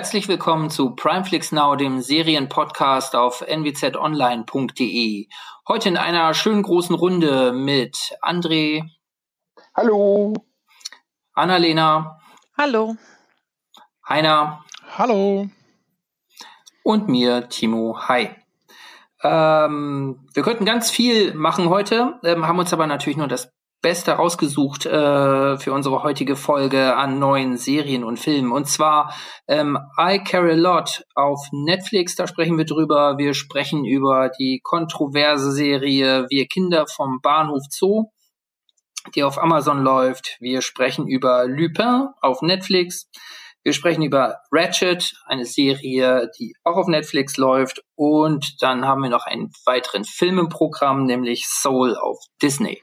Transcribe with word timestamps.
Herzlich 0.00 0.28
willkommen 0.28 0.70
zu 0.70 0.94
Primeflix 0.96 1.52
Now, 1.52 1.76
dem 1.76 2.00
Serienpodcast 2.00 3.14
auf 3.14 3.42
nwzonline.de. 3.46 5.28
Heute 5.68 5.88
in 5.90 5.98
einer 5.98 6.32
schönen 6.32 6.62
großen 6.62 6.94
Runde 6.94 7.52
mit 7.52 8.16
André. 8.22 8.88
Hallo. 9.76 10.32
Annalena. 11.34 12.18
Hallo. 12.56 12.96
Heiner. 14.08 14.64
Hallo. 14.96 15.50
Und 16.82 17.08
mir, 17.08 17.50
Timo. 17.50 17.98
Hi. 18.08 18.30
Ähm, 19.22 20.26
wir 20.32 20.42
könnten 20.42 20.64
ganz 20.64 20.90
viel 20.90 21.34
machen 21.34 21.68
heute, 21.68 22.18
ähm, 22.24 22.48
haben 22.48 22.58
uns 22.58 22.72
aber 22.72 22.86
natürlich 22.86 23.18
nur 23.18 23.28
das 23.28 23.52
Beste 23.82 24.12
rausgesucht 24.12 24.84
äh, 24.84 25.56
für 25.58 25.72
unsere 25.72 26.02
heutige 26.02 26.36
Folge 26.36 26.96
an 26.96 27.18
neuen 27.18 27.56
Serien 27.56 28.04
und 28.04 28.18
Filmen. 28.18 28.52
Und 28.52 28.66
zwar 28.66 29.14
ähm, 29.48 29.78
I 29.98 30.18
Care 30.22 30.52
a 30.52 30.54
Lot 30.54 31.04
auf 31.14 31.48
Netflix, 31.52 32.14
da 32.14 32.26
sprechen 32.26 32.58
wir 32.58 32.66
drüber. 32.66 33.16
Wir 33.16 33.32
sprechen 33.32 33.84
über 33.84 34.30
die 34.38 34.60
kontroverse 34.62 35.52
Serie 35.52 36.26
Wir 36.28 36.46
Kinder 36.46 36.86
vom 36.86 37.20
Bahnhof 37.22 37.62
Zoo, 37.70 38.10
die 39.14 39.24
auf 39.24 39.42
Amazon 39.42 39.82
läuft. 39.82 40.36
Wir 40.40 40.60
sprechen 40.60 41.06
über 41.06 41.46
Lupin 41.46 42.08
auf 42.20 42.42
Netflix. 42.42 43.08
Wir 43.62 43.74
sprechen 43.74 44.02
über 44.02 44.38
Ratchet, 44.50 45.14
eine 45.26 45.44
Serie, 45.44 46.30
die 46.38 46.54
auch 46.64 46.76
auf 46.76 46.86
Netflix 46.86 47.36
läuft. 47.36 47.82
Und 47.94 48.62
dann 48.62 48.86
haben 48.86 49.02
wir 49.02 49.10
noch 49.10 49.26
einen 49.26 49.50
weiteren 49.66 50.04
Film 50.04 50.38
im 50.38 50.48
Programm, 50.48 51.04
nämlich 51.04 51.46
Soul 51.46 51.94
auf 51.96 52.18
Disney. 52.42 52.82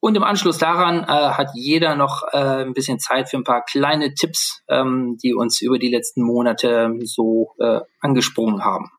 Und 0.00 0.16
im 0.16 0.24
Anschluss 0.24 0.56
daran 0.58 1.04
äh, 1.04 1.06
hat 1.06 1.50
jeder 1.54 1.94
noch 1.94 2.22
äh, 2.32 2.64
ein 2.64 2.72
bisschen 2.72 2.98
Zeit 2.98 3.28
für 3.28 3.36
ein 3.36 3.44
paar 3.44 3.64
kleine 3.64 4.14
Tipps, 4.14 4.62
ähm, 4.68 5.18
die 5.22 5.34
uns 5.34 5.60
über 5.60 5.78
die 5.78 5.90
letzten 5.90 6.22
Monate 6.22 6.94
so 7.04 7.54
äh, 7.58 7.80
angesprungen 8.00 8.64
haben. 8.64 8.90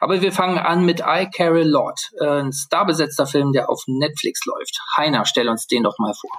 Aber 0.00 0.20
wir 0.20 0.32
fangen 0.32 0.58
an 0.58 0.84
mit 0.84 1.00
I 1.00 1.28
Care 1.34 1.60
a 1.60 1.64
Lot, 1.64 2.10
äh, 2.20 2.42
ein 2.42 2.52
starbesetzter 2.52 3.26
Film, 3.26 3.52
der 3.52 3.70
auf 3.70 3.82
Netflix 3.86 4.44
läuft. 4.44 4.78
Heiner, 4.96 5.24
stell 5.24 5.48
uns 5.48 5.66
den 5.66 5.82
doch 5.82 5.98
mal 5.98 6.12
vor. 6.14 6.38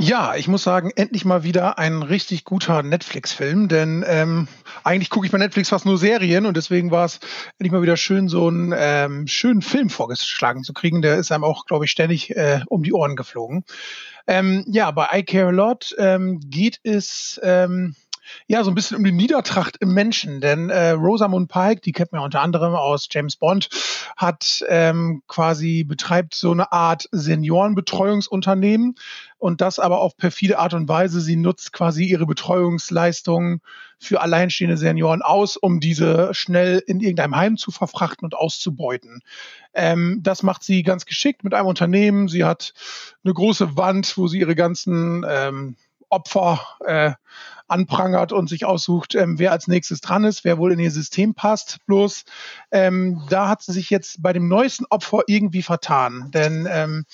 Ja, 0.00 0.36
ich 0.36 0.46
muss 0.46 0.62
sagen, 0.62 0.92
endlich 0.94 1.24
mal 1.24 1.42
wieder 1.42 1.76
ein 1.78 2.02
richtig 2.04 2.44
guter 2.44 2.84
Netflix-Film, 2.84 3.66
denn 3.66 4.04
ähm, 4.06 4.46
eigentlich 4.84 5.10
gucke 5.10 5.26
ich 5.26 5.32
bei 5.32 5.38
Netflix 5.38 5.70
fast 5.70 5.86
nur 5.86 5.98
Serien 5.98 6.46
und 6.46 6.56
deswegen 6.56 6.92
war 6.92 7.04
es 7.04 7.18
endlich 7.58 7.72
mal 7.72 7.82
wieder 7.82 7.96
schön, 7.96 8.28
so 8.28 8.46
einen 8.46 8.72
ähm, 8.76 9.26
schönen 9.26 9.60
Film 9.60 9.90
vorgeschlagen 9.90 10.62
zu 10.62 10.72
kriegen. 10.72 11.02
Der 11.02 11.16
ist 11.16 11.32
einem 11.32 11.42
auch, 11.42 11.64
glaube 11.64 11.84
ich, 11.84 11.90
ständig 11.90 12.30
äh, 12.36 12.60
um 12.68 12.84
die 12.84 12.92
Ohren 12.92 13.16
geflogen. 13.16 13.64
Ähm, 14.28 14.64
ja, 14.68 14.92
bei 14.92 15.08
I 15.12 15.24
Care 15.24 15.48
a 15.48 15.50
Lot 15.50 15.94
ähm, 15.98 16.38
geht 16.44 16.78
es 16.84 17.40
ähm, 17.42 17.96
ja, 18.46 18.64
so 18.64 18.70
ein 18.70 18.74
bisschen 18.74 18.96
um 18.96 19.04
die 19.04 19.12
Niedertracht 19.12 19.76
im 19.78 19.94
Menschen. 19.94 20.40
Denn 20.40 20.70
äh, 20.70 20.90
Rosamund 20.90 21.50
Pike, 21.50 21.80
die 21.80 21.92
kennt 21.92 22.12
man 22.12 22.20
ja 22.20 22.24
unter 22.24 22.42
anderem 22.42 22.74
aus 22.74 23.08
James 23.10 23.36
Bond, 23.36 23.68
hat 24.16 24.64
ähm, 24.68 25.22
quasi 25.26 25.84
betreibt 25.84 26.34
so 26.34 26.52
eine 26.52 26.72
Art 26.72 27.08
Seniorenbetreuungsunternehmen 27.12 28.96
und 29.38 29.60
das 29.60 29.78
aber 29.78 30.00
auf 30.00 30.16
perfide 30.16 30.58
Art 30.58 30.74
und 30.74 30.88
Weise. 30.88 31.20
Sie 31.20 31.36
nutzt 31.36 31.72
quasi 31.72 32.04
ihre 32.04 32.26
Betreuungsleistungen 32.26 33.60
für 33.98 34.20
alleinstehende 34.20 34.76
Senioren 34.76 35.22
aus, 35.22 35.56
um 35.56 35.80
diese 35.80 36.32
schnell 36.32 36.82
in 36.86 37.00
irgendeinem 37.00 37.36
Heim 37.36 37.56
zu 37.56 37.70
verfrachten 37.70 38.24
und 38.24 38.34
auszubeuten. 38.34 39.20
Ähm, 39.74 40.20
das 40.22 40.42
macht 40.42 40.62
sie 40.62 40.82
ganz 40.82 41.04
geschickt 41.04 41.44
mit 41.44 41.54
einem 41.54 41.66
Unternehmen. 41.66 42.28
Sie 42.28 42.44
hat 42.44 42.74
eine 43.24 43.34
große 43.34 43.76
Wand, 43.76 44.16
wo 44.16 44.28
sie 44.28 44.38
ihre 44.38 44.54
ganzen 44.54 45.24
ähm, 45.28 45.76
Opfer 46.10 46.60
äh, 46.84 47.12
anprangert 47.68 48.32
und 48.32 48.48
sich 48.48 48.64
aussucht, 48.64 49.14
ähm, 49.14 49.38
wer 49.38 49.52
als 49.52 49.68
nächstes 49.68 50.00
dran 50.00 50.24
ist, 50.24 50.44
wer 50.44 50.58
wohl 50.58 50.72
in 50.72 50.78
ihr 50.78 50.90
System 50.90 51.34
passt. 51.34 51.78
Bloß 51.86 52.24
ähm, 52.70 53.22
da 53.28 53.48
hat 53.48 53.62
sie 53.62 53.72
sich 53.72 53.90
jetzt 53.90 54.22
bei 54.22 54.32
dem 54.32 54.48
neuesten 54.48 54.86
Opfer 54.86 55.22
irgendwie 55.26 55.62
vertan. 55.62 56.30
Denn 56.32 56.66
ähm, 56.70 57.04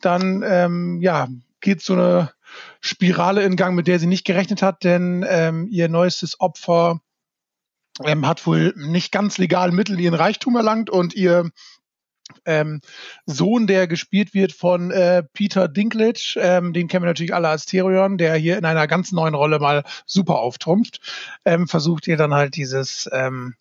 dann 0.00 0.42
ähm, 0.44 1.00
ja, 1.00 1.28
geht 1.60 1.82
so 1.82 1.92
eine 1.92 2.32
Spirale 2.80 3.44
in 3.44 3.56
Gang, 3.56 3.76
mit 3.76 3.86
der 3.86 3.98
sie 3.98 4.06
nicht 4.06 4.24
gerechnet 4.24 4.62
hat, 4.62 4.82
denn 4.84 5.24
ähm, 5.28 5.68
ihr 5.70 5.88
neuestes 5.88 6.40
Opfer 6.40 7.00
ähm, 8.04 8.26
hat 8.26 8.46
wohl 8.46 8.72
nicht 8.76 9.12
ganz 9.12 9.38
legal 9.38 9.72
Mittel 9.72 10.00
ihren 10.00 10.14
Reichtum 10.14 10.56
erlangt 10.56 10.90
und 10.90 11.14
ihr 11.14 11.50
ähm, 12.44 12.80
Sohn, 13.26 13.66
der 13.66 13.86
gespielt 13.86 14.34
wird 14.34 14.52
von 14.52 14.90
äh, 14.90 15.22
Peter 15.32 15.68
Dinklage, 15.68 16.34
ähm, 16.36 16.72
den 16.72 16.88
kennen 16.88 17.04
wir 17.04 17.10
natürlich 17.10 17.34
alle 17.34 17.48
als 17.48 17.66
Therion, 17.66 18.18
der 18.18 18.34
hier 18.36 18.58
in 18.58 18.64
einer 18.64 18.86
ganz 18.86 19.12
neuen 19.12 19.34
Rolle 19.34 19.58
mal 19.58 19.84
super 20.06 20.38
auftrumpft, 20.38 21.00
ähm, 21.44 21.68
versucht 21.68 22.06
ihr 22.06 22.16
dann 22.16 22.34
halt 22.34 22.56
dieses 22.56 23.08
ähm, 23.12 23.54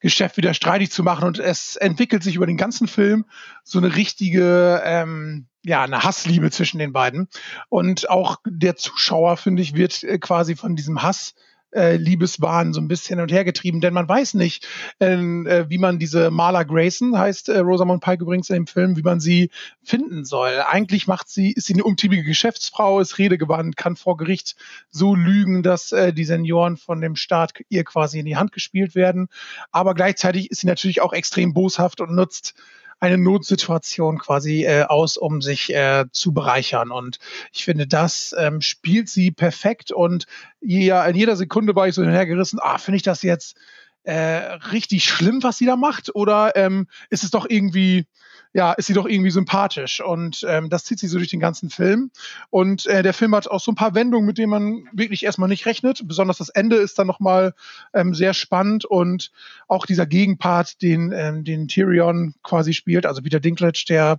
Geschäft 0.00 0.36
wieder 0.36 0.54
streitig 0.54 0.90
zu 0.90 1.02
machen 1.02 1.26
und 1.26 1.38
es 1.38 1.76
entwickelt 1.76 2.22
sich 2.22 2.34
über 2.34 2.46
den 2.46 2.56
ganzen 2.56 2.88
Film 2.88 3.24
so 3.62 3.78
eine 3.78 3.94
richtige 3.94 4.82
ähm, 4.84 5.46
ja, 5.64 5.82
eine 5.82 6.02
Hassliebe 6.02 6.50
zwischen 6.50 6.78
den 6.78 6.92
beiden. 6.92 7.28
Und 7.68 8.10
auch 8.10 8.38
der 8.44 8.76
Zuschauer, 8.76 9.36
finde 9.36 9.62
ich, 9.62 9.74
wird 9.74 10.02
äh, 10.02 10.18
quasi 10.18 10.56
von 10.56 10.74
diesem 10.76 11.02
Hass 11.02 11.34
äh, 11.72 11.96
Liebeswahn 11.96 12.72
so 12.72 12.80
ein 12.80 12.88
bisschen 12.88 13.16
hin 13.16 13.22
und 13.22 13.32
her 13.32 13.44
getrieben, 13.44 13.80
denn 13.80 13.94
man 13.94 14.08
weiß 14.08 14.34
nicht, 14.34 14.66
ähm, 15.00 15.46
äh, 15.46 15.68
wie 15.68 15.78
man 15.78 15.98
diese 15.98 16.30
Marla 16.30 16.62
Grayson, 16.62 17.18
heißt 17.18 17.48
äh, 17.48 17.58
Rosamund 17.58 18.02
Pike 18.02 18.22
übrigens 18.22 18.50
in 18.50 18.56
dem 18.56 18.66
Film, 18.66 18.96
wie 18.96 19.02
man 19.02 19.20
sie 19.20 19.50
finden 19.82 20.24
soll. 20.24 20.60
Eigentlich 20.68 21.06
macht 21.06 21.28
sie, 21.28 21.52
ist 21.52 21.66
sie 21.66 21.74
eine 21.74 21.84
umtriebige 21.84 22.24
Geschäftsfrau, 22.24 23.00
ist 23.00 23.18
redegewandt, 23.18 23.76
kann 23.76 23.96
vor 23.96 24.16
Gericht 24.16 24.56
so 24.90 25.14
lügen, 25.14 25.62
dass 25.62 25.92
äh, 25.92 26.12
die 26.12 26.24
Senioren 26.24 26.76
von 26.76 27.00
dem 27.00 27.16
Staat 27.16 27.54
ihr 27.68 27.84
quasi 27.84 28.18
in 28.18 28.26
die 28.26 28.36
Hand 28.36 28.52
gespielt 28.52 28.94
werden. 28.94 29.28
Aber 29.70 29.94
gleichzeitig 29.94 30.50
ist 30.50 30.60
sie 30.60 30.66
natürlich 30.66 31.00
auch 31.00 31.12
extrem 31.12 31.54
boshaft 31.54 32.00
und 32.00 32.14
nutzt 32.14 32.54
eine 33.02 33.18
Notsituation 33.18 34.18
quasi 34.18 34.64
äh, 34.64 34.84
aus, 34.84 35.16
um 35.16 35.42
sich 35.42 35.74
äh, 35.74 36.04
zu 36.12 36.32
bereichern. 36.32 36.92
Und 36.92 37.18
ich 37.52 37.64
finde, 37.64 37.88
das 37.88 38.32
ähm, 38.38 38.60
spielt 38.60 39.08
sie 39.08 39.32
perfekt. 39.32 39.90
Und 39.90 40.26
ja, 40.60 41.04
in 41.06 41.16
jeder 41.16 41.34
Sekunde 41.34 41.74
war 41.74 41.88
ich 41.88 41.96
so 41.96 42.02
hinhergerissen, 42.02 42.60
ah, 42.62 42.78
finde 42.78 42.96
ich 42.96 43.02
das 43.02 43.22
jetzt 43.22 43.56
äh, 44.04 44.14
richtig 44.14 45.04
schlimm, 45.04 45.42
was 45.42 45.58
sie 45.58 45.66
da 45.66 45.74
macht? 45.74 46.14
Oder 46.14 46.54
ähm, 46.54 46.86
ist 47.10 47.24
es 47.24 47.32
doch 47.32 47.44
irgendwie 47.48 48.06
ja, 48.52 48.72
ist 48.72 48.86
sie 48.86 48.92
doch 48.92 49.06
irgendwie 49.06 49.30
sympathisch. 49.30 50.00
Und 50.00 50.44
ähm, 50.48 50.68
das 50.68 50.84
zieht 50.84 50.98
sich 50.98 51.10
so 51.10 51.18
durch 51.18 51.30
den 51.30 51.40
ganzen 51.40 51.70
Film. 51.70 52.10
Und 52.50 52.86
äh, 52.86 53.02
der 53.02 53.14
Film 53.14 53.34
hat 53.34 53.48
auch 53.48 53.60
so 53.60 53.72
ein 53.72 53.76
paar 53.76 53.94
Wendungen, 53.94 54.26
mit 54.26 54.38
denen 54.38 54.50
man 54.50 54.84
wirklich 54.92 55.24
erstmal 55.24 55.48
nicht 55.48 55.66
rechnet. 55.66 56.06
Besonders 56.06 56.38
das 56.38 56.50
Ende 56.50 56.76
ist 56.76 56.98
dann 56.98 57.06
nochmal 57.06 57.54
ähm, 57.94 58.14
sehr 58.14 58.34
spannend 58.34 58.84
und 58.84 59.30
auch 59.68 59.86
dieser 59.86 60.06
Gegenpart, 60.06 60.82
den, 60.82 61.12
ähm, 61.12 61.44
den 61.44 61.68
Tyrion 61.68 62.34
quasi 62.42 62.72
spielt, 62.72 63.06
also 63.06 63.22
Peter 63.22 63.40
Dinklage, 63.40 63.84
der 63.88 64.18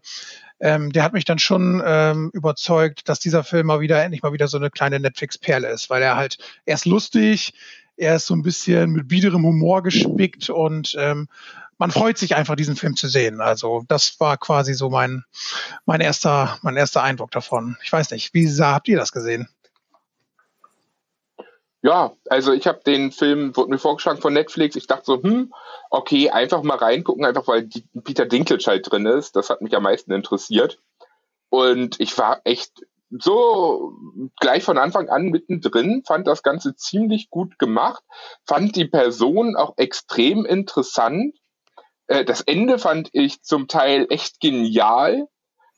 ähm, 0.59 0.93
der 0.93 1.03
hat 1.03 1.11
mich 1.11 1.25
dann 1.25 1.39
schon 1.39 1.83
ähm, 1.85 2.31
überzeugt, 2.33 3.09
dass 3.09 3.19
dieser 3.19 3.43
Film 3.43 3.67
mal 3.67 3.81
wieder 3.81 4.01
endlich 4.01 4.23
mal 4.23 4.31
wieder 4.31 4.47
so 4.47 4.57
eine 4.57 4.69
kleine 4.69 4.97
Netflix-Perle 4.97 5.67
ist, 5.67 5.89
weil 5.89 6.01
er 6.01 6.15
halt, 6.15 6.37
er 6.65 6.75
ist 6.75 6.85
lustig, 6.85 7.53
er 7.97 8.15
ist 8.15 8.27
so 8.27 8.33
ein 8.33 8.43
bisschen 8.43 8.91
mit 8.91 9.07
biederem 9.07 9.45
Humor 9.45 9.83
gespickt 9.83 10.49
und 10.49 10.95
ähm, 10.97 11.27
man 11.77 11.91
freut 11.91 12.17
sich 12.17 12.35
einfach, 12.35 12.55
diesen 12.55 12.75
Film 12.75 12.95
zu 12.95 13.07
sehen. 13.07 13.41
Also 13.41 13.83
das 13.87 14.19
war 14.19 14.37
quasi 14.37 14.73
so 14.73 14.89
mein, 14.89 15.25
mein, 15.85 16.01
erster, 16.01 16.57
mein 16.61 16.77
erster 16.77 17.03
Eindruck 17.03 17.31
davon. 17.31 17.77
Ich 17.83 17.91
weiß 17.91 18.11
nicht, 18.11 18.33
wie 18.33 18.47
habt 18.47 18.87
ihr 18.87 18.97
das 18.97 19.11
gesehen? 19.11 19.49
Ja, 21.81 22.13
also 22.29 22.53
ich 22.53 22.65
habe 22.65 22.79
den 22.85 23.11
Film, 23.11 23.57
wurde 23.57 23.71
mir 23.71 23.77
vorgeschlagen 23.77 24.21
von 24.21 24.31
Netflix. 24.31 24.77
Ich 24.77 24.87
dachte 24.87 25.03
so, 25.05 25.21
hm, 25.21 25.53
okay, 25.89 26.29
einfach 26.29 26.63
mal 26.63 26.77
reingucken, 26.77 27.25
einfach 27.25 27.45
weil 27.47 27.63
die, 27.63 27.83
Peter 28.05 28.25
Dinklage 28.25 28.63
halt 28.67 28.89
drin 28.89 29.05
ist. 29.05 29.35
Das 29.35 29.49
hat 29.49 29.61
mich 29.61 29.75
am 29.75 29.83
meisten 29.83 30.13
interessiert. 30.13 30.79
Und 31.49 31.99
ich 31.99 32.17
war 32.17 32.39
echt 32.45 32.71
so 33.19 33.93
gleich 34.39 34.63
von 34.63 34.77
Anfang 34.77 35.09
an 35.09 35.25
mittendrin, 35.25 36.03
fand 36.05 36.27
das 36.27 36.43
Ganze 36.43 36.75
ziemlich 36.75 37.29
gut 37.29 37.59
gemacht, 37.59 38.03
fand 38.45 38.75
die 38.75 38.85
Person 38.85 39.55
auch 39.55 39.73
extrem 39.77 40.45
interessant 40.45 41.35
äh, 42.07 42.25
das 42.25 42.41
Ende 42.41 42.79
fand 42.79 43.09
ich 43.13 43.41
zum 43.41 43.67
Teil 43.67 44.07
echt 44.09 44.39
genial, 44.39 45.27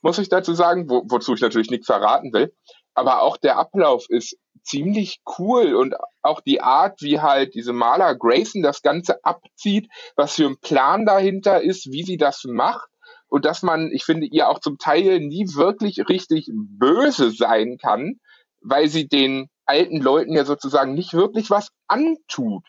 muss 0.02 0.18
ich 0.18 0.28
dazu 0.28 0.54
sagen, 0.54 0.88
wo, 0.88 1.02
wozu 1.08 1.34
ich 1.34 1.40
natürlich 1.40 1.70
nichts 1.70 1.86
verraten 1.86 2.32
will. 2.32 2.54
Aber 2.94 3.22
auch 3.22 3.36
der 3.36 3.58
Ablauf 3.58 4.06
ist 4.08 4.38
ziemlich 4.62 5.20
cool 5.38 5.74
und 5.74 5.94
auch 6.22 6.40
die 6.40 6.60
Art, 6.60 7.02
wie 7.02 7.20
halt 7.20 7.54
diese 7.54 7.72
Maler 7.72 8.14
Grayson 8.14 8.62
das 8.62 8.82
Ganze 8.82 9.22
abzieht, 9.24 9.88
was 10.16 10.34
für 10.34 10.46
ein 10.46 10.58
Plan 10.58 11.06
dahinter 11.06 11.60
ist, 11.60 11.92
wie 11.92 12.02
sie 12.02 12.16
das 12.16 12.44
macht 12.44 12.88
und 13.28 13.44
dass 13.44 13.62
man, 13.62 13.90
ich 13.92 14.04
finde, 14.04 14.26
ihr 14.26 14.48
auch 14.48 14.60
zum 14.60 14.78
Teil 14.78 15.20
nie 15.20 15.46
wirklich 15.54 16.08
richtig 16.08 16.48
böse 16.52 17.30
sein 17.30 17.78
kann, 17.78 18.20
weil 18.60 18.88
sie 18.88 19.08
den 19.08 19.48
alten 19.64 20.00
Leuten 20.00 20.34
ja 20.34 20.44
sozusagen 20.44 20.94
nicht 20.94 21.12
wirklich 21.12 21.50
was 21.50 21.70
antut 21.88 22.64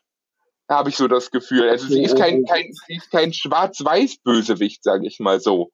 habe 0.70 0.90
ich 0.90 0.98
so 0.98 1.08
das 1.08 1.32
Gefühl. 1.32 1.70
Also 1.70 1.88
sie 1.88 2.04
ist 2.04 2.18
kein, 2.18 2.44
kein, 2.44 2.72
sie 2.88 2.96
ist 2.96 3.12
kein 3.12 3.34
Schwarz-Weiß-Bösewicht, 3.34 4.84
sage 4.84 5.08
ich 5.08 5.20
mal 5.20 5.40
so. 5.40 5.72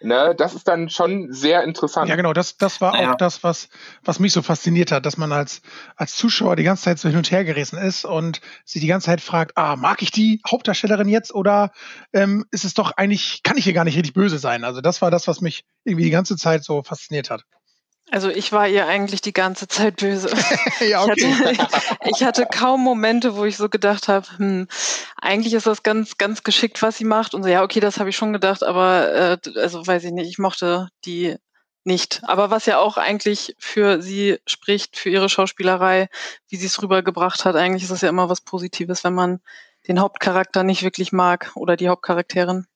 Ne, 0.00 0.34
das 0.36 0.54
ist 0.54 0.68
dann 0.68 0.90
schon 0.90 1.32
sehr 1.32 1.64
interessant. 1.64 2.08
Ja, 2.08 2.16
genau, 2.16 2.34
das, 2.34 2.58
das 2.58 2.82
war 2.82 2.92
naja. 2.92 3.12
auch 3.12 3.16
das, 3.16 3.42
was, 3.42 3.70
was 4.04 4.18
mich 4.18 4.32
so 4.32 4.42
fasziniert 4.42 4.92
hat, 4.92 5.06
dass 5.06 5.16
man 5.16 5.32
als, 5.32 5.62
als 5.96 6.16
Zuschauer 6.16 6.54
die 6.54 6.64
ganze 6.64 6.84
Zeit 6.84 6.98
so 6.98 7.08
hin 7.08 7.16
und 7.16 7.30
her 7.30 7.44
gerissen 7.44 7.78
ist 7.78 8.04
und 8.04 8.42
sich 8.66 8.82
die 8.82 8.88
ganze 8.88 9.06
Zeit 9.06 9.22
fragt, 9.22 9.56
ah, 9.56 9.74
mag 9.76 10.02
ich 10.02 10.10
die 10.10 10.42
Hauptdarstellerin 10.46 11.08
jetzt 11.08 11.34
oder 11.34 11.72
ähm, 12.12 12.44
ist 12.50 12.64
es 12.64 12.74
doch 12.74 12.92
eigentlich, 12.92 13.42
kann 13.42 13.56
ich 13.56 13.64
hier 13.64 13.72
gar 13.72 13.84
nicht 13.84 13.96
richtig 13.96 14.12
böse 14.12 14.38
sein? 14.38 14.64
Also 14.64 14.82
das 14.82 15.00
war 15.00 15.10
das, 15.10 15.28
was 15.28 15.40
mich 15.40 15.64
irgendwie 15.84 16.04
die 16.04 16.10
ganze 16.10 16.36
Zeit 16.36 16.62
so 16.62 16.82
fasziniert 16.82 17.30
hat. 17.30 17.44
Also 18.10 18.28
ich 18.28 18.52
war 18.52 18.68
ihr 18.68 18.86
eigentlich 18.86 19.20
die 19.20 19.32
ganze 19.32 19.66
Zeit 19.66 19.96
böse. 19.96 20.28
ja, 20.88 21.02
okay. 21.02 21.14
ich, 21.16 21.38
hatte, 21.40 21.98
ich 22.04 22.24
hatte 22.24 22.46
kaum 22.46 22.82
Momente, 22.82 23.36
wo 23.36 23.44
ich 23.44 23.56
so 23.56 23.68
gedacht 23.68 24.06
habe, 24.06 24.26
hm, 24.36 24.68
eigentlich 25.20 25.54
ist 25.54 25.66
das 25.66 25.82
ganz, 25.82 26.16
ganz 26.16 26.44
geschickt, 26.44 26.82
was 26.82 26.98
sie 26.98 27.04
macht. 27.04 27.34
Und 27.34 27.42
so, 27.42 27.48
ja, 27.48 27.64
okay, 27.64 27.80
das 27.80 27.98
habe 27.98 28.10
ich 28.10 28.16
schon 28.16 28.32
gedacht, 28.32 28.62
aber 28.62 29.12
äh, 29.12 29.38
also 29.56 29.84
weiß 29.84 30.04
ich 30.04 30.12
nicht, 30.12 30.30
ich 30.30 30.38
mochte 30.38 30.88
die 31.04 31.36
nicht. 31.82 32.20
Aber 32.24 32.50
was 32.50 32.66
ja 32.66 32.78
auch 32.78 32.96
eigentlich 32.96 33.56
für 33.58 34.00
sie 34.02 34.38
spricht, 34.46 34.96
für 34.96 35.10
ihre 35.10 35.28
Schauspielerei, 35.28 36.08
wie 36.48 36.56
sie 36.56 36.66
es 36.66 36.80
rübergebracht 36.80 37.44
hat, 37.44 37.56
eigentlich 37.56 37.84
ist 37.84 37.90
es 37.90 38.02
ja 38.02 38.08
immer 38.08 38.28
was 38.28 38.40
Positives, 38.40 39.02
wenn 39.02 39.14
man 39.14 39.40
den 39.88 40.00
Hauptcharakter 40.00 40.62
nicht 40.62 40.82
wirklich 40.82 41.12
mag 41.12 41.52
oder 41.54 41.76
die 41.76 41.88
Hauptcharakterin. 41.88 42.66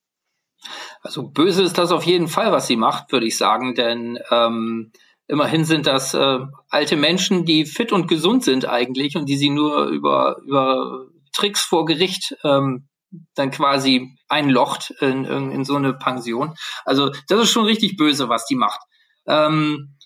Also 1.03 1.23
böse 1.23 1.62
ist 1.62 1.79
das 1.79 1.91
auf 1.91 2.05
jeden 2.05 2.29
Fall, 2.29 2.53
was 2.53 2.67
sie 2.67 2.77
macht, 2.77 3.12
würde 3.12 3.27
ich 3.27 3.37
sagen, 3.37 3.75
denn 3.75 4.19
ähm, 4.31 4.93
Immerhin 5.31 5.65
sind 5.65 5.87
das 5.87 6.12
äh, 6.12 6.38
alte 6.71 6.97
Menschen, 6.97 7.44
die 7.44 7.65
fit 7.65 7.93
und 7.93 8.09
gesund 8.09 8.43
sind 8.43 8.67
eigentlich 8.67 9.17
und 9.17 9.27
die 9.29 9.37
sie 9.37 9.50
nur 9.50 9.85
über, 9.85 10.38
über 10.44 11.06
Tricks 11.32 11.61
vor 11.62 11.85
Gericht 11.85 12.37
ähm, 12.43 12.88
dann 13.37 13.53
quasi 13.53 14.17
einlocht 14.29 14.93
in, 14.99 15.25
in, 15.25 15.53
in 15.53 15.65
so 15.65 15.77
eine 15.77 15.94
Pension. 15.94 16.56
Also 16.85 17.12
das 17.29 17.44
ist 17.44 17.50
schon 17.50 17.65
richtig 17.65 17.97
böse, 17.97 18.29
was 18.29 18.44
die 18.47 18.56
macht. 18.56 18.81
Ähm, 19.29 19.97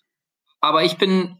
aber 0.60 0.84
ich 0.84 0.98
bin, 0.98 1.38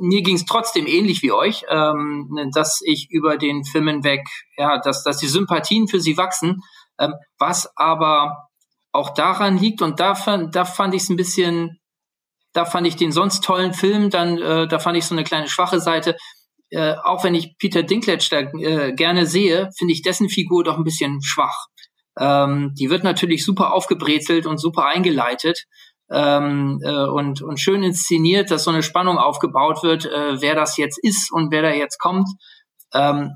mir 0.00 0.22
ging 0.22 0.36
es 0.36 0.46
trotzdem 0.46 0.86
ähnlich 0.86 1.20
wie 1.20 1.32
euch, 1.32 1.66
ähm, 1.68 2.30
dass 2.54 2.80
ich 2.82 3.08
über 3.10 3.36
den 3.36 3.64
Film 3.64 3.88
hinweg, 3.88 4.26
ja, 4.56 4.78
dass, 4.78 5.04
dass 5.04 5.18
die 5.18 5.28
Sympathien 5.28 5.86
für 5.86 6.00
sie 6.00 6.16
wachsen, 6.16 6.62
ähm, 6.98 7.12
was 7.38 7.70
aber 7.76 8.48
auch 8.90 9.12
daran 9.12 9.58
liegt 9.58 9.82
und 9.82 10.00
da, 10.00 10.14
da 10.50 10.64
fand 10.64 10.94
ich 10.94 11.02
es 11.02 11.10
ein 11.10 11.16
bisschen 11.16 11.78
da 12.56 12.64
fand 12.64 12.86
ich 12.86 12.96
den 12.96 13.12
sonst 13.12 13.44
tollen 13.44 13.74
Film, 13.74 14.08
dann 14.08 14.38
äh, 14.38 14.66
da 14.66 14.78
fand 14.78 14.96
ich 14.96 15.04
so 15.04 15.14
eine 15.14 15.24
kleine 15.24 15.48
schwache 15.48 15.78
Seite. 15.78 16.16
Äh, 16.70 16.94
auch 17.04 17.22
wenn 17.22 17.34
ich 17.34 17.56
Peter 17.58 17.82
Dinklage 17.82 18.24
da 18.30 18.38
äh, 18.58 18.92
gerne 18.92 19.26
sehe, 19.26 19.70
finde 19.76 19.92
ich 19.92 20.02
dessen 20.02 20.28
Figur 20.28 20.64
doch 20.64 20.78
ein 20.78 20.84
bisschen 20.84 21.22
schwach. 21.22 21.66
Ähm, 22.18 22.72
die 22.78 22.88
wird 22.88 23.04
natürlich 23.04 23.44
super 23.44 23.74
aufgebrezelt 23.74 24.46
und 24.46 24.58
super 24.58 24.86
eingeleitet 24.86 25.64
ähm, 26.10 26.80
äh, 26.82 27.04
und, 27.04 27.42
und 27.42 27.60
schön 27.60 27.82
inszeniert, 27.82 28.50
dass 28.50 28.64
so 28.64 28.70
eine 28.70 28.82
Spannung 28.82 29.18
aufgebaut 29.18 29.82
wird, 29.82 30.06
äh, 30.06 30.40
wer 30.40 30.54
das 30.54 30.78
jetzt 30.78 30.98
ist 31.02 31.30
und 31.30 31.52
wer 31.52 31.62
da 31.62 31.70
jetzt 31.70 31.98
kommt. 31.98 32.28
Ähm, 32.94 33.32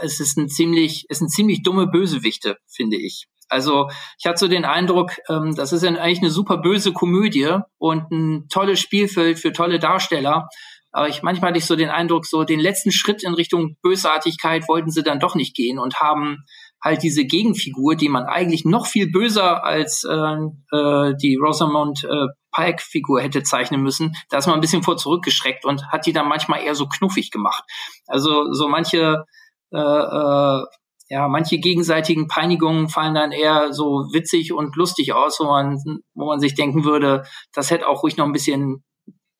es 0.00 0.20
ist 0.20 0.38
ein 0.38 0.48
ziemlich, 0.48 1.06
es 1.08 1.18
sind 1.18 1.30
ziemlich 1.30 1.62
dumme 1.64 1.88
Bösewichte, 1.88 2.56
finde 2.68 2.98
ich. 2.98 3.26
Also 3.50 3.88
ich 4.18 4.26
hatte 4.26 4.38
so 4.38 4.48
den 4.48 4.64
Eindruck, 4.64 5.12
ähm, 5.28 5.54
das 5.54 5.72
ist 5.72 5.84
eigentlich 5.84 6.20
eine 6.20 6.30
super 6.30 6.58
böse 6.58 6.92
Komödie 6.92 7.58
und 7.78 8.10
ein 8.10 8.48
tolles 8.48 8.80
Spielfeld 8.80 9.38
für 9.38 9.52
tolle 9.52 9.78
Darsteller. 9.78 10.48
Aber 10.92 11.08
ich 11.08 11.22
manchmal 11.22 11.50
hatte 11.50 11.58
ich 11.58 11.66
so 11.66 11.76
den 11.76 11.90
Eindruck, 11.90 12.26
so 12.26 12.44
den 12.44 12.58
letzten 12.58 12.90
Schritt 12.90 13.22
in 13.22 13.34
Richtung 13.34 13.76
Bösartigkeit 13.82 14.66
wollten 14.68 14.90
sie 14.90 15.02
dann 15.02 15.20
doch 15.20 15.34
nicht 15.34 15.54
gehen 15.54 15.78
und 15.78 16.00
haben 16.00 16.38
halt 16.82 17.02
diese 17.02 17.24
Gegenfigur, 17.24 17.94
die 17.94 18.08
man 18.08 18.24
eigentlich 18.24 18.64
noch 18.64 18.86
viel 18.86 19.10
böser 19.10 19.64
als 19.64 20.04
äh, 20.04 20.76
äh, 20.76 21.14
die 21.20 21.36
Rosamund 21.36 22.04
äh, 22.04 22.26
Pike-Figur 22.52 23.20
hätte 23.20 23.42
zeichnen 23.42 23.82
müssen, 23.82 24.14
da 24.28 24.38
ist 24.38 24.46
man 24.46 24.56
ein 24.56 24.60
bisschen 24.60 24.82
vor 24.82 24.96
zurückgeschreckt 24.96 25.64
und 25.64 25.86
hat 25.88 26.06
die 26.06 26.12
dann 26.12 26.28
manchmal 26.28 26.62
eher 26.62 26.74
so 26.74 26.86
knuffig 26.86 27.30
gemacht. 27.30 27.62
Also 28.06 28.52
so 28.52 28.68
manche 28.68 29.24
äh, 29.72 29.78
äh, 29.78 30.64
ja, 31.10 31.26
manche 31.26 31.58
gegenseitigen 31.58 32.28
Peinigungen 32.28 32.88
fallen 32.88 33.14
dann 33.14 33.32
eher 33.32 33.72
so 33.72 34.06
witzig 34.12 34.52
und 34.52 34.76
lustig 34.76 35.12
aus, 35.12 35.40
wo 35.40 35.44
man, 35.44 35.76
wo 36.14 36.26
man 36.26 36.38
sich 36.38 36.54
denken 36.54 36.84
würde, 36.84 37.24
das 37.52 37.72
hätte 37.72 37.88
auch 37.88 38.04
ruhig 38.04 38.16
noch 38.16 38.26
ein 38.26 38.32
bisschen, 38.32 38.84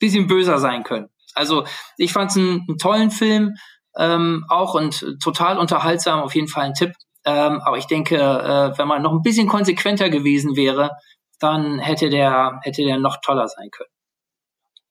bisschen 0.01 0.27
böser 0.27 0.59
sein 0.59 0.83
können. 0.83 1.09
Also 1.35 1.65
ich 1.97 2.13
fand 2.13 2.33
es 2.33 2.37
einen, 2.37 2.67
einen, 2.69 2.79
tollen 2.79 3.13
Film, 3.13 3.55
ähm, 3.97 4.45
auch 4.49 4.75
und 4.75 5.17
total 5.23 5.59
unterhaltsam, 5.59 6.21
auf 6.21 6.35
jeden 6.35 6.49
Fall 6.49 6.65
ein 6.65 6.75
Tipp. 6.75 6.93
Ähm, 7.25 7.61
aber 7.65 7.79
ich 7.79 7.87
denke, 7.87 8.17
äh, 8.17 8.77
wenn 8.77 8.89
man 8.89 9.03
noch 9.03 9.13
ein 9.13 9.23
bisschen 9.23 9.47
konsequenter 9.47 10.11
gewesen 10.11 10.57
wäre, 10.57 10.91
dann 11.39 11.79
hätte 11.79 12.11
der, 12.11 12.59
hätte 12.63 12.83
der 12.83 12.99
noch 12.99 13.19
toller 13.21 13.47
sein 13.47 13.71
können 13.71 13.91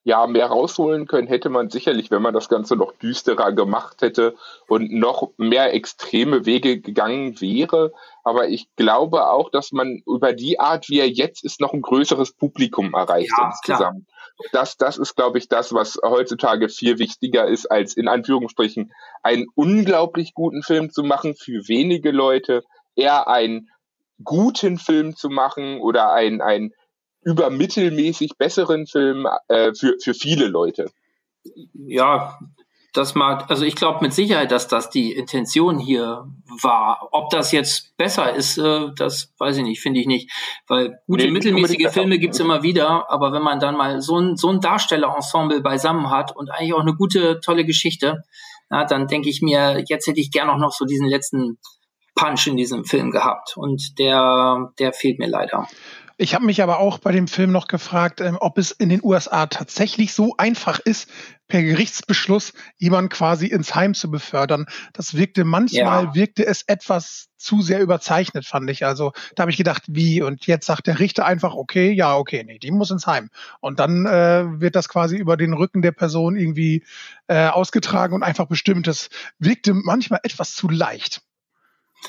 ja, 0.03 0.25
mehr 0.27 0.47
rausholen 0.47 1.07
können 1.07 1.27
hätte 1.27 1.49
man 1.49 1.69
sicherlich, 1.69 2.09
wenn 2.09 2.21
man 2.21 2.33
das 2.33 2.47
Ganze 2.47 2.75
noch 2.75 2.93
düsterer 2.93 3.51
gemacht 3.51 4.01
hätte 4.01 4.35
und 4.67 4.91
noch 4.91 5.31
mehr 5.37 5.73
extreme 5.73 6.45
Wege 6.45 6.79
gegangen 6.79 7.41
wäre. 7.41 7.91
Aber 8.23 8.47
ich 8.47 8.73
glaube 8.75 9.27
auch, 9.27 9.49
dass 9.49 9.71
man 9.71 10.01
über 10.05 10.33
die 10.33 10.59
Art, 10.59 10.89
wie 10.89 10.99
er 10.99 11.09
jetzt 11.09 11.43
ist, 11.43 11.59
noch 11.59 11.73
ein 11.73 11.81
größeres 11.81 12.31
Publikum 12.31 12.93
erreicht 12.93 13.33
ja, 13.37 13.47
insgesamt. 13.47 14.07
Das, 14.53 14.77
das 14.77 14.97
ist, 14.97 15.15
glaube 15.15 15.37
ich, 15.37 15.49
das, 15.49 15.73
was 15.73 15.99
heutzutage 16.01 16.69
viel 16.69 16.97
wichtiger 16.97 17.45
ist, 17.45 17.69
als 17.69 17.97
in 17.97 18.07
Anführungsstrichen 18.07 18.93
einen 19.21 19.47
unglaublich 19.55 20.33
guten 20.33 20.63
Film 20.63 20.91
zu 20.91 21.03
machen 21.03 21.35
für 21.35 21.67
wenige 21.67 22.11
Leute, 22.11 22.63
eher 22.95 23.27
einen 23.27 23.69
guten 24.23 24.77
Film 24.77 25.15
zu 25.15 25.29
machen 25.29 25.81
oder 25.81 26.13
ein, 26.13 26.41
ein 26.41 26.73
übermittelmäßig 27.23 28.37
besseren 28.37 28.87
Film 28.87 29.27
äh, 29.47 29.73
für, 29.73 29.95
für 30.01 30.13
viele 30.13 30.47
Leute. 30.47 30.91
Ja, 31.73 32.39
das 32.93 33.13
mag, 33.13 33.49
also 33.49 33.65
ich 33.65 33.75
glaube 33.75 33.99
mit 34.01 34.13
Sicherheit, 34.13 34.51
dass 34.51 34.67
das 34.67 34.89
die 34.89 35.13
Intention 35.13 35.77
hier 35.77 36.25
war. 36.61 37.09
Ob 37.11 37.29
das 37.29 37.51
jetzt 37.51 37.95
besser 37.97 38.33
ist, 38.33 38.57
äh, 38.57 38.87
das 38.95 39.31
weiß 39.37 39.57
ich 39.57 39.63
nicht, 39.63 39.79
finde 39.79 39.99
ich 39.99 40.07
nicht. 40.07 40.31
Weil 40.67 40.99
gute 41.05 41.25
nee, 41.25 41.31
mittelmäßige 41.31 41.91
Filme 41.91 42.17
gibt's 42.17 42.39
immer 42.39 42.63
wieder, 42.63 43.09
aber 43.11 43.31
wenn 43.31 43.43
man 43.43 43.59
dann 43.59 43.77
mal 43.77 44.01
so 44.01 44.17
ein, 44.17 44.37
so 44.37 44.49
ein 44.49 44.59
Darstellerensemble 44.59 45.61
beisammen 45.61 46.09
hat 46.09 46.35
und 46.35 46.49
eigentlich 46.49 46.73
auch 46.73 46.81
eine 46.81 46.95
gute, 46.95 47.39
tolle 47.41 47.63
Geschichte, 47.63 48.23
na, 48.69 48.85
dann 48.85 49.07
denke 49.07 49.29
ich 49.29 49.41
mir, 49.41 49.83
jetzt 49.87 50.07
hätte 50.07 50.19
ich 50.19 50.31
gern 50.31 50.49
auch 50.49 50.57
noch 50.57 50.71
so 50.71 50.85
diesen 50.85 51.07
letzten 51.07 51.59
Punch 52.15 52.47
in 52.47 52.57
diesem 52.57 52.85
Film 52.85 53.11
gehabt. 53.11 53.55
Und 53.55 53.97
der, 53.99 54.71
der 54.79 54.93
fehlt 54.93 55.19
mir 55.19 55.27
leider. 55.27 55.67
Ich 56.21 56.35
habe 56.35 56.45
mich 56.45 56.61
aber 56.61 56.79
auch 56.79 56.97
bei 56.97 57.13
dem 57.13 57.29
Film 57.29 57.53
noch 57.53 57.69
gefragt, 57.69 58.19
ähm, 58.19 58.37
ob 58.41 58.57
es 58.57 58.71
in 58.71 58.89
den 58.89 58.99
USA 59.01 59.45
tatsächlich 59.45 60.13
so 60.13 60.35
einfach 60.37 60.79
ist, 60.79 61.09
per 61.47 61.63
Gerichtsbeschluss 61.63 62.51
jemanden 62.77 63.07
quasi 63.07 63.47
ins 63.47 63.73
Heim 63.73 63.93
zu 63.93 64.11
befördern. 64.11 64.65
Das 64.91 65.13
wirkte 65.13 65.45
manchmal, 65.45 66.03
ja. 66.03 66.15
wirkte 66.15 66.45
es 66.45 66.63
etwas 66.63 67.29
zu 67.37 67.61
sehr 67.61 67.79
überzeichnet, 67.79 68.45
fand 68.45 68.69
ich. 68.69 68.85
Also 68.85 69.13
da 69.35 69.43
habe 69.43 69.51
ich 69.51 69.55
gedacht, 69.55 69.83
wie? 69.87 70.21
Und 70.21 70.45
jetzt 70.45 70.65
sagt 70.65 70.87
der 70.87 70.99
Richter 70.99 71.25
einfach, 71.25 71.55
okay, 71.55 71.93
ja, 71.93 72.17
okay, 72.17 72.43
nee, 72.45 72.59
die 72.59 72.71
muss 72.71 72.91
ins 72.91 73.07
Heim. 73.07 73.29
Und 73.61 73.79
dann 73.79 74.05
äh, 74.05 74.59
wird 74.59 74.75
das 74.75 74.89
quasi 74.89 75.15
über 75.15 75.37
den 75.37 75.53
Rücken 75.53 75.81
der 75.81 75.93
Person 75.93 76.35
irgendwie 76.35 76.83
äh, 77.27 77.47
ausgetragen 77.47 78.13
und 78.13 78.23
einfach 78.23 78.47
bestimmt. 78.47 78.87
Das 78.87 79.09
wirkte 79.39 79.73
manchmal 79.73 80.19
etwas 80.23 80.53
zu 80.53 80.67
leicht. 80.67 81.21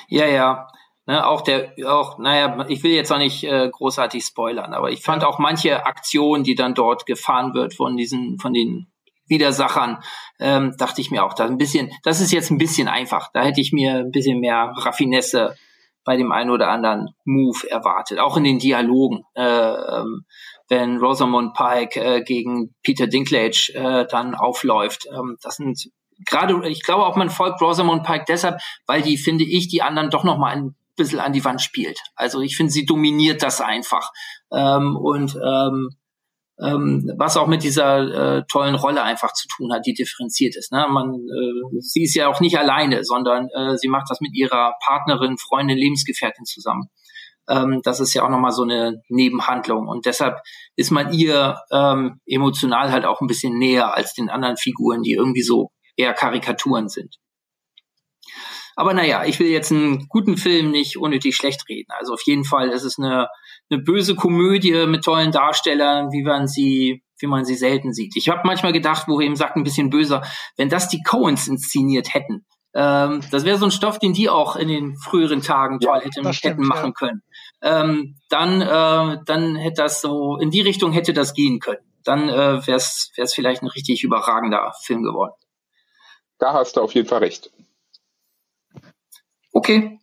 Ja, 0.08 0.26
ja. 0.26 0.66
Ne, 1.06 1.26
auch 1.26 1.40
der, 1.40 1.72
auch, 1.86 2.18
naja, 2.18 2.66
ich 2.68 2.82
will 2.82 2.92
jetzt 2.92 3.10
auch 3.10 3.18
nicht 3.18 3.42
äh, 3.44 3.68
großartig 3.70 4.22
spoilern, 4.22 4.74
aber 4.74 4.90
ich 4.90 5.02
fand 5.02 5.24
auch 5.24 5.38
manche 5.38 5.86
Aktionen, 5.86 6.44
die 6.44 6.54
dann 6.54 6.74
dort 6.74 7.06
gefahren 7.06 7.54
wird 7.54 7.74
von 7.74 7.96
diesen, 7.96 8.38
von 8.38 8.52
den 8.52 8.92
Widersachern, 9.26 10.02
ähm, 10.38 10.74
dachte 10.76 11.00
ich 11.00 11.10
mir 11.10 11.24
auch, 11.24 11.32
da 11.32 11.46
ein 11.46 11.56
bisschen, 11.56 11.90
das 12.02 12.20
ist 12.20 12.32
jetzt 12.32 12.50
ein 12.50 12.58
bisschen 12.58 12.88
einfach. 12.88 13.30
Da 13.32 13.42
hätte 13.42 13.60
ich 13.60 13.72
mir 13.72 13.94
ein 13.94 14.10
bisschen 14.10 14.40
mehr 14.40 14.74
Raffinesse 14.76 15.56
bei 16.04 16.16
dem 16.16 16.32
einen 16.32 16.50
oder 16.50 16.68
anderen 16.68 17.10
Move 17.24 17.70
erwartet, 17.70 18.18
auch 18.18 18.36
in 18.36 18.44
den 18.44 18.58
Dialogen. 18.58 19.22
Äh, 19.34 19.42
ähm, 19.42 20.24
wenn 20.68 20.98
Rosamund 20.98 21.54
Pike 21.54 22.00
äh, 22.00 22.22
gegen 22.22 22.74
Peter 22.82 23.06
Dinklage 23.06 23.72
äh, 23.74 24.06
dann 24.10 24.34
aufläuft, 24.34 25.06
ähm, 25.12 25.36
das 25.42 25.56
sind 25.56 25.90
gerade, 26.26 26.68
ich 26.68 26.82
glaube 26.82 27.04
auch, 27.06 27.16
man 27.16 27.30
folgt 27.30 27.60
Rosamund 27.62 28.04
Pike 28.04 28.24
deshalb, 28.28 28.60
weil 28.86 29.02
die, 29.02 29.16
finde 29.16 29.44
ich, 29.44 29.68
die 29.68 29.82
anderen 29.82 30.10
doch 30.10 30.24
noch 30.24 30.38
mal 30.38 30.52
ein 30.54 30.74
bisschen 31.00 31.20
an 31.20 31.32
die 31.32 31.44
Wand 31.44 31.60
spielt. 31.60 31.98
Also 32.14 32.40
ich 32.40 32.56
finde, 32.56 32.72
sie 32.72 32.86
dominiert 32.86 33.42
das 33.42 33.60
einfach. 33.60 34.10
Ähm, 34.52 34.96
und 34.96 35.36
ähm, 35.44 35.90
ähm, 36.62 37.10
was 37.16 37.36
auch 37.36 37.46
mit 37.46 37.62
dieser 37.62 38.38
äh, 38.38 38.42
tollen 38.50 38.74
Rolle 38.74 39.02
einfach 39.02 39.32
zu 39.32 39.48
tun 39.48 39.72
hat, 39.72 39.86
die 39.86 39.94
differenziert 39.94 40.56
ist. 40.56 40.72
Ne? 40.72 40.86
Man, 40.90 41.14
äh, 41.14 41.80
sie 41.80 42.04
ist 42.04 42.14
ja 42.14 42.28
auch 42.28 42.40
nicht 42.40 42.58
alleine, 42.58 43.04
sondern 43.04 43.48
äh, 43.54 43.76
sie 43.76 43.88
macht 43.88 44.10
das 44.10 44.20
mit 44.20 44.34
ihrer 44.34 44.74
Partnerin, 44.84 45.38
Freundin, 45.38 45.78
Lebensgefährtin 45.78 46.44
zusammen. 46.44 46.88
Ähm, 47.48 47.80
das 47.82 48.00
ist 48.00 48.12
ja 48.14 48.24
auch 48.24 48.28
nochmal 48.28 48.52
so 48.52 48.62
eine 48.62 49.00
Nebenhandlung. 49.08 49.88
Und 49.88 50.06
deshalb 50.06 50.38
ist 50.76 50.90
man 50.90 51.12
ihr 51.12 51.58
ähm, 51.72 52.20
emotional 52.26 52.92
halt 52.92 53.04
auch 53.04 53.20
ein 53.20 53.26
bisschen 53.26 53.58
näher 53.58 53.94
als 53.94 54.12
den 54.12 54.28
anderen 54.28 54.56
Figuren, 54.56 55.02
die 55.02 55.12
irgendwie 55.12 55.42
so 55.42 55.70
eher 55.96 56.12
Karikaturen 56.12 56.88
sind. 56.88 57.16
Aber 58.80 58.94
naja, 58.94 59.26
ich 59.26 59.38
will 59.38 59.48
jetzt 59.48 59.70
einen 59.72 60.08
guten 60.08 60.38
Film 60.38 60.70
nicht 60.70 60.96
unnötig 60.96 61.36
schlecht 61.36 61.68
reden. 61.68 61.92
Also 61.98 62.14
auf 62.14 62.22
jeden 62.24 62.44
Fall 62.44 62.70
ist 62.70 62.82
es 62.82 62.98
eine, 62.98 63.28
eine 63.68 63.82
böse 63.82 64.14
Komödie 64.14 64.86
mit 64.86 65.04
tollen 65.04 65.32
Darstellern, 65.32 66.12
wie 66.12 66.22
man 66.22 66.48
sie, 66.48 67.02
wie 67.18 67.26
man 67.26 67.44
sie 67.44 67.56
selten 67.56 67.92
sieht. 67.92 68.16
Ich 68.16 68.30
habe 68.30 68.40
manchmal 68.44 68.72
gedacht, 68.72 69.06
wo 69.06 69.20
er 69.20 69.26
eben 69.26 69.36
sagt, 69.36 69.56
ein 69.56 69.64
bisschen 69.64 69.90
böser, 69.90 70.22
wenn 70.56 70.70
das 70.70 70.88
die 70.88 71.02
Coens 71.02 71.46
inszeniert 71.46 72.14
hätten. 72.14 72.46
Ähm, 72.72 73.20
das 73.30 73.44
wäre 73.44 73.58
so 73.58 73.66
ein 73.66 73.70
Stoff, 73.70 73.98
den 73.98 74.14
die 74.14 74.30
auch 74.30 74.56
in 74.56 74.68
den 74.68 74.96
früheren 74.96 75.42
Tagen 75.42 75.78
toll 75.78 75.98
ja, 75.98 76.02
hätten, 76.02 76.32
stimmt, 76.32 76.54
hätten 76.54 76.66
machen 76.66 76.94
ja. 76.98 77.06
können. 77.06 77.22
Ähm, 77.60 78.16
dann, 78.30 78.62
äh, 78.62 79.18
dann 79.26 79.56
hätte 79.56 79.82
das 79.82 80.00
so, 80.00 80.38
in 80.38 80.50
die 80.50 80.62
Richtung 80.62 80.92
hätte 80.92 81.12
das 81.12 81.34
gehen 81.34 81.60
können. 81.60 81.84
Dann 82.04 82.30
äh, 82.30 82.66
wäre 82.66 82.78
es 82.78 83.12
vielleicht 83.34 83.60
ein 83.60 83.68
richtig 83.68 84.04
überragender 84.04 84.72
Film 84.80 85.02
geworden. 85.02 85.34
Da 86.38 86.54
hast 86.54 86.78
du 86.78 86.80
auf 86.80 86.94
jeden 86.94 87.08
Fall 87.08 87.18
recht. 87.18 87.50
Okay, 89.52 89.98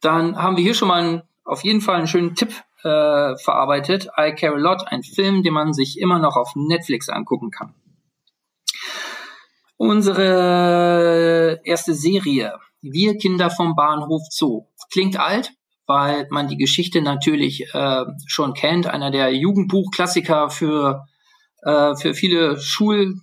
dann 0.00 0.36
haben 0.36 0.56
wir 0.56 0.64
hier 0.64 0.74
schon 0.74 0.88
mal 0.88 1.02
einen, 1.02 1.22
auf 1.44 1.64
jeden 1.64 1.80
Fall 1.80 1.96
einen 1.96 2.08
schönen 2.08 2.34
Tipp 2.34 2.50
äh, 2.82 3.36
verarbeitet. 3.36 4.08
I 4.18 4.34
Care 4.34 4.54
a 4.54 4.58
Lot, 4.58 4.86
ein 4.88 5.02
Film, 5.02 5.42
den 5.42 5.54
man 5.54 5.72
sich 5.72 5.98
immer 5.98 6.18
noch 6.18 6.36
auf 6.36 6.52
Netflix 6.54 7.08
angucken 7.08 7.50
kann. 7.50 7.74
Unsere 9.76 11.60
erste 11.64 11.94
Serie, 11.94 12.54
Wir 12.80 13.16
Kinder 13.16 13.50
vom 13.50 13.74
Bahnhof 13.74 14.22
Zoo. 14.30 14.66
Klingt 14.92 15.18
alt, 15.18 15.52
weil 15.86 16.26
man 16.30 16.48
die 16.48 16.56
Geschichte 16.56 17.00
natürlich 17.02 17.74
äh, 17.74 18.04
schon 18.26 18.54
kennt. 18.54 18.86
Einer 18.86 19.10
der 19.10 19.34
Jugendbuchklassiker 19.34 20.50
für, 20.50 21.06
äh, 21.62 21.96
für 21.96 22.14
viele 22.14 22.60
Schul 22.60 23.20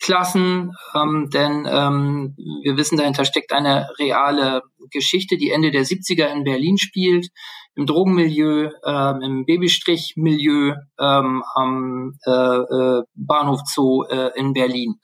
Klassen, 0.00 0.72
ähm, 0.94 1.30
denn 1.32 1.66
ähm, 1.70 2.34
wir 2.62 2.76
wissen, 2.76 2.98
dahinter 2.98 3.24
steckt 3.24 3.52
eine 3.52 3.88
reale 3.98 4.62
Geschichte, 4.90 5.36
die 5.36 5.50
Ende 5.50 5.70
der 5.70 5.84
70er 5.84 6.26
in 6.26 6.44
Berlin 6.44 6.78
spielt, 6.78 7.28
im 7.74 7.86
Drogenmilieu, 7.86 8.70
ähm, 8.84 9.22
im 9.22 9.44
Babystrichmilieu 9.46 10.74
ähm, 11.00 11.42
am 11.54 12.18
äh, 12.26 12.30
äh, 12.30 13.02
Bahnhof 13.14 13.60
Zoo 13.66 14.04
äh, 14.04 14.30
in 14.36 14.52
Berlin. 14.52 15.00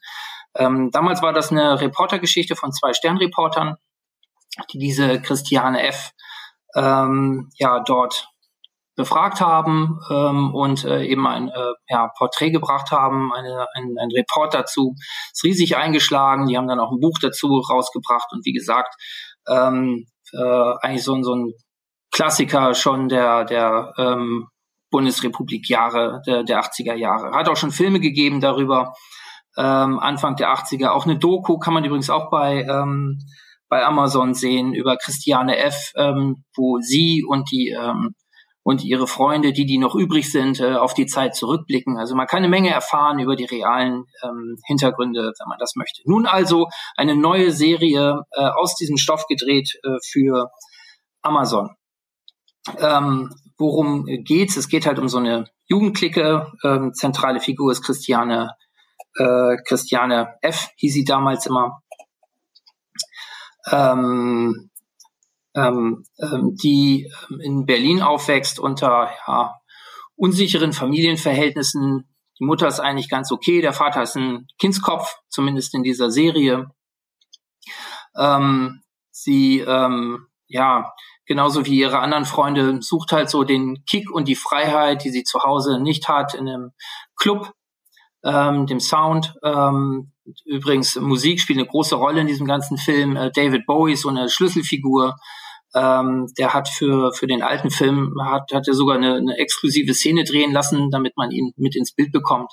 Ähm, 0.54 0.90
damals 0.90 1.22
war 1.22 1.32
das 1.32 1.50
eine 1.50 1.80
Reportergeschichte 1.80 2.56
von 2.56 2.72
zwei 2.72 2.92
Sternreportern, 2.92 3.76
die 4.72 4.78
diese 4.78 5.20
Christiane 5.20 5.86
F. 5.86 6.10
Ähm, 6.74 7.50
ja 7.56 7.80
dort 7.80 8.28
befragt 9.00 9.40
haben 9.40 9.98
ähm, 10.10 10.54
und 10.54 10.84
äh, 10.84 11.04
eben 11.04 11.26
ein 11.26 11.48
äh, 11.48 11.72
ja, 11.88 12.08
Porträt 12.16 12.50
gebracht 12.50 12.90
haben, 12.90 13.32
eine, 13.32 13.66
ein, 13.74 13.94
ein 13.98 14.10
Report 14.14 14.52
dazu. 14.52 14.94
Ist 15.32 15.44
riesig 15.44 15.76
eingeschlagen. 15.76 16.46
Die 16.46 16.56
haben 16.56 16.68
dann 16.68 16.80
auch 16.80 16.92
ein 16.92 17.00
Buch 17.00 17.18
dazu 17.20 17.62
rausgebracht 17.68 18.28
und 18.32 18.44
wie 18.44 18.52
gesagt, 18.52 18.94
ähm, 19.48 20.06
äh, 20.32 20.72
eigentlich 20.82 21.04
so, 21.04 21.20
so 21.22 21.34
ein 21.34 21.52
Klassiker 22.12 22.74
schon 22.74 23.08
der, 23.08 23.44
der 23.44 23.92
ähm, 23.98 24.48
Bundesrepublik 24.90 25.68
Jahre, 25.68 26.20
der, 26.26 26.42
der 26.42 26.60
80er 26.60 26.94
Jahre. 26.94 27.32
Hat 27.32 27.48
auch 27.48 27.56
schon 27.56 27.70
Filme 27.70 28.00
gegeben 28.00 28.40
darüber, 28.40 28.92
ähm, 29.56 29.98
Anfang 29.98 30.36
der 30.36 30.52
80er. 30.52 30.88
Auch 30.88 31.06
eine 31.06 31.18
Doku 31.18 31.58
kann 31.58 31.74
man 31.74 31.84
übrigens 31.84 32.10
auch 32.10 32.30
bei, 32.30 32.62
ähm, 32.62 33.18
bei 33.68 33.84
Amazon 33.84 34.34
sehen 34.34 34.74
über 34.74 34.96
Christiane 34.96 35.56
F., 35.58 35.92
ähm, 35.96 36.44
wo 36.56 36.78
sie 36.80 37.24
und 37.26 37.50
die 37.50 37.68
ähm, 37.70 38.14
und 38.62 38.84
ihre 38.84 39.06
Freunde, 39.06 39.52
die, 39.52 39.66
die 39.66 39.78
noch 39.78 39.94
übrig 39.94 40.30
sind, 40.30 40.60
äh, 40.60 40.74
auf 40.74 40.94
die 40.94 41.06
Zeit 41.06 41.34
zurückblicken. 41.34 41.96
Also 41.98 42.14
man 42.14 42.26
kann 42.26 42.38
eine 42.38 42.48
Menge 42.48 42.70
erfahren 42.70 43.18
über 43.18 43.36
die 43.36 43.44
realen 43.46 44.04
ähm, 44.22 44.56
Hintergründe, 44.66 45.32
wenn 45.38 45.48
man 45.48 45.58
das 45.58 45.76
möchte. 45.76 46.02
Nun 46.04 46.26
also 46.26 46.68
eine 46.96 47.16
neue 47.16 47.52
Serie 47.52 48.22
äh, 48.32 48.40
aus 48.40 48.74
diesem 48.76 48.98
Stoff 48.98 49.26
gedreht 49.26 49.78
äh, 49.82 49.96
für 50.04 50.50
Amazon. 51.22 51.70
Ähm, 52.78 53.30
worum 53.58 54.04
geht's? 54.24 54.56
Es 54.56 54.68
geht 54.68 54.86
halt 54.86 54.98
um 54.98 55.08
so 55.08 55.18
eine 55.18 55.46
Jugendklicke. 55.66 56.52
Ähm, 56.62 56.92
zentrale 56.92 57.40
Figur 57.40 57.72
ist 57.72 57.82
Christiane, 57.82 58.54
äh, 59.16 59.56
Christiane 59.66 60.34
F. 60.42 60.68
hieß 60.76 60.92
sie 60.92 61.04
damals 61.04 61.46
immer. 61.46 61.82
Ähm, 63.70 64.69
ähm, 65.54 66.04
ähm, 66.20 66.56
die 66.62 67.10
ähm, 67.30 67.40
in 67.40 67.66
Berlin 67.66 68.02
aufwächst 68.02 68.58
unter 68.58 69.10
ja, 69.26 69.54
unsicheren 70.16 70.72
Familienverhältnissen. 70.72 72.08
Die 72.38 72.44
Mutter 72.44 72.68
ist 72.68 72.80
eigentlich 72.80 73.08
ganz 73.08 73.32
okay, 73.32 73.60
der 73.60 73.72
Vater 73.72 74.02
ist 74.02 74.16
ein 74.16 74.46
Kindskopf, 74.58 75.16
zumindest 75.28 75.74
in 75.74 75.82
dieser 75.82 76.10
Serie. 76.10 76.70
Ähm, 78.16 78.82
sie, 79.10 79.60
ähm, 79.60 80.26
ja, 80.46 80.92
genauso 81.26 81.66
wie 81.66 81.78
ihre 81.78 82.00
anderen 82.00 82.24
Freunde, 82.24 82.82
sucht 82.82 83.12
halt 83.12 83.30
so 83.30 83.44
den 83.44 83.84
Kick 83.88 84.10
und 84.10 84.26
die 84.26 84.34
Freiheit, 84.34 85.04
die 85.04 85.10
sie 85.10 85.24
zu 85.24 85.40
Hause 85.40 85.80
nicht 85.80 86.08
hat, 86.08 86.34
in 86.34 86.48
einem 86.48 86.72
Club, 87.16 87.52
ähm, 88.24 88.66
dem 88.66 88.80
Sound. 88.80 89.34
Ähm, 89.44 90.12
übrigens, 90.44 90.96
Musik 90.96 91.40
spielt 91.40 91.58
eine 91.58 91.68
große 91.68 91.94
Rolle 91.94 92.20
in 92.20 92.26
diesem 92.26 92.46
ganzen 92.46 92.78
Film. 92.78 93.16
Äh, 93.16 93.30
David 93.32 93.66
Bowie 93.66 93.92
ist 93.92 94.02
so 94.02 94.08
eine 94.08 94.28
Schlüsselfigur. 94.28 95.16
Ähm, 95.74 96.26
der 96.36 96.52
hat 96.52 96.68
für, 96.68 97.12
für 97.12 97.26
den 97.26 97.42
alten 97.42 97.70
Film, 97.70 98.14
hat, 98.22 98.52
hat 98.52 98.66
er 98.66 98.74
sogar 98.74 98.96
eine, 98.96 99.16
eine 99.16 99.36
exklusive 99.38 99.94
Szene 99.94 100.24
drehen 100.24 100.52
lassen, 100.52 100.90
damit 100.90 101.16
man 101.16 101.30
ihn 101.30 101.52
mit 101.56 101.76
ins 101.76 101.92
Bild 101.94 102.12
bekommt. 102.12 102.50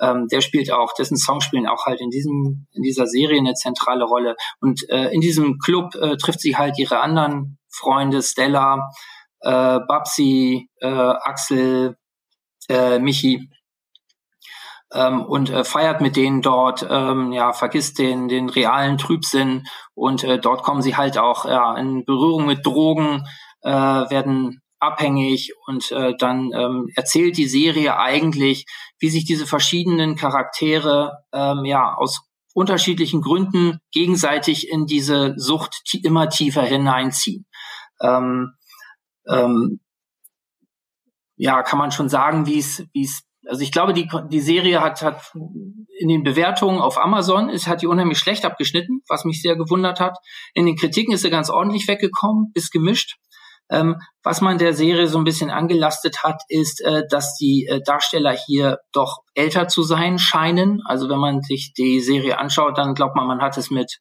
Ähm, 0.00 0.26
der 0.28 0.40
spielt 0.40 0.72
auch, 0.72 0.92
dessen 0.94 1.16
Songs 1.16 1.44
spielen 1.44 1.66
auch 1.66 1.86
halt 1.86 2.00
in 2.00 2.10
diesem, 2.10 2.66
in 2.72 2.82
dieser 2.82 3.06
Serie 3.06 3.38
eine 3.38 3.54
zentrale 3.54 4.04
Rolle. 4.04 4.36
Und 4.60 4.88
äh, 4.90 5.08
in 5.12 5.20
diesem 5.20 5.58
Club 5.58 5.94
äh, 5.94 6.16
trifft 6.16 6.40
sie 6.40 6.56
halt 6.56 6.78
ihre 6.78 7.00
anderen 7.00 7.58
Freunde, 7.68 8.22
Stella, 8.22 8.90
äh, 9.40 9.78
Babsi, 9.86 10.68
äh, 10.80 10.86
Axel, 10.88 11.96
äh, 12.68 12.98
Michi 12.98 13.48
ähm, 14.96 15.22
und 15.22 15.50
äh, 15.50 15.62
feiert 15.64 16.00
mit 16.00 16.16
denen 16.16 16.42
dort, 16.42 16.86
ähm, 16.88 17.32
ja, 17.32 17.52
vergisst 17.52 17.98
den, 17.98 18.28
den 18.28 18.48
realen 18.48 18.98
Trübsinn 18.98 19.64
und 19.94 20.24
äh, 20.24 20.38
dort 20.38 20.62
kommen 20.62 20.82
sie 20.82 20.96
halt 20.96 21.18
auch 21.18 21.44
ja, 21.44 21.76
in 21.76 22.04
Berührung 22.04 22.46
mit 22.46 22.64
Drogen, 22.64 23.24
äh, 23.62 23.70
werden 23.70 24.62
abhängig 24.78 25.52
und 25.66 25.90
äh, 25.92 26.14
dann 26.18 26.50
ähm, 26.54 26.88
erzählt 26.94 27.36
die 27.36 27.48
Serie 27.48 27.98
eigentlich, 27.98 28.66
wie 28.98 29.10
sich 29.10 29.24
diese 29.24 29.46
verschiedenen 29.46 30.16
Charaktere 30.16 31.18
ähm, 31.32 31.64
ja 31.64 31.94
aus 31.94 32.22
unterschiedlichen 32.54 33.20
Gründen 33.20 33.80
gegenseitig 33.92 34.70
in 34.70 34.86
diese 34.86 35.34
Sucht 35.36 35.82
immer 36.02 36.30
tiefer 36.30 36.62
hineinziehen. 36.62 37.46
Ähm, 38.00 38.52
ähm, 39.28 39.80
ja, 41.36 41.62
kann 41.62 41.78
man 41.78 41.92
schon 41.92 42.08
sagen, 42.08 42.46
wie 42.46 42.58
es 42.58 42.84
wie 42.92 43.04
es 43.04 43.25
also 43.48 43.62
ich 43.62 43.72
glaube, 43.72 43.92
die, 43.92 44.08
die 44.30 44.40
Serie 44.40 44.80
hat, 44.80 45.02
hat 45.02 45.32
in 45.34 46.08
den 46.08 46.22
Bewertungen 46.22 46.80
auf 46.80 46.98
Amazon, 46.98 47.48
es 47.48 47.66
hat 47.66 47.82
die 47.82 47.86
unheimlich 47.86 48.18
schlecht 48.18 48.44
abgeschnitten, 48.44 49.02
was 49.08 49.24
mich 49.24 49.40
sehr 49.40 49.56
gewundert 49.56 50.00
hat. 50.00 50.18
In 50.54 50.66
den 50.66 50.76
Kritiken 50.76 51.14
ist 51.14 51.22
sie 51.22 51.30
ganz 51.30 51.50
ordentlich 51.50 51.86
weggekommen, 51.88 52.50
ist 52.54 52.72
gemischt. 52.72 53.16
Ähm, 53.68 53.96
was 54.22 54.40
man 54.40 54.58
der 54.58 54.74
Serie 54.74 55.08
so 55.08 55.18
ein 55.18 55.24
bisschen 55.24 55.50
angelastet 55.50 56.22
hat, 56.22 56.40
ist, 56.48 56.80
äh, 56.82 57.02
dass 57.10 57.36
die 57.36 57.66
äh, 57.66 57.80
Darsteller 57.84 58.32
hier 58.32 58.78
doch 58.92 59.22
älter 59.34 59.66
zu 59.66 59.82
sein 59.82 60.18
scheinen. 60.18 60.82
Also 60.84 61.08
wenn 61.08 61.18
man 61.18 61.42
sich 61.42 61.72
die 61.72 62.00
Serie 62.00 62.38
anschaut, 62.38 62.78
dann 62.78 62.94
glaubt 62.94 63.16
man, 63.16 63.26
man 63.26 63.40
hat 63.40 63.58
es 63.58 63.70
mit, 63.70 63.98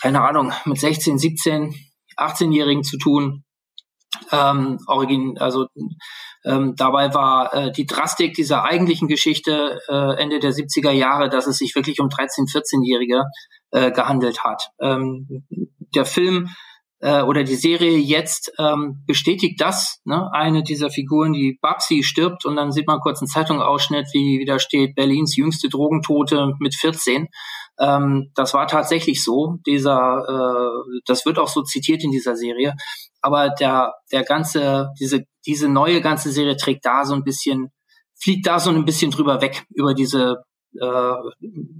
keine 0.00 0.22
Ahnung, 0.22 0.52
mit 0.64 0.78
16, 0.78 1.18
17, 1.18 1.74
18-Jährigen 2.16 2.84
zu 2.84 2.98
tun. 2.98 3.44
Ähm, 4.30 4.78
origin, 4.86 5.38
also 5.38 5.66
ähm, 6.44 6.74
dabei 6.76 7.14
war 7.14 7.54
äh, 7.54 7.72
die 7.72 7.86
Drastik 7.86 8.34
dieser 8.34 8.64
eigentlichen 8.64 9.08
Geschichte 9.08 9.80
äh, 9.88 10.22
Ende 10.22 10.40
der 10.40 10.52
70er 10.52 10.90
Jahre, 10.90 11.28
dass 11.28 11.46
es 11.46 11.58
sich 11.58 11.74
wirklich 11.74 12.00
um 12.00 12.08
13-, 12.08 12.52
14-Jährige 12.52 13.24
äh, 13.70 13.90
gehandelt 13.90 14.44
hat. 14.44 14.68
Ähm, 14.80 15.46
der 15.94 16.04
Film 16.04 16.50
äh, 17.00 17.22
oder 17.22 17.44
die 17.44 17.54
Serie 17.54 17.96
jetzt 17.98 18.52
ähm, 18.58 19.04
bestätigt 19.06 19.60
das. 19.60 20.00
Ne? 20.04 20.30
Eine 20.32 20.62
dieser 20.62 20.90
Figuren, 20.90 21.32
die 21.32 21.58
Babsi 21.60 22.02
stirbt 22.02 22.44
und 22.44 22.56
dann 22.56 22.72
sieht 22.72 22.86
man 22.86 23.00
kurz 23.00 23.20
einen 23.20 23.28
Zeitungsausschnitt, 23.28 24.08
wie, 24.12 24.38
wie 24.38 24.44
da 24.44 24.58
steht, 24.58 24.94
Berlins 24.94 25.36
jüngste 25.36 25.68
Drogentote 25.68 26.52
mit 26.60 26.74
14. 26.74 27.28
Ähm, 27.78 28.30
das 28.34 28.54
war 28.54 28.66
tatsächlich 28.66 29.22
so. 29.24 29.58
Dieser, 29.66 30.24
äh, 30.28 31.00
das 31.06 31.26
wird 31.26 31.38
auch 31.38 31.48
so 31.48 31.62
zitiert 31.62 32.04
in 32.04 32.10
dieser 32.10 32.36
Serie 32.36 32.74
aber 33.24 33.48
der, 33.48 33.94
der 34.12 34.22
ganze, 34.22 34.90
diese, 35.00 35.24
diese 35.46 35.66
neue 35.66 36.02
ganze 36.02 36.30
Serie 36.30 36.58
trägt 36.58 36.84
da 36.84 37.06
so 37.06 37.14
ein 37.14 37.24
bisschen, 37.24 37.72
fliegt 38.20 38.46
da 38.46 38.58
so 38.60 38.68
ein 38.68 38.84
bisschen 38.84 39.10
drüber 39.10 39.40
weg, 39.40 39.64
über 39.70 39.94
diese 39.94 40.44
äh, 40.78 41.14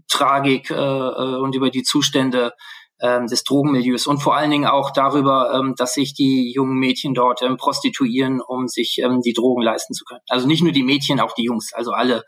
Tragik 0.08 0.70
äh, 0.70 0.74
äh 0.74 1.36
und 1.36 1.54
über 1.54 1.68
die 1.68 1.82
Zustände 1.82 2.54
ähm, 2.98 3.26
des 3.26 3.44
Drogenmilieus 3.44 4.06
und 4.06 4.22
vor 4.22 4.36
allen 4.36 4.50
Dingen 4.50 4.64
auch 4.64 4.90
darüber, 4.90 5.52
ähm, 5.52 5.74
dass 5.76 5.92
sich 5.92 6.14
die 6.14 6.50
jungen 6.54 6.78
Mädchen 6.78 7.12
dort 7.12 7.42
ähm, 7.42 7.58
prostituieren, 7.58 8.40
um 8.40 8.66
sich 8.66 8.96
ähm, 9.04 9.20
die 9.20 9.34
Drogen 9.34 9.62
leisten 9.62 9.92
zu 9.92 10.04
können. 10.06 10.22
Also 10.28 10.46
nicht 10.46 10.62
nur 10.62 10.72
die 10.72 10.82
Mädchen, 10.82 11.20
auch 11.20 11.34
die 11.34 11.44
Jungs, 11.44 11.74
also 11.74 11.90
alle, 11.92 12.24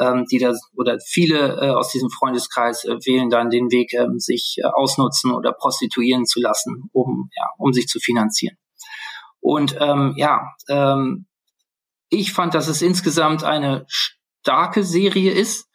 ähm, 0.00 0.24
die 0.30 0.38
da 0.38 0.52
oder 0.74 0.98
viele 1.04 1.60
äh, 1.60 1.70
aus 1.70 1.90
diesem 1.92 2.10
Freundeskreis 2.10 2.84
äh, 2.84 2.96
wählen 3.04 3.30
dann 3.30 3.50
den 3.50 3.70
Weg, 3.70 3.92
ähm, 3.94 4.18
sich 4.18 4.56
äh, 4.58 4.66
ausnutzen 4.66 5.32
oder 5.32 5.52
prostituieren 5.52 6.26
zu 6.26 6.40
lassen, 6.40 6.88
um 6.92 7.30
ja, 7.36 7.48
um 7.58 7.72
sich 7.72 7.86
zu 7.86 8.00
finanzieren. 8.00 8.56
Und 9.40 9.76
ähm, 9.80 10.14
ja, 10.16 10.42
ähm, 10.68 11.26
ich 12.08 12.32
fand, 12.32 12.54
dass 12.54 12.68
es 12.68 12.82
insgesamt 12.82 13.44
eine 13.44 13.86
starke 13.88 14.84
Serie 14.84 15.32
ist 15.32 15.70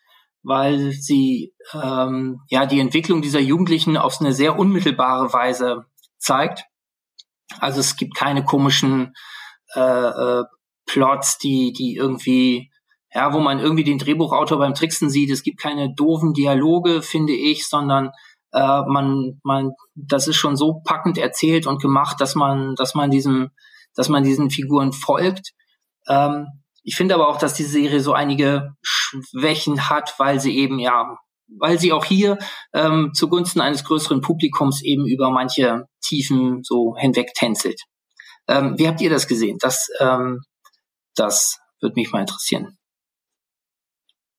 weil 0.46 0.92
sie 0.92 1.56
ähm, 1.74 2.42
ja 2.50 2.68
die 2.68 2.80
Entwicklung 2.80 3.24
dieser 3.24 3.40
Jugendlichen 3.40 3.98
auf 3.98 4.22
eine 4.22 4.32
sehr 4.32 4.60
unmittelbare 4.60 5.34
Weise 5.34 5.86
zeigt. 6.20 6.64
Also 7.60 7.80
es 7.80 7.96
gibt 7.96 8.16
keine 8.16 8.46
komischen 8.46 9.16
äh, 9.74 9.80
äh, 9.80 10.44
Plots, 10.86 11.40
die 11.40 11.74
die 11.74 11.96
irgendwie 11.96 12.72
ja, 13.16 13.34
wo 13.34 13.40
man 13.40 13.60
irgendwie 13.60 13.86
den 13.86 13.98
Drehbuchautor 13.98 14.60
beim 14.60 14.74
Tricksen 14.74 15.10
sieht. 15.10 15.32
Es 15.32 15.42
gibt 15.42 15.60
keine 15.60 15.94
doofen 15.96 16.34
Dialoge, 16.34 17.02
finde 17.02 17.34
ich, 17.34 17.68
sondern 17.68 18.12
äh, 18.52 18.82
man 18.88 19.40
man 19.44 19.72
das 19.96 20.28
ist 20.28 20.36
schon 20.36 20.58
so 20.58 20.82
packend 20.84 21.18
erzählt 21.18 21.66
und 21.66 21.82
gemacht, 21.82 22.20
dass 22.20 22.36
man 22.36 22.76
dass 22.76 22.94
man 22.94 23.10
diesem 23.10 23.52
dass 23.96 24.10
man 24.10 24.24
diesen 24.24 24.50
Figuren 24.50 24.92
folgt. 24.92 25.54
Ähm, 26.08 26.48
ich 26.84 26.98
finde 26.98 27.16
aber 27.16 27.30
auch, 27.30 27.38
dass 27.38 27.54
die 27.54 27.64
Serie 27.64 28.02
so 28.02 28.12
einige 28.14 28.76
Schwächen 28.82 29.90
hat, 29.90 30.14
weil 30.20 30.42
sie 30.42 30.58
eben 30.58 30.78
ja, 30.78 31.18
weil 31.58 31.80
sie 31.80 31.94
auch 31.94 32.04
hier 32.04 32.38
ähm, 32.74 33.12
zugunsten 33.14 33.62
eines 33.62 33.86
größeren 33.86 34.20
Publikums 34.20 34.84
eben 34.84 35.08
über 35.08 35.32
manche 35.32 35.86
Tiefen 36.02 36.64
so 36.64 36.96
hinweg 36.98 37.34
tänzelt. 37.34 37.82
Ähm, 38.50 38.78
wie 38.78 38.90
habt 38.90 39.00
ihr 39.00 39.10
das 39.10 39.28
gesehen? 39.28 39.58
Das, 39.62 39.88
ähm, 40.02 40.42
das 41.16 41.60
würde 41.80 41.96
mich 41.96 42.12
mal 42.12 42.22
interessieren. 42.22 42.78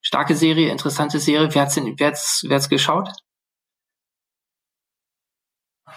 Starke 0.06 0.36
Serie, 0.36 0.70
interessante 0.70 1.18
Serie. 1.18 1.52
Wer 1.52 1.62
hat's, 1.62 1.74
denn, 1.74 1.98
wer 1.98 2.06
hat's, 2.06 2.44
wer 2.46 2.54
hat's 2.54 2.68
geschaut? 2.68 3.08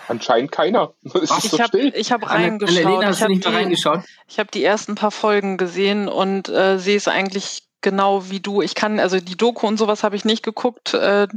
Anscheinend 0.08 0.52
keiner. 0.52 0.96
Ach, 1.30 1.44
ich 1.44 1.62
habe 1.62 1.92
hab 1.94 2.32
reingeschaut. 2.32 2.72
ich 2.74 3.20
habe 3.20 3.70
die, 3.70 3.76
ich 4.28 4.40
hab 4.40 4.50
die 4.50 4.64
ersten 4.64 4.96
paar 4.96 5.12
Folgen 5.12 5.58
gesehen 5.58 6.08
und 6.08 6.50
äh, 6.50 6.80
sehe 6.80 6.98
es 6.98 7.08
eigentlich 7.08 7.68
genau 7.82 8.32
wie 8.32 8.40
du. 8.40 8.64
Ich 8.64 8.74
kann, 8.74 9.00
also 9.00 9.20
die 9.20 9.38
Doku 9.38 9.68
und 9.68 9.78
sowas 9.78 10.02
habe 10.02 10.16
ich 10.16 10.26
nicht 10.26 10.42
geguckt, 10.42 10.96
äh, 10.96 11.28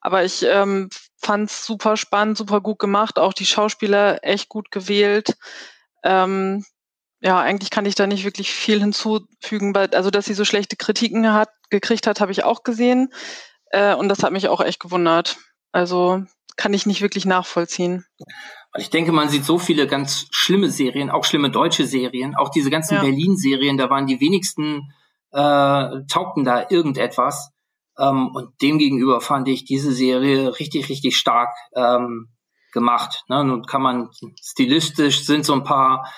aber 0.00 0.24
ich 0.24 0.46
ähm, 0.48 0.88
fand 1.18 1.50
es 1.50 1.66
super 1.66 1.98
spannend, 1.98 2.38
super 2.38 2.62
gut 2.62 2.78
gemacht, 2.78 3.18
auch 3.18 3.34
die 3.34 3.44
Schauspieler 3.44 4.20
echt 4.22 4.48
gut 4.48 4.70
gewählt. 4.70 5.36
Ähm, 6.02 6.64
ja, 7.20 7.40
eigentlich 7.40 7.70
kann 7.70 7.86
ich 7.86 7.94
da 7.94 8.06
nicht 8.06 8.24
wirklich 8.24 8.50
viel 8.50 8.80
hinzufügen, 8.80 9.74
weil, 9.74 9.88
also 9.94 10.10
dass 10.10 10.26
sie 10.26 10.34
so 10.34 10.44
schlechte 10.44 10.76
Kritiken 10.76 11.32
hat, 11.32 11.50
gekriegt 11.70 12.06
hat, 12.06 12.20
habe 12.20 12.32
ich 12.32 12.44
auch 12.44 12.62
gesehen. 12.62 13.12
Äh, 13.70 13.94
und 13.94 14.08
das 14.08 14.22
hat 14.22 14.32
mich 14.32 14.48
auch 14.48 14.60
echt 14.60 14.80
gewundert. 14.80 15.36
Also 15.72 16.22
kann 16.56 16.74
ich 16.74 16.86
nicht 16.86 17.02
wirklich 17.02 17.24
nachvollziehen. 17.24 18.04
Ich 18.76 18.90
denke, 18.90 19.12
man 19.12 19.28
sieht 19.28 19.44
so 19.44 19.58
viele 19.58 19.86
ganz 19.86 20.26
schlimme 20.30 20.70
Serien, 20.70 21.10
auch 21.10 21.24
schlimme 21.24 21.50
deutsche 21.50 21.86
Serien, 21.86 22.36
auch 22.36 22.50
diese 22.50 22.70
ganzen 22.70 22.94
ja. 22.94 23.00
Berlin-Serien, 23.00 23.78
da 23.78 23.90
waren 23.90 24.06
die 24.06 24.20
wenigsten, 24.20 24.92
äh, 25.32 26.04
taugten 26.08 26.44
da 26.44 26.66
irgendetwas. 26.68 27.50
Ähm, 27.98 28.28
und 28.34 28.60
demgegenüber 28.62 29.20
fand 29.20 29.48
ich 29.48 29.64
diese 29.64 29.92
Serie 29.92 30.58
richtig, 30.58 30.88
richtig 30.88 31.16
stark 31.16 31.54
ähm, 31.74 32.28
gemacht. 32.72 33.24
Ne? 33.28 33.44
Nun 33.44 33.64
kann 33.64 33.82
man 33.82 34.10
stilistisch 34.40 35.24
sind 35.24 35.44
so 35.44 35.54
ein 35.54 35.64
paar 35.64 36.08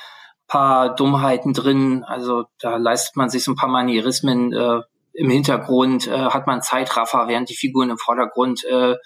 paar 0.50 0.94
Dummheiten 0.94 1.54
drin. 1.54 2.04
Also 2.04 2.44
da 2.58 2.76
leistet 2.76 3.16
man 3.16 3.30
sich 3.30 3.44
so 3.44 3.52
ein 3.52 3.56
paar 3.56 3.68
Manierismen 3.68 4.52
äh, 4.52 4.80
im 5.12 5.30
Hintergrund 5.30 6.06
äh, 6.06 6.12
hat 6.12 6.46
man 6.46 6.62
Zeitraffer, 6.62 7.26
während 7.28 7.48
die 7.48 7.56
Figuren 7.56 7.90
im 7.90 7.98
Vordergrund 7.98 8.64
äh, 8.64 8.96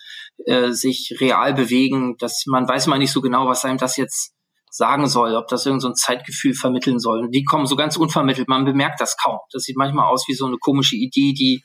äh, 0.47 0.71
sich 0.71 1.17
real 1.21 1.55
bewegen. 1.55 2.17
dass 2.19 2.45
man 2.47 2.69
weiß 2.69 2.87
mal 2.89 2.99
nicht 2.99 3.13
so 3.13 3.21
genau, 3.21 3.49
was 3.49 3.65
einem 3.65 3.79
das 3.79 3.97
jetzt 3.97 4.35
sagen 4.71 5.07
soll, 5.07 5.35
ob 5.37 5.49
das 5.49 5.67
irgendein 5.67 5.81
so 5.81 5.93
Zeitgefühl 5.93 6.55
vermitteln 6.55 6.99
soll. 6.99 7.21
Und 7.21 7.31
die 7.31 7.45
kommen 7.45 7.67
so 7.67 7.77
ganz 7.77 7.97
unvermittelt, 7.97 8.49
man 8.49 8.65
bemerkt 8.65 9.01
das 9.01 9.17
kaum. 9.17 9.39
Das 9.53 9.63
sieht 9.63 9.77
manchmal 9.77 10.11
aus 10.11 10.27
wie 10.29 10.35
so 10.35 10.47
eine 10.47 10.59
komische 10.59 10.97
Idee, 10.97 11.33
die 11.33 11.63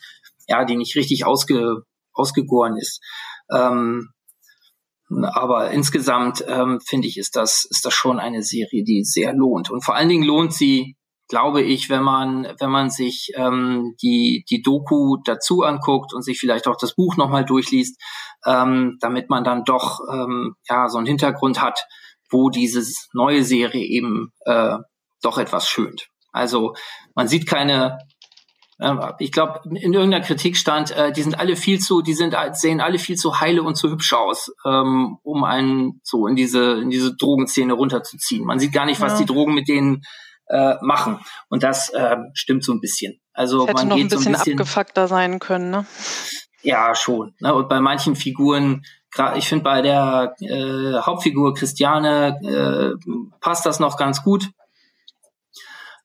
ja, 0.47 0.65
die 0.65 0.75
nicht 0.75 0.95
richtig 0.95 1.25
ausge, 1.25 1.83
ausgegoren 2.13 2.75
ist. 2.75 3.01
Ähm, 3.51 4.09
aber 5.23 5.71
insgesamt 5.71 6.43
ähm, 6.47 6.79
finde 6.85 7.07
ich, 7.07 7.17
ist 7.17 7.35
das, 7.35 7.65
ist 7.69 7.85
das 7.85 7.93
schon 7.93 8.19
eine 8.19 8.43
Serie, 8.43 8.83
die 8.83 9.03
sehr 9.03 9.33
lohnt. 9.33 9.71
Und 9.71 9.83
vor 9.83 9.95
allen 9.95 10.09
Dingen 10.09 10.23
lohnt 10.23 10.53
sie 10.53 10.95
glaube 11.29 11.61
ich, 11.61 11.89
wenn 11.89 12.03
man, 12.03 12.47
wenn 12.59 12.71
man 12.71 12.89
sich 12.89 13.31
ähm, 13.35 13.95
die, 14.01 14.43
die 14.49 14.61
Doku 14.61 15.17
dazu 15.23 15.61
anguckt 15.61 16.13
und 16.13 16.23
sich 16.23 16.39
vielleicht 16.39 16.67
auch 16.67 16.75
das 16.75 16.95
Buch 16.95 17.15
nochmal 17.15 17.45
durchliest, 17.45 18.01
ähm, 18.45 18.97
damit 18.99 19.29
man 19.29 19.43
dann 19.43 19.63
doch 19.63 19.99
ähm, 20.11 20.55
ja 20.67 20.89
so 20.89 20.97
einen 20.97 21.07
Hintergrund 21.07 21.61
hat, 21.61 21.85
wo 22.31 22.49
diese 22.49 22.83
neue 23.13 23.43
Serie 23.43 23.85
eben 23.85 24.33
äh, 24.45 24.77
doch 25.21 25.37
etwas 25.37 25.69
schönt. 25.69 26.09
Also 26.31 26.73
man 27.13 27.27
sieht 27.27 27.47
keine, 27.47 27.99
ich 29.19 29.33
glaube, 29.33 29.59
in 29.65 29.93
irgendeiner 29.93 30.23
Kritik 30.23 30.55
stand, 30.55 30.91
äh, 30.91 31.11
die 31.11 31.21
sind 31.21 31.37
alle 31.37 31.57
viel 31.57 31.79
zu, 31.79 32.01
die 32.01 32.13
sind 32.13 32.35
sehen 32.53 32.79
alle 32.79 32.97
viel 32.97 33.17
zu 33.17 33.41
heile 33.41 33.61
und 33.61 33.75
zu 33.75 33.89
hübsch 33.89 34.13
aus, 34.13 34.51
ähm, 34.65 35.17
um 35.21 35.43
einen 35.43 35.99
so 36.03 36.27
in 36.27 36.37
diese 36.37 36.79
in 36.81 36.89
diese 36.89 37.13
Drogenszene 37.15 37.73
runterzuziehen. 37.73 38.45
Man 38.45 38.59
sieht 38.59 38.71
gar 38.71 38.85
nicht, 38.85 39.01
was 39.01 39.13
ja. 39.13 39.19
die 39.19 39.25
Drogen 39.25 39.53
mit 39.53 39.67
denen 39.67 40.03
äh, 40.47 40.75
machen. 40.81 41.19
Und 41.49 41.63
das 41.63 41.89
äh, 41.89 42.15
stimmt 42.33 42.63
so 42.63 42.71
ein 42.71 42.79
bisschen. 42.79 43.19
Also 43.33 43.67
hätte 43.67 43.73
man 43.73 43.87
noch 43.89 43.95
geht 43.97 44.05
ein 44.05 44.09
bisschen, 44.09 44.23
so 44.23 44.29
ein 44.29 44.33
bisschen 44.33 44.59
abgefuckter 44.59 45.07
sein 45.07 45.39
können, 45.39 45.71
ne? 45.71 45.85
Ja, 46.61 46.95
schon. 46.95 47.35
Ne? 47.39 47.53
Und 47.53 47.69
bei 47.69 47.79
manchen 47.79 48.15
Figuren, 48.15 48.83
ich 49.35 49.47
finde 49.47 49.63
bei 49.63 49.81
der 49.81 50.35
äh, 50.39 50.99
Hauptfigur 50.99 51.53
Christiane 51.53 52.37
äh, 52.43 53.11
passt 53.39 53.65
das 53.65 53.79
noch 53.79 53.97
ganz 53.97 54.23
gut. 54.23 54.49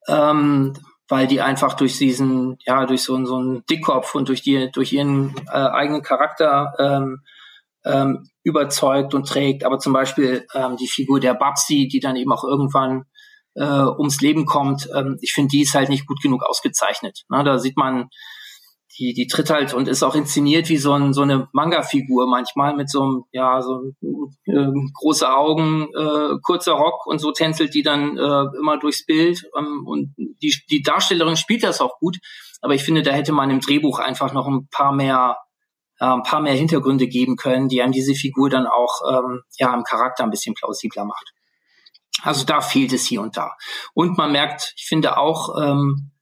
Ähm, 0.06 0.74
weil 1.08 1.26
die 1.26 1.40
einfach 1.40 1.74
durch 1.74 1.98
diesen, 1.98 2.56
ja, 2.66 2.86
durch 2.86 3.02
so, 3.02 3.22
so 3.24 3.36
einen 3.36 3.64
Dickkopf 3.66 4.14
und 4.14 4.28
durch 4.28 4.42
die, 4.42 4.70
durch 4.72 4.92
ihren 4.92 5.34
äh, 5.48 5.52
eigenen 5.52 6.02
Charakter 6.02 6.72
ähm, 6.78 7.20
ähm, 7.84 8.28
überzeugt 8.42 9.14
und 9.14 9.28
trägt. 9.28 9.64
Aber 9.64 9.78
zum 9.78 9.92
Beispiel 9.92 10.46
ähm, 10.54 10.76
die 10.76 10.88
Figur 10.88 11.20
der 11.20 11.34
Babsi, 11.34 11.88
die 11.88 12.00
dann 12.00 12.16
eben 12.16 12.32
auch 12.32 12.44
irgendwann 12.44 13.04
äh, 13.54 13.64
ums 13.64 14.20
Leben 14.20 14.46
kommt, 14.46 14.88
ähm, 14.94 15.18
ich 15.20 15.32
finde, 15.32 15.50
die 15.50 15.62
ist 15.62 15.74
halt 15.74 15.90
nicht 15.90 16.06
gut 16.06 16.22
genug 16.22 16.42
ausgezeichnet. 16.42 17.20
Ne? 17.28 17.44
Da 17.44 17.58
sieht 17.58 17.76
man, 17.76 18.08
die, 18.98 19.12
die 19.12 19.26
tritt 19.26 19.50
halt 19.50 19.74
und 19.74 19.88
ist 19.88 20.02
auch 20.02 20.14
inszeniert 20.14 20.68
wie 20.68 20.76
so, 20.76 20.92
ein, 20.92 21.12
so 21.12 21.22
eine 21.22 21.48
Manga-Figur 21.52 22.28
manchmal 22.28 22.74
mit 22.76 22.90
so 22.90 23.02
einem, 23.02 23.24
ja, 23.32 23.60
so 23.60 23.92
äh, 24.46 24.66
große 24.94 25.28
Augen, 25.28 25.88
äh, 25.94 26.38
kurzer 26.42 26.72
Rock 26.72 27.06
und 27.06 27.18
so 27.18 27.32
tänzelt 27.32 27.74
die 27.74 27.82
dann 27.82 28.16
äh, 28.16 28.44
immer 28.58 28.78
durchs 28.78 29.04
Bild. 29.04 29.42
Ähm, 29.58 29.84
und 29.86 30.14
die, 30.16 30.54
die 30.70 30.82
Darstellerin 30.82 31.36
spielt 31.36 31.64
das 31.64 31.80
auch 31.80 31.98
gut, 31.98 32.18
aber 32.60 32.74
ich 32.74 32.84
finde, 32.84 33.02
da 33.02 33.12
hätte 33.12 33.32
man 33.32 33.50
im 33.50 33.60
Drehbuch 33.60 33.98
einfach 33.98 34.32
noch 34.32 34.46
ein 34.46 34.68
paar 34.68 34.92
mehr 34.92 35.36
äh, 35.98 36.06
ein 36.06 36.22
paar 36.22 36.40
mehr 36.40 36.54
Hintergründe 36.54 37.08
geben 37.08 37.36
können, 37.36 37.68
die 37.68 37.82
einem 37.82 37.92
diese 37.92 38.14
Figur 38.14 38.50
dann 38.50 38.66
auch 38.66 39.00
ähm, 39.10 39.42
ja 39.58 39.74
im 39.74 39.84
Charakter 39.84 40.24
ein 40.24 40.30
bisschen 40.30 40.54
plausibler 40.54 41.04
macht. 41.04 41.32
Also 42.22 42.44
da 42.44 42.60
fehlt 42.60 42.92
es 42.92 43.06
hier 43.06 43.20
und 43.20 43.36
da. 43.36 43.52
Und 43.92 44.16
man 44.16 44.32
merkt, 44.32 44.72
ich 44.76 44.86
finde 44.86 45.18
auch, 45.18 45.60
ähm, 45.60 46.10
äh, 46.12 46.13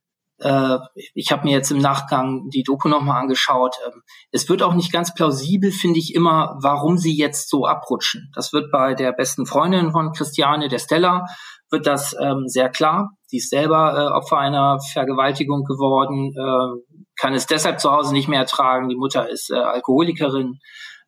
ich 1.14 1.30
habe 1.30 1.44
mir 1.44 1.52
jetzt 1.52 1.70
im 1.70 1.78
Nachgang 1.78 2.48
die 2.48 2.62
Doku 2.62 2.88
nochmal 2.88 3.20
angeschaut. 3.20 3.76
Ähm, 3.86 4.02
es 4.30 4.48
wird 4.48 4.62
auch 4.62 4.74
nicht 4.74 4.92
ganz 4.92 5.14
plausibel, 5.14 5.70
finde 5.70 5.98
ich 5.98 6.14
immer, 6.14 6.58
warum 6.60 6.98
sie 6.98 7.16
jetzt 7.16 7.48
so 7.48 7.66
abrutschen. 7.66 8.30
Das 8.34 8.52
wird 8.52 8.70
bei 8.72 8.94
der 8.94 9.12
besten 9.12 9.46
Freundin 9.46 9.92
von 9.92 10.12
Christiane, 10.12 10.68
der 10.68 10.78
Stella, 10.78 11.26
wird 11.70 11.86
das 11.86 12.14
ähm, 12.20 12.44
sehr 12.46 12.68
klar. 12.68 13.12
Sie 13.26 13.38
ist 13.38 13.50
selber 13.50 13.94
äh, 13.96 14.12
Opfer 14.12 14.38
einer 14.38 14.78
Vergewaltigung 14.92 15.64
geworden, 15.64 16.34
äh, 16.36 16.96
kann 17.18 17.34
es 17.34 17.46
deshalb 17.46 17.80
zu 17.80 17.90
Hause 17.90 18.12
nicht 18.12 18.28
mehr 18.28 18.40
ertragen. 18.40 18.88
Die 18.88 18.96
Mutter 18.96 19.28
ist 19.28 19.50
äh, 19.50 19.56
Alkoholikerin 19.56 20.58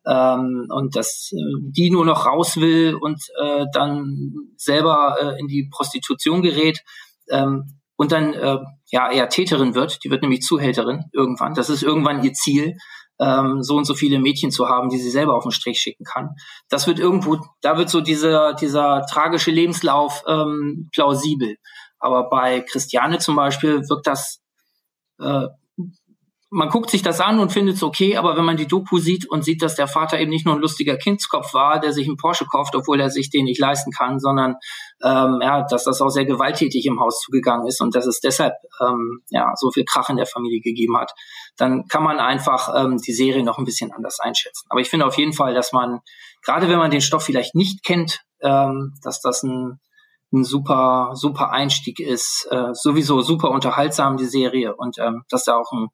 ähm, 0.07 0.67
und 0.69 0.95
dass 0.95 1.31
äh, 1.33 1.37
die 1.69 1.91
nur 1.91 2.05
noch 2.05 2.25
raus 2.25 2.57
will 2.57 2.95
und 2.95 3.21
äh, 3.41 3.65
dann 3.73 4.33
selber 4.57 5.17
äh, 5.21 5.39
in 5.39 5.47
die 5.47 5.69
Prostitution 5.71 6.41
gerät 6.41 6.79
ähm, 7.29 7.79
und 7.97 8.11
dann 8.11 8.33
äh, 8.33 8.57
ja 8.91 9.11
eher 9.11 9.29
Täterin 9.29 9.75
wird, 9.75 10.03
die 10.03 10.09
wird 10.09 10.21
nämlich 10.21 10.41
Zuhälterin 10.41 11.05
irgendwann. 11.13 11.53
Das 11.53 11.69
ist 11.69 11.83
irgendwann 11.83 12.23
ihr 12.23 12.33
Ziel, 12.33 12.77
ähm, 13.19 13.61
so 13.61 13.75
und 13.75 13.85
so 13.85 13.95
viele 13.95 14.19
Mädchen 14.19 14.51
zu 14.51 14.67
haben, 14.67 14.89
die 14.89 14.97
sie 14.97 15.09
selber 15.09 15.35
auf 15.35 15.43
den 15.43 15.51
Strich 15.51 15.79
schicken 15.79 16.03
kann. 16.03 16.35
Das 16.69 16.87
wird 16.87 16.99
irgendwo, 16.99 17.37
da 17.61 17.77
wird 17.77 17.89
so 17.89 18.01
dieser 18.01 18.53
dieser 18.53 19.05
tragische 19.09 19.51
Lebenslauf 19.51 20.23
ähm, 20.27 20.89
plausibel. 20.93 21.55
Aber 21.99 22.29
bei 22.29 22.61
Christiane 22.61 23.19
zum 23.19 23.35
Beispiel 23.35 23.81
wirkt 23.89 24.07
das 24.07 24.41
äh, 25.19 25.47
man 26.51 26.69
guckt 26.69 26.89
sich 26.91 27.01
das 27.01 27.19
an 27.19 27.39
und 27.39 27.51
findet 27.51 27.75
es 27.75 27.83
okay, 27.83 28.17
aber 28.17 28.37
wenn 28.37 28.45
man 28.45 28.57
die 28.57 28.67
Doku 28.67 28.99
sieht 28.99 29.27
und 29.27 29.43
sieht, 29.43 29.61
dass 29.61 29.75
der 29.75 29.87
Vater 29.87 30.19
eben 30.19 30.29
nicht 30.29 30.45
nur 30.45 30.55
ein 30.55 30.61
lustiger 30.61 30.95
Kindskopf 30.95 31.53
war, 31.53 31.79
der 31.79 31.91
sich 31.91 32.07
einen 32.07 32.17
Porsche 32.17 32.45
kauft, 32.45 32.75
obwohl 32.75 33.01
er 33.01 33.09
sich 33.09 33.29
den 33.29 33.45
nicht 33.45 33.59
leisten 33.59 33.91
kann, 33.91 34.19
sondern 34.19 34.55
ähm, 35.03 35.39
ja, 35.41 35.63
dass 35.63 35.85
das 35.85 36.01
auch 36.01 36.09
sehr 36.09 36.25
gewalttätig 36.25 36.85
im 36.85 36.99
Haus 36.99 37.19
zugegangen 37.21 37.67
ist 37.67 37.81
und 37.81 37.95
dass 37.95 38.05
es 38.05 38.19
deshalb 38.19 38.53
ähm, 38.79 39.21
ja 39.29 39.53
so 39.55 39.71
viel 39.71 39.85
Krach 39.85 40.09
in 40.09 40.17
der 40.17 40.27
Familie 40.27 40.61
gegeben 40.61 40.97
hat, 40.97 41.11
dann 41.57 41.87
kann 41.87 42.03
man 42.03 42.19
einfach 42.19 42.69
ähm, 42.75 42.97
die 42.97 43.13
Serie 43.13 43.43
noch 43.43 43.57
ein 43.57 43.65
bisschen 43.65 43.91
anders 43.91 44.19
einschätzen. 44.19 44.67
Aber 44.69 44.81
ich 44.81 44.89
finde 44.89 45.07
auf 45.07 45.17
jeden 45.17 45.33
Fall, 45.33 45.53
dass 45.55 45.73
man 45.73 45.99
gerade 46.43 46.69
wenn 46.69 46.77
man 46.77 46.91
den 46.91 47.01
Stoff 47.01 47.23
vielleicht 47.23 47.55
nicht 47.55 47.83
kennt, 47.83 48.21
ähm, 48.41 48.93
dass 49.03 49.19
das 49.19 49.43
ein 49.43 49.79
ein 50.33 50.43
super, 50.43 51.11
super 51.13 51.51
Einstieg 51.51 51.99
ist, 51.99 52.47
äh, 52.51 52.73
sowieso 52.73 53.21
super 53.21 53.51
unterhaltsam, 53.51 54.17
die 54.17 54.25
Serie, 54.25 54.75
und 54.75 54.97
ähm, 54.97 55.23
dass 55.29 55.45
da 55.45 55.55
auch 55.55 55.71
ein 55.71 55.87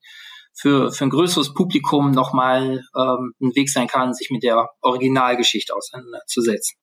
für, 0.54 0.92
für 0.92 1.06
ein 1.06 1.10
größeres 1.10 1.54
Publikum 1.54 2.12
nochmal 2.12 2.84
ähm, 2.96 3.34
ein 3.42 3.56
Weg 3.56 3.70
sein 3.70 3.88
kann, 3.88 4.14
sich 4.14 4.30
mit 4.32 4.44
der 4.44 4.70
Originalgeschichte 4.82 5.76
auseinanderzusetzen. 5.76 6.78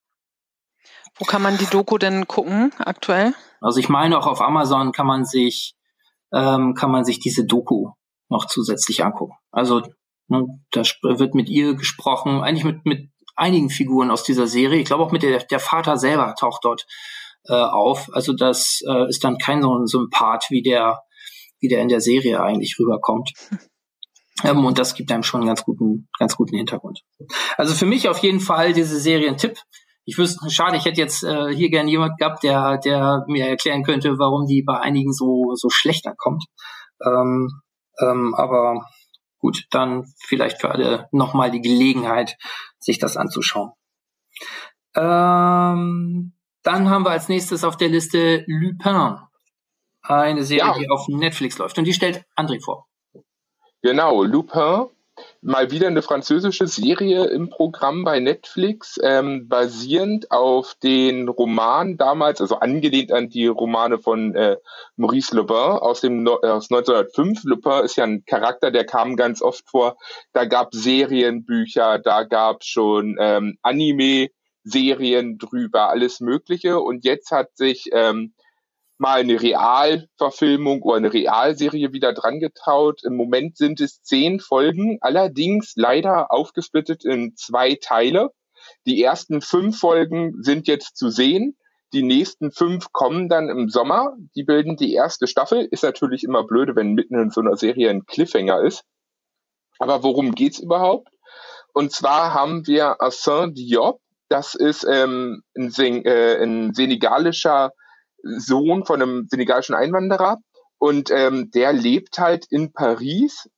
Wo 1.17 1.25
kann 1.25 1.43
man 1.43 1.59
die 1.59 1.67
Doku 1.67 1.99
denn 1.99 2.27
gucken 2.27 2.73
aktuell? 2.79 3.35
Also 3.61 3.81
ich 3.81 3.89
meine 3.89 4.19
auch 4.19 4.27
auf 4.27 4.41
Amazon 4.41 4.93
kann 4.93 5.07
man 5.07 5.25
sich 5.25 5.75
ähm, 6.33 6.75
kann 6.75 6.91
man 6.91 7.05
sich 7.05 7.19
diese 7.19 7.45
Doku 7.45 7.91
noch 8.29 8.47
zusätzlich 8.47 9.05
angucken. 9.05 9.35
Also 9.51 9.83
ne, 10.29 10.45
da 10.71 10.83
wird 11.03 11.35
mit 11.35 11.49
ihr 11.49 11.75
gesprochen, 11.75 12.43
eigentlich 12.43 12.65
mit 12.65 12.85
mit 12.85 13.11
einigen 13.35 13.71
Figuren 13.71 14.11
aus 14.11 14.23
dieser 14.23 14.47
Serie. 14.47 14.81
Ich 14.81 14.87
glaube 14.87 15.03
auch 15.03 15.13
mit 15.13 15.23
der 15.23 15.39
der 15.39 15.61
Vater 15.61 15.97
selber 15.97 16.35
taucht 16.39 16.65
dort 16.65 16.87
äh, 17.49 17.55
auf. 17.55 18.09
Also 18.13 18.33
das 18.33 18.81
äh, 18.87 19.09
ist 19.09 19.25
dann 19.25 19.39
kein 19.39 19.63
so 19.63 19.77
ein 19.77 19.87
Sympath 19.87 20.47
wie 20.51 20.63
der 20.63 21.01
wie 21.61 21.69
der 21.69 21.81
in 21.81 21.89
der 21.89 22.01
Serie 22.01 22.43
eigentlich 22.43 22.77
rüberkommt. 22.79 23.33
Ähm, 24.45 24.65
und 24.65 24.79
das 24.79 24.95
gibt 24.95 25.11
einem 25.11 25.25
schon 25.25 25.41
einen 25.41 25.49
ganz 25.49 25.65
guten, 25.65 26.09
ganz 26.17 26.37
guten 26.37 26.57
Hintergrund. 26.57 27.01
Also 27.57 27.75
für 27.75 27.87
mich 27.87 28.09
auf 28.09 28.19
jeden 28.19 28.39
Fall 28.39 28.73
diese 28.73 29.01
Serie 29.01 29.29
ein 29.29 29.37
Tipp. 29.37 29.59
Ich 30.05 30.17
wüsste, 30.17 30.49
schade, 30.49 30.77
ich 30.77 30.85
hätte 30.85 31.01
jetzt 31.01 31.25
äh, 31.25 31.53
hier 31.53 31.71
gerne 31.71 31.91
jemand 31.91 32.19
gehabt, 32.19 32.45
der, 32.45 32.79
der 32.79 33.25
mir 33.27 33.49
erklären 33.49 33.83
könnte, 33.83 34.19
warum 34.19 34.47
die 34.47 34.63
bei 34.63 34.79
einigen 34.79 35.13
so, 35.13 35.55
so 35.55 35.71
schlecht 35.71 36.07
ankommt. 36.07 36.45
Ähm, 37.05 37.51
ähm, 38.01 38.35
aber 38.35 38.87
gut, 39.39 39.65
dann 39.71 40.05
vielleicht 40.25 40.61
für 40.61 40.71
alle 40.71 41.09
nochmal 41.13 41.51
die 41.51 41.61
Gelegenheit, 41.61 42.37
sich 42.79 42.99
das 42.99 43.17
anzuschauen. 43.17 43.73
Ähm, 44.95 46.33
dann 46.63 46.91
haben 46.91 47.05
wir 47.05 47.11
als 47.11 47.29
nächstes 47.29 47.65
auf 47.65 47.77
der 47.77 47.89
Liste 47.89 48.45
Lupin. 48.47 49.19
Eine 50.09 50.43
Serie, 50.43 50.65
ja. 50.65 50.79
die 50.79 50.89
auf 50.89 51.07
Netflix 51.09 51.59
läuft. 51.59 51.79
Und 51.79 51.85
die 51.85 51.93
stellt 51.93 52.25
André 52.35 52.63
vor. 52.63 52.87
Genau, 53.83 54.25
Lupin. 54.25 54.87
Mal 55.41 55.71
wieder 55.73 55.89
eine 55.89 56.03
französische 56.03 56.69
Serie 56.69 57.25
im 57.27 57.51
Programm 57.51 58.05
bei 58.05 58.21
Netflix, 58.21 59.01
ähm, 59.03 59.49
basierend 59.49 60.31
auf 60.31 60.77
den 60.81 61.29
Roman 61.29 61.97
damals, 61.97 62.41
also 62.41 62.61
angelehnt 62.61 63.11
an 63.11 63.29
die 63.29 63.49
Romane 63.49 63.99
von 63.99 64.37
äh, 64.37 64.59
Maurice 64.97 65.35
Lebin 65.35 65.57
aus 65.57 66.01
dem 66.03 66.25
äh, 66.27 66.31
aus 66.31 66.71
1905. 66.71 67.43
Lupin 67.45 67.85
ist 67.85 67.97
ja 67.97 68.05
ein 68.05 68.25
Charakter, 68.27 68.71
der 68.71 68.85
kam 68.85 69.17
ganz 69.17 69.43
oft 69.43 69.69
vor. 69.69 69.97
Da 70.33 70.45
gab 70.45 70.73
Serienbücher, 70.73 71.99
da 71.99 72.23
gab 72.23 72.63
schon 72.63 73.17
ähm, 73.19 73.59
Anime-Serien 73.63 75.39
drüber, 75.39 75.89
alles 75.89 76.21
Mögliche. 76.21 76.79
Und 76.79 77.05
jetzt 77.05 77.33
hat 77.33 77.57
sich 77.57 77.91
ähm, 77.93 78.35
mal 78.99 79.21
eine 79.21 79.41
Realverfilmung 79.41 80.83
oder 80.83 80.97
eine 80.97 81.13
Realserie 81.13 81.93
wieder 81.93 82.13
dran 82.13 82.41
getraut. 82.41 83.03
Im 83.05 83.17
Moment 83.17 83.57
sind 83.57 83.81
es 83.81 84.03
zehn 84.03 84.41
Folgen, 84.41 84.99
allerdings 85.01 85.73
leider 85.77 86.33
aufgesplittet 86.33 87.05
in 87.05 87.35
zwei 87.37 87.77
Teile. 87.81 88.31
Die 88.87 89.03
ersten 89.03 89.41
fünf 89.41 89.79
Folgen 89.79 90.43
sind 90.43 90.67
jetzt 90.67 90.97
zu 90.97 91.11
sehen. 91.11 91.57
Die 91.93 92.03
nächsten 92.03 92.51
fünf 92.51 92.93
kommen 92.93 93.29
dann 93.29 93.49
im 93.49 93.69
Sommer. 93.69 94.15
Die 94.35 94.43
bilden 94.43 94.77
die 94.77 94.93
erste 94.93 95.27
Staffel. 95.27 95.67
Ist 95.71 95.85
natürlich 95.85 96.23
immer 96.23 96.45
blöde, 96.45 96.77
wenn 96.77 96.93
mitten 96.93 97.19
in 97.19 97.31
so 97.31 97.41
einer 97.41 97.57
Serie 97.57 97.89
ein 97.89 98.05
Cliffhanger 98.05 98.63
ist. 98.63 98.83
Aber 99.79 100.03
worum 100.03 100.33
geht's 100.33 100.59
überhaupt? 100.59 101.09
Und 101.73 101.93
zwar 101.93 102.35
haben 102.35 102.67
wir 102.67 103.01
Assin 103.01 103.55
Diop. 103.55 104.01
Das 104.29 104.55
ist 104.55 104.85
ähm, 104.85 105.43
ein, 105.57 105.71
Sen 105.71 106.05
äh, 106.05 106.43
ein 106.43 106.75
senegalischer 106.75 107.73
Sohn 108.23 108.85
von 108.85 109.03
einem 109.03 109.27
senegalischen 109.31 109.75
Einwanderer 109.75 110.39
und 110.79 111.11
ähm, 111.11 111.51
der 111.51 111.73
lebt 111.73 112.19
halt 112.19 112.47
in 112.51 112.73
Paris 112.73 113.49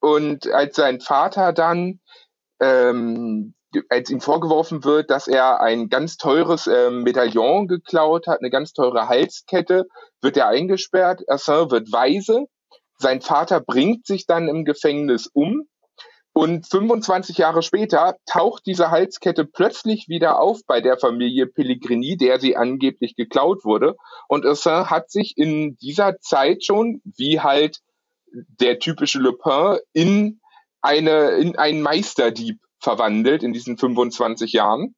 und 0.00 0.50
als 0.50 0.76
sein 0.76 1.00
Vater 1.00 1.52
dann 1.52 2.00
ähm, 2.60 3.54
als 3.88 4.10
ihm 4.10 4.20
vorgeworfen 4.20 4.84
wird, 4.84 5.10
dass 5.10 5.28
er 5.28 5.60
ein 5.60 5.88
ganz 5.88 6.16
teures 6.16 6.66
ähm, 6.66 7.02
Medaillon 7.02 7.68
geklaut 7.68 8.26
hat, 8.26 8.40
eine 8.40 8.50
ganz 8.50 8.72
teure 8.72 9.08
Halskette, 9.08 9.86
wird 10.20 10.36
er 10.36 10.48
eingesperrt. 10.48 11.22
Assin 11.28 11.70
wird 11.70 11.92
weise. 11.92 12.46
Sein 12.98 13.20
Vater 13.20 13.60
bringt 13.60 14.06
sich 14.06 14.26
dann 14.26 14.48
im 14.48 14.64
Gefängnis 14.64 15.28
um 15.32 15.68
und 16.32 16.66
25 16.66 17.38
Jahre 17.38 17.62
später 17.62 18.16
taucht 18.26 18.64
diese 18.66 18.90
Halskette 18.90 19.44
plötzlich 19.44 20.08
wieder 20.08 20.38
auf 20.38 20.60
bei 20.66 20.80
der 20.80 20.96
Familie 20.96 21.46
Pellegrini, 21.46 22.16
der 22.16 22.38
sie 22.38 22.56
angeblich 22.56 23.16
geklaut 23.16 23.64
wurde. 23.64 23.96
Und 24.28 24.46
Assange 24.46 24.90
hat 24.90 25.10
sich 25.10 25.34
in 25.36 25.76
dieser 25.76 26.18
Zeit 26.20 26.64
schon, 26.64 27.02
wie 27.04 27.40
halt 27.40 27.80
der 28.32 28.78
typische 28.78 29.18
Le 29.18 29.32
Pen, 29.32 29.78
in 29.92 30.40
eine, 30.80 31.30
in 31.32 31.58
einen 31.58 31.82
Meisterdieb 31.82 32.60
verwandelt 32.78 33.42
in 33.42 33.52
diesen 33.52 33.76
25 33.76 34.52
Jahren. 34.52 34.94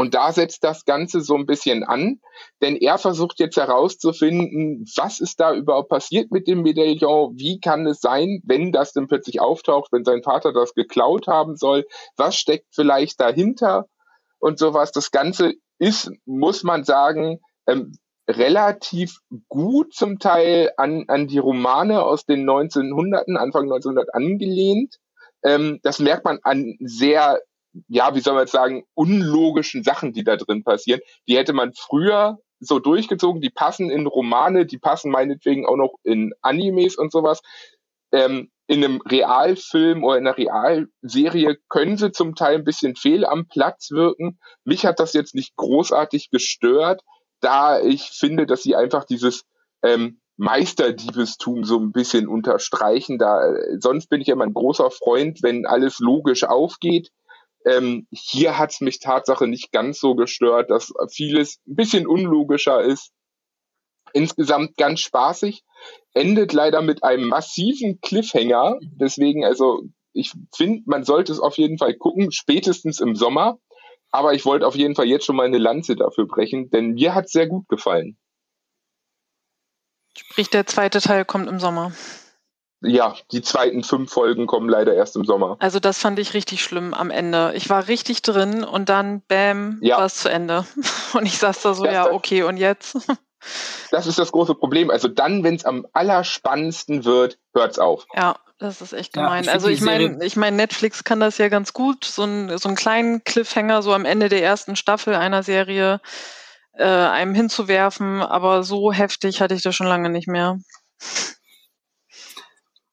Und 0.00 0.14
da 0.14 0.32
setzt 0.32 0.64
das 0.64 0.86
Ganze 0.86 1.20
so 1.20 1.34
ein 1.34 1.44
bisschen 1.44 1.84
an, 1.84 2.20
denn 2.62 2.74
er 2.74 2.96
versucht 2.96 3.38
jetzt 3.38 3.58
herauszufinden, 3.58 4.86
was 4.96 5.20
ist 5.20 5.38
da 5.40 5.52
überhaupt 5.52 5.90
passiert 5.90 6.30
mit 6.30 6.48
dem 6.48 6.62
Medaillon? 6.62 7.34
Wie 7.36 7.60
kann 7.60 7.86
es 7.86 8.00
sein, 8.00 8.40
wenn 8.46 8.72
das 8.72 8.94
denn 8.94 9.08
plötzlich 9.08 9.42
auftaucht, 9.42 9.92
wenn 9.92 10.06
sein 10.06 10.22
Vater 10.22 10.54
das 10.54 10.72
geklaut 10.72 11.26
haben 11.26 11.54
soll? 11.54 11.84
Was 12.16 12.36
steckt 12.36 12.64
vielleicht 12.70 13.20
dahinter? 13.20 13.88
Und 14.38 14.58
sowas. 14.58 14.90
Das 14.90 15.10
Ganze 15.10 15.52
ist, 15.78 16.10
muss 16.24 16.62
man 16.62 16.84
sagen, 16.84 17.40
ähm, 17.66 17.92
relativ 18.26 19.18
gut 19.50 19.92
zum 19.92 20.18
Teil 20.18 20.70
an, 20.78 21.04
an 21.08 21.26
die 21.26 21.36
Romane 21.36 22.02
aus 22.02 22.24
den 22.24 22.48
1900 22.48 23.28
Anfang 23.28 23.64
1900 23.64 24.14
angelehnt. 24.14 24.96
Ähm, 25.44 25.78
das 25.82 25.98
merkt 25.98 26.24
man 26.24 26.38
an 26.42 26.78
sehr 26.80 27.38
ja, 27.88 28.14
wie 28.14 28.20
soll 28.20 28.34
man 28.34 28.42
jetzt 28.42 28.52
sagen, 28.52 28.84
unlogischen 28.94 29.82
Sachen, 29.82 30.12
die 30.12 30.24
da 30.24 30.36
drin 30.36 30.64
passieren. 30.64 31.00
Die 31.28 31.36
hätte 31.36 31.52
man 31.52 31.72
früher 31.74 32.38
so 32.60 32.78
durchgezogen, 32.78 33.40
die 33.40 33.50
passen 33.50 33.90
in 33.90 34.06
Romane, 34.06 34.66
die 34.66 34.78
passen 34.78 35.10
meinetwegen 35.10 35.66
auch 35.66 35.76
noch 35.76 35.94
in 36.02 36.32
Animes 36.42 36.96
und 36.96 37.10
sowas. 37.10 37.40
Ähm, 38.12 38.50
in 38.66 38.84
einem 38.84 39.00
Realfilm 39.00 40.04
oder 40.04 40.18
in 40.18 40.26
einer 40.26 40.36
Realserie 40.36 41.56
können 41.68 41.96
sie 41.96 42.12
zum 42.12 42.36
Teil 42.36 42.56
ein 42.56 42.64
bisschen 42.64 42.94
fehl 42.94 43.24
am 43.24 43.48
Platz 43.48 43.90
wirken. 43.90 44.38
Mich 44.64 44.86
hat 44.86 45.00
das 45.00 45.12
jetzt 45.12 45.34
nicht 45.34 45.56
großartig 45.56 46.30
gestört, 46.30 47.02
da 47.40 47.80
ich 47.80 48.10
finde, 48.10 48.46
dass 48.46 48.62
sie 48.62 48.76
einfach 48.76 49.04
dieses 49.04 49.44
ähm, 49.82 50.20
Meisterdiebestum 50.36 51.64
so 51.64 51.78
ein 51.78 51.92
bisschen 51.92 52.28
unterstreichen. 52.28 53.18
Da, 53.18 53.44
äh, 53.44 53.76
sonst 53.80 54.08
bin 54.08 54.20
ich 54.20 54.28
ja 54.28 54.34
immer 54.34 54.46
ein 54.46 54.54
großer 54.54 54.90
Freund, 54.90 55.42
wenn 55.42 55.66
alles 55.66 55.98
logisch 55.98 56.44
aufgeht. 56.44 57.10
Ähm, 57.66 58.06
hier 58.10 58.58
hat 58.58 58.72
es 58.72 58.80
mich 58.80 59.00
Tatsache 59.00 59.46
nicht 59.46 59.72
ganz 59.72 60.00
so 60.00 60.14
gestört, 60.14 60.70
dass 60.70 60.92
vieles 61.10 61.60
ein 61.66 61.76
bisschen 61.76 62.06
unlogischer 62.06 62.80
ist. 62.80 63.12
Insgesamt 64.12 64.76
ganz 64.76 65.00
spaßig. 65.00 65.62
Endet 66.14 66.52
leider 66.52 66.82
mit 66.82 67.04
einem 67.04 67.28
massiven 67.28 68.00
Cliffhanger. 68.00 68.78
Deswegen, 68.82 69.44
also, 69.44 69.82
ich 70.12 70.32
finde, 70.54 70.82
man 70.86 71.04
sollte 71.04 71.32
es 71.32 71.40
auf 71.40 71.58
jeden 71.58 71.78
Fall 71.78 71.94
gucken, 71.94 72.32
spätestens 72.32 73.00
im 73.00 73.14
Sommer. 73.14 73.58
Aber 74.10 74.34
ich 74.34 74.44
wollte 74.44 74.66
auf 74.66 74.74
jeden 74.74 74.96
Fall 74.96 75.06
jetzt 75.06 75.24
schon 75.24 75.36
mal 75.36 75.46
eine 75.46 75.58
Lanze 75.58 75.94
dafür 75.94 76.26
brechen, 76.26 76.70
denn 76.70 76.94
mir 76.94 77.14
hat 77.14 77.26
es 77.26 77.32
sehr 77.32 77.46
gut 77.46 77.68
gefallen. 77.68 78.18
Sprich, 80.16 80.50
der 80.50 80.66
zweite 80.66 81.00
Teil 81.00 81.24
kommt 81.24 81.48
im 81.48 81.60
Sommer 81.60 81.92
ja, 82.82 83.14
die 83.32 83.42
zweiten 83.42 83.84
fünf 83.84 84.10
Folgen 84.10 84.46
kommen 84.46 84.68
leider 84.68 84.94
erst 84.94 85.16
im 85.16 85.24
Sommer. 85.24 85.56
Also 85.60 85.80
das 85.80 85.98
fand 85.98 86.18
ich 86.18 86.34
richtig 86.34 86.62
schlimm 86.62 86.94
am 86.94 87.10
Ende. 87.10 87.52
Ich 87.54 87.68
war 87.68 87.88
richtig 87.88 88.22
drin 88.22 88.64
und 88.64 88.88
dann, 88.88 89.22
bam, 89.28 89.78
ja. 89.82 89.98
war 89.98 90.06
es 90.06 90.16
zu 90.16 90.30
Ende. 90.30 90.64
Und 91.12 91.26
ich 91.26 91.38
saß 91.38 91.62
da 91.62 91.74
so, 91.74 91.84
das, 91.84 91.92
ja, 91.92 92.12
okay, 92.12 92.44
und 92.44 92.56
jetzt? 92.56 92.96
Das 93.90 94.06
ist 94.06 94.18
das 94.18 94.32
große 94.32 94.54
Problem. 94.54 94.90
Also 94.90 95.08
dann, 95.08 95.42
wenn 95.42 95.54
es 95.54 95.64
am 95.64 95.86
allerspannendsten 95.94 97.06
wird, 97.06 97.38
hört's 97.54 97.78
auf. 97.78 98.06
Ja, 98.14 98.36
das 98.58 98.82
ist 98.82 98.92
echt 98.92 99.14
gemein. 99.14 99.44
Ja, 99.44 99.50
ich 99.50 99.54
also 99.54 99.68
ich 99.68 99.80
meine, 99.80 100.22
ich 100.22 100.36
meine, 100.36 100.56
Netflix 100.56 101.04
kann 101.04 101.20
das 101.20 101.38
ja 101.38 101.48
ganz 101.48 101.72
gut, 101.72 102.04
so, 102.04 102.24
ein, 102.24 102.58
so 102.58 102.68
einen 102.68 102.76
kleinen 102.76 103.24
Cliffhanger 103.24 103.80
so 103.80 103.94
am 103.94 104.04
Ende 104.04 104.28
der 104.28 104.42
ersten 104.42 104.76
Staffel 104.76 105.14
einer 105.14 105.42
Serie 105.42 106.02
äh, 106.74 106.84
einem 106.84 107.34
hinzuwerfen, 107.34 108.20
aber 108.20 108.62
so 108.62 108.92
heftig 108.92 109.40
hatte 109.40 109.54
ich 109.54 109.62
das 109.62 109.74
schon 109.74 109.86
lange 109.86 110.10
nicht 110.10 110.28
mehr. 110.28 110.58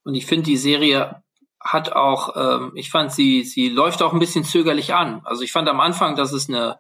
Und 0.08 0.16
ich 0.16 0.26
finde, 0.26 0.46
die 0.46 0.56
Serie 0.56 1.22
hat 1.60 1.92
auch, 1.92 2.34
ähm, 2.38 2.72
ich 2.76 2.90
fand 2.90 3.12
sie, 3.12 3.44
sie 3.44 3.68
läuft 3.68 4.02
auch 4.02 4.14
ein 4.14 4.20
bisschen 4.20 4.46
zögerlich 4.46 4.94
an. 4.94 5.22
Also 5.26 5.44
ich 5.44 5.52
fand 5.52 5.68
am 5.68 5.82
Anfang, 5.82 6.16
dass 6.16 6.32
es 6.32 6.48
eine, 6.48 6.80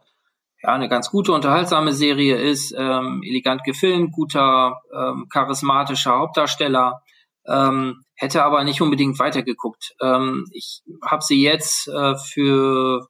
ja, 0.63 0.70
eine 0.70 0.88
ganz 0.88 1.12
gute, 1.12 1.34
unterhaltsame 1.34 1.92
Serie 1.92 2.38
ist, 2.38 2.74
ähm, 2.78 3.22
elegant 3.26 3.66
gefilmt, 3.66 4.13
guter, 4.13 4.82
ähm, 4.98 5.28
charismatischer 5.30 6.18
Hauptdarsteller, 6.18 7.02
ähm, 7.46 8.02
hätte 8.16 8.46
aber 8.46 8.63
nicht 8.63 8.82
unbedingt 8.82 9.20
weitergeguckt. 9.20 9.94
Ähm, 10.02 10.46
ich 10.54 10.84
habe 11.06 11.22
sie 11.22 11.42
jetzt 11.42 11.90
äh, 11.90 12.16
für 12.16 13.10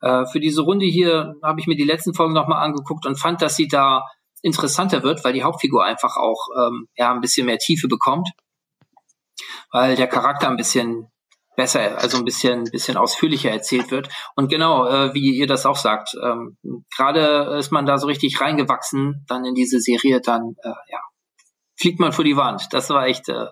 äh, 0.00 0.26
für 0.26 0.40
diese 0.40 0.62
Runde 0.62 0.86
hier 0.86 1.36
habe 1.44 1.60
ich 1.60 1.68
mir 1.68 1.76
die 1.76 1.84
letzten 1.84 2.12
Folgen 2.12 2.34
nochmal 2.34 2.64
angeguckt 2.64 3.06
und 3.06 3.20
fand, 3.20 3.40
dass 3.40 3.54
sie 3.54 3.68
da 3.68 4.02
interessanter 4.42 5.04
wird, 5.04 5.24
weil 5.24 5.32
die 5.32 5.44
Hauptfigur 5.44 5.84
einfach 5.84 6.16
auch 6.16 6.48
ähm, 6.58 6.88
ja 6.96 7.12
ein 7.12 7.20
bisschen 7.20 7.46
mehr 7.46 7.58
Tiefe 7.58 7.86
bekommt, 7.86 8.28
weil 9.74 9.96
der 9.96 10.06
Charakter 10.06 10.48
ein 10.48 10.56
bisschen 10.56 11.08
besser, 11.56 11.98
also 11.98 12.18
ein 12.18 12.24
bisschen, 12.24 12.62
bisschen 12.70 12.96
ausführlicher 12.96 13.50
erzählt 13.50 13.90
wird. 13.90 14.08
Und 14.36 14.48
genau, 14.48 14.86
äh, 14.86 15.12
wie 15.14 15.36
ihr 15.36 15.48
das 15.48 15.66
auch 15.66 15.76
sagt, 15.76 16.14
ähm, 16.22 16.56
gerade 16.96 17.56
ist 17.58 17.72
man 17.72 17.84
da 17.84 17.98
so 17.98 18.06
richtig 18.06 18.40
reingewachsen, 18.40 19.24
dann 19.26 19.44
in 19.44 19.54
diese 19.54 19.80
Serie, 19.80 20.20
dann 20.20 20.54
äh, 20.62 20.68
ja, 20.68 21.00
fliegt 21.76 21.98
man 21.98 22.12
vor 22.12 22.24
die 22.24 22.36
Wand. 22.36 22.68
Das 22.70 22.88
war 22.90 23.08
echt, 23.08 23.28
äh, 23.28 23.46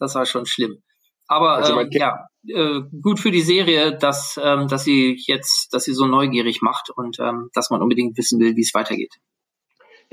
das 0.00 0.16
war 0.16 0.26
schon 0.26 0.46
schlimm. 0.46 0.82
Aber 1.28 1.52
also 1.52 1.78
ähm, 1.78 1.88
ja, 1.92 2.26
äh, 2.48 2.80
gut 3.00 3.20
für 3.20 3.30
die 3.30 3.42
Serie, 3.42 3.96
dass, 3.96 4.40
ähm, 4.42 4.66
dass 4.66 4.82
sie 4.82 5.16
jetzt, 5.28 5.72
dass 5.72 5.84
sie 5.84 5.94
so 5.94 6.06
neugierig 6.06 6.60
macht 6.60 6.90
und 6.90 7.20
ähm, 7.20 7.50
dass 7.54 7.70
man 7.70 7.82
unbedingt 7.82 8.18
wissen 8.18 8.40
will, 8.40 8.56
wie 8.56 8.62
es 8.62 8.74
weitergeht. 8.74 9.14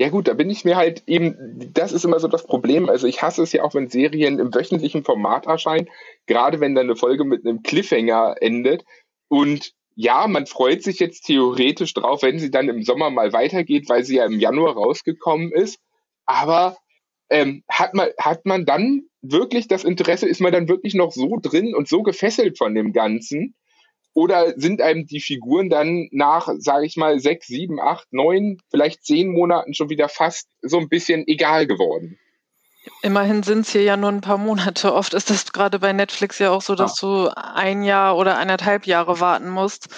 Ja 0.00 0.08
gut, 0.08 0.28
da 0.28 0.32
bin 0.32 0.48
ich 0.48 0.64
mir 0.64 0.76
halt 0.76 1.02
eben, 1.06 1.36
das 1.74 1.92
ist 1.92 2.06
immer 2.06 2.18
so 2.20 2.26
das 2.26 2.46
Problem. 2.46 2.88
Also 2.88 3.06
ich 3.06 3.20
hasse 3.20 3.42
es 3.42 3.52
ja 3.52 3.62
auch, 3.62 3.74
wenn 3.74 3.90
Serien 3.90 4.38
im 4.38 4.54
wöchentlichen 4.54 5.04
Format 5.04 5.44
erscheinen, 5.44 5.90
gerade 6.26 6.58
wenn 6.58 6.74
dann 6.74 6.86
eine 6.86 6.96
Folge 6.96 7.26
mit 7.26 7.44
einem 7.44 7.62
Cliffhanger 7.62 8.36
endet. 8.40 8.86
Und 9.28 9.74
ja, 9.96 10.26
man 10.26 10.46
freut 10.46 10.82
sich 10.82 11.00
jetzt 11.00 11.26
theoretisch 11.26 11.92
drauf, 11.92 12.22
wenn 12.22 12.38
sie 12.38 12.50
dann 12.50 12.70
im 12.70 12.82
Sommer 12.82 13.10
mal 13.10 13.34
weitergeht, 13.34 13.90
weil 13.90 14.02
sie 14.02 14.16
ja 14.16 14.24
im 14.24 14.40
Januar 14.40 14.72
rausgekommen 14.72 15.52
ist. 15.52 15.78
Aber 16.24 16.78
ähm, 17.28 17.62
hat, 17.68 17.92
man, 17.92 18.08
hat 18.18 18.46
man 18.46 18.64
dann 18.64 19.02
wirklich 19.20 19.68
das 19.68 19.84
Interesse, 19.84 20.26
ist 20.26 20.40
man 20.40 20.52
dann 20.52 20.66
wirklich 20.66 20.94
noch 20.94 21.12
so 21.12 21.36
drin 21.42 21.74
und 21.74 21.88
so 21.88 22.02
gefesselt 22.02 22.56
von 22.56 22.74
dem 22.74 22.94
Ganzen? 22.94 23.54
Oder 24.12 24.54
sind 24.58 24.80
einem 24.80 25.06
die 25.06 25.20
Figuren 25.20 25.70
dann 25.70 26.08
nach, 26.10 26.48
sage 26.58 26.86
ich 26.86 26.96
mal, 26.96 27.20
sechs, 27.20 27.46
sieben, 27.46 27.80
acht, 27.80 28.12
neun, 28.12 28.58
vielleicht 28.70 29.04
zehn 29.04 29.30
Monaten 29.30 29.74
schon 29.74 29.88
wieder 29.88 30.08
fast 30.08 30.48
so 30.62 30.78
ein 30.78 30.88
bisschen 30.88 31.26
egal 31.28 31.66
geworden? 31.66 32.18
Immerhin 33.02 33.42
sind 33.42 33.60
es 33.60 33.72
hier 33.72 33.82
ja 33.82 33.96
nur 33.96 34.10
ein 34.10 34.22
paar 34.22 34.38
Monate. 34.38 34.94
Oft 34.94 35.12
ist 35.14 35.30
das 35.30 35.52
gerade 35.52 35.78
bei 35.78 35.92
Netflix 35.92 36.38
ja 36.38 36.50
auch 36.50 36.62
so, 36.62 36.74
dass 36.74 37.00
ja. 37.00 37.08
du 37.08 37.28
ein 37.36 37.82
Jahr 37.82 38.16
oder 38.16 38.38
eineinhalb 38.38 38.86
Jahre 38.86 39.20
warten 39.20 39.50
musst. 39.50 39.88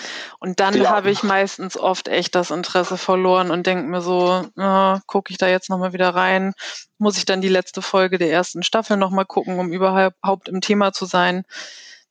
Und 0.40 0.58
dann 0.58 0.76
ja. 0.76 0.90
habe 0.90 1.10
ich 1.10 1.22
meistens 1.22 1.76
oft 1.76 2.08
echt 2.08 2.34
das 2.34 2.50
Interesse 2.50 2.98
verloren 2.98 3.50
und 3.50 3.66
denke 3.66 3.84
mir 3.84 4.02
so, 4.02 4.44
äh, 4.56 4.98
gucke 5.06 5.30
ich 5.30 5.38
da 5.38 5.48
jetzt 5.48 5.70
nochmal 5.70 5.92
wieder 5.92 6.10
rein? 6.10 6.54
Muss 6.98 7.16
ich 7.16 7.24
dann 7.24 7.40
die 7.40 7.48
letzte 7.48 7.82
Folge 7.82 8.18
der 8.18 8.30
ersten 8.30 8.62
Staffel 8.62 8.96
nochmal 8.96 9.26
gucken, 9.26 9.58
um 9.58 9.72
überhaupt 9.72 10.48
im 10.48 10.60
Thema 10.60 10.92
zu 10.92 11.04
sein? 11.04 11.44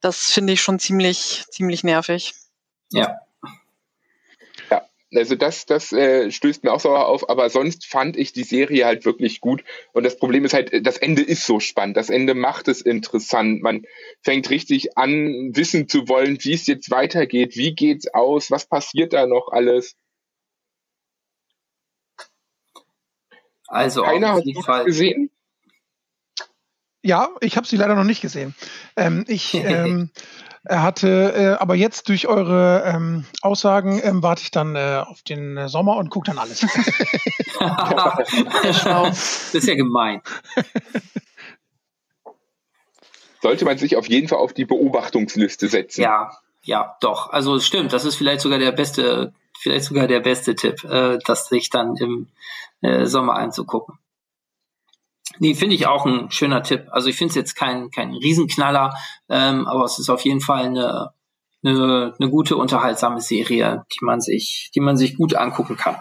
Das 0.01 0.31
finde 0.31 0.53
ich 0.53 0.61
schon 0.61 0.79
ziemlich, 0.79 1.45
ziemlich 1.49 1.83
nervig. 1.83 2.33
Ja, 2.91 3.21
also 5.13 5.35
das, 5.35 5.65
das 5.65 5.91
äh, 5.91 6.31
stößt 6.31 6.63
mir 6.63 6.71
auch 6.71 6.79
sauer 6.79 7.07
auf, 7.07 7.29
aber 7.29 7.49
sonst 7.49 7.85
fand 7.85 8.15
ich 8.15 8.31
die 8.31 8.43
Serie 8.43 8.85
halt 8.85 9.03
wirklich 9.03 9.41
gut. 9.41 9.63
Und 9.91 10.03
das 10.03 10.17
Problem 10.17 10.45
ist 10.45 10.53
halt, 10.53 10.85
das 10.85 10.97
Ende 10.97 11.21
ist 11.21 11.45
so 11.45 11.59
spannend. 11.59 11.97
Das 11.97 12.09
Ende 12.09 12.33
macht 12.33 12.67
es 12.69 12.81
interessant. 12.81 13.61
Man 13.61 13.83
fängt 14.21 14.49
richtig 14.49 14.97
an, 14.97 15.51
wissen 15.53 15.89
zu 15.89 16.07
wollen, 16.07 16.37
wie 16.41 16.53
es 16.53 16.65
jetzt 16.65 16.91
weitergeht, 16.91 17.57
wie 17.57 17.75
geht's 17.75 18.07
aus, 18.07 18.51
was 18.51 18.65
passiert 18.65 19.11
da 19.11 19.27
noch 19.27 19.49
alles. 19.51 19.97
Also 23.67 24.03
Keiner 24.03 24.33
hat 24.33 24.45
jeden 24.45 24.63
Fall 24.63 24.85
gesehen. 24.85 25.29
Ja, 27.03 27.29
ich 27.41 27.57
habe 27.57 27.67
sie 27.67 27.77
leider 27.77 27.95
noch 27.95 28.03
nicht 28.03 28.21
gesehen. 28.21 28.55
Ähm, 28.95 29.25
ich 29.27 29.53
ähm, 29.55 30.11
er 30.63 30.83
hatte, 30.83 31.33
äh, 31.35 31.61
aber 31.61 31.73
jetzt 31.73 32.07
durch 32.07 32.27
eure 32.27 32.83
ähm, 32.85 33.25
Aussagen 33.41 33.99
ähm, 34.03 34.21
warte 34.21 34.43
ich 34.43 34.51
dann 34.51 34.75
äh, 34.75 35.01
auf 35.07 35.23
den 35.23 35.57
äh, 35.57 35.67
Sommer 35.67 35.97
und 35.97 36.11
gucke 36.11 36.27
dann 36.27 36.37
alles. 36.37 36.59
das 37.59 39.53
ist 39.53 39.67
ja 39.67 39.73
gemein. 39.73 40.21
Sollte 43.41 43.65
man 43.65 43.79
sich 43.79 43.95
auf 43.97 44.07
jeden 44.07 44.27
Fall 44.27 44.37
auf 44.37 44.53
die 44.53 44.65
Beobachtungsliste 44.65 45.67
setzen. 45.67 46.01
Ja, 46.01 46.29
ja, 46.61 46.95
doch. 47.01 47.31
Also 47.31 47.55
es 47.55 47.65
stimmt, 47.65 47.91
das 47.91 48.05
ist 48.05 48.15
vielleicht 48.15 48.41
sogar 48.41 48.59
der 48.59 48.71
beste, 48.71 49.33
vielleicht 49.59 49.85
sogar 49.85 50.05
der 50.05 50.19
beste 50.19 50.53
Tipp, 50.53 50.83
äh, 50.83 51.17
das 51.25 51.47
sich 51.47 51.71
dann 51.71 51.95
im 51.95 52.27
äh, 52.81 53.07
Sommer 53.07 53.33
anzugucken. 53.33 53.97
Nee, 55.39 55.55
finde 55.55 55.75
ich 55.75 55.87
auch 55.87 56.05
ein 56.05 56.31
schöner 56.31 56.63
Tipp. 56.63 56.87
Also 56.91 57.09
ich 57.09 57.17
finde 57.17 57.29
es 57.31 57.35
jetzt 57.35 57.55
kein, 57.55 57.89
kein 57.91 58.13
Riesenknaller, 58.13 58.93
ähm, 59.29 59.67
aber 59.67 59.85
es 59.85 59.99
ist 59.99 60.09
auf 60.09 60.21
jeden 60.21 60.41
Fall 60.41 60.65
eine, 60.65 61.11
eine, 61.63 62.13
eine 62.19 62.29
gute, 62.29 62.57
unterhaltsame 62.57 63.21
Serie, 63.21 63.85
die 63.91 64.05
man 64.05 64.21
sich, 64.21 64.71
die 64.75 64.81
man 64.81 64.97
sich 64.97 65.17
gut 65.17 65.35
angucken 65.35 65.77
kann. 65.77 65.97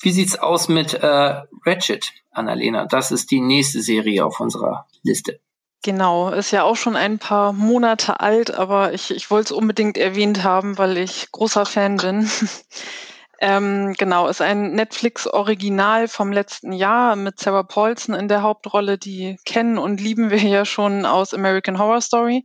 Wie 0.00 0.12
sieht's 0.12 0.38
aus 0.38 0.68
mit 0.68 0.94
äh, 0.94 1.42
Ratchet, 1.66 2.12
Annalena? 2.30 2.86
Das 2.86 3.10
ist 3.10 3.30
die 3.30 3.40
nächste 3.40 3.82
Serie 3.82 4.24
auf 4.24 4.38
unserer 4.38 4.86
Liste. 5.02 5.40
Genau, 5.82 6.30
ist 6.30 6.50
ja 6.50 6.64
auch 6.64 6.76
schon 6.76 6.96
ein 6.96 7.18
paar 7.18 7.52
Monate 7.52 8.20
alt, 8.20 8.52
aber 8.52 8.94
ich, 8.94 9.12
ich 9.12 9.30
wollte 9.30 9.46
es 9.46 9.52
unbedingt 9.52 9.96
erwähnt 9.96 10.42
haben, 10.42 10.76
weil 10.76 10.96
ich 10.96 11.30
großer 11.30 11.66
Fan 11.66 11.98
bin. 11.98 12.28
Ähm, 13.40 13.94
genau, 13.96 14.26
ist 14.26 14.40
ein 14.40 14.72
Netflix-Original 14.72 16.08
vom 16.08 16.32
letzten 16.32 16.72
Jahr 16.72 17.14
mit 17.14 17.38
Sarah 17.38 17.62
Paulson 17.62 18.14
in 18.14 18.26
der 18.26 18.42
Hauptrolle. 18.42 18.98
Die 18.98 19.36
kennen 19.44 19.78
und 19.78 20.00
lieben 20.00 20.30
wir 20.30 20.42
ja 20.42 20.64
schon 20.64 21.06
aus 21.06 21.34
American 21.34 21.78
Horror 21.78 22.00
Story, 22.00 22.44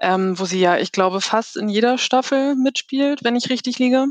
ähm, 0.00 0.38
wo 0.38 0.44
sie 0.44 0.60
ja, 0.60 0.78
ich 0.78 0.92
glaube, 0.92 1.20
fast 1.20 1.56
in 1.56 1.68
jeder 1.68 1.98
Staffel 1.98 2.54
mitspielt, 2.54 3.24
wenn 3.24 3.34
ich 3.34 3.50
richtig 3.50 3.78
liege. 3.80 4.06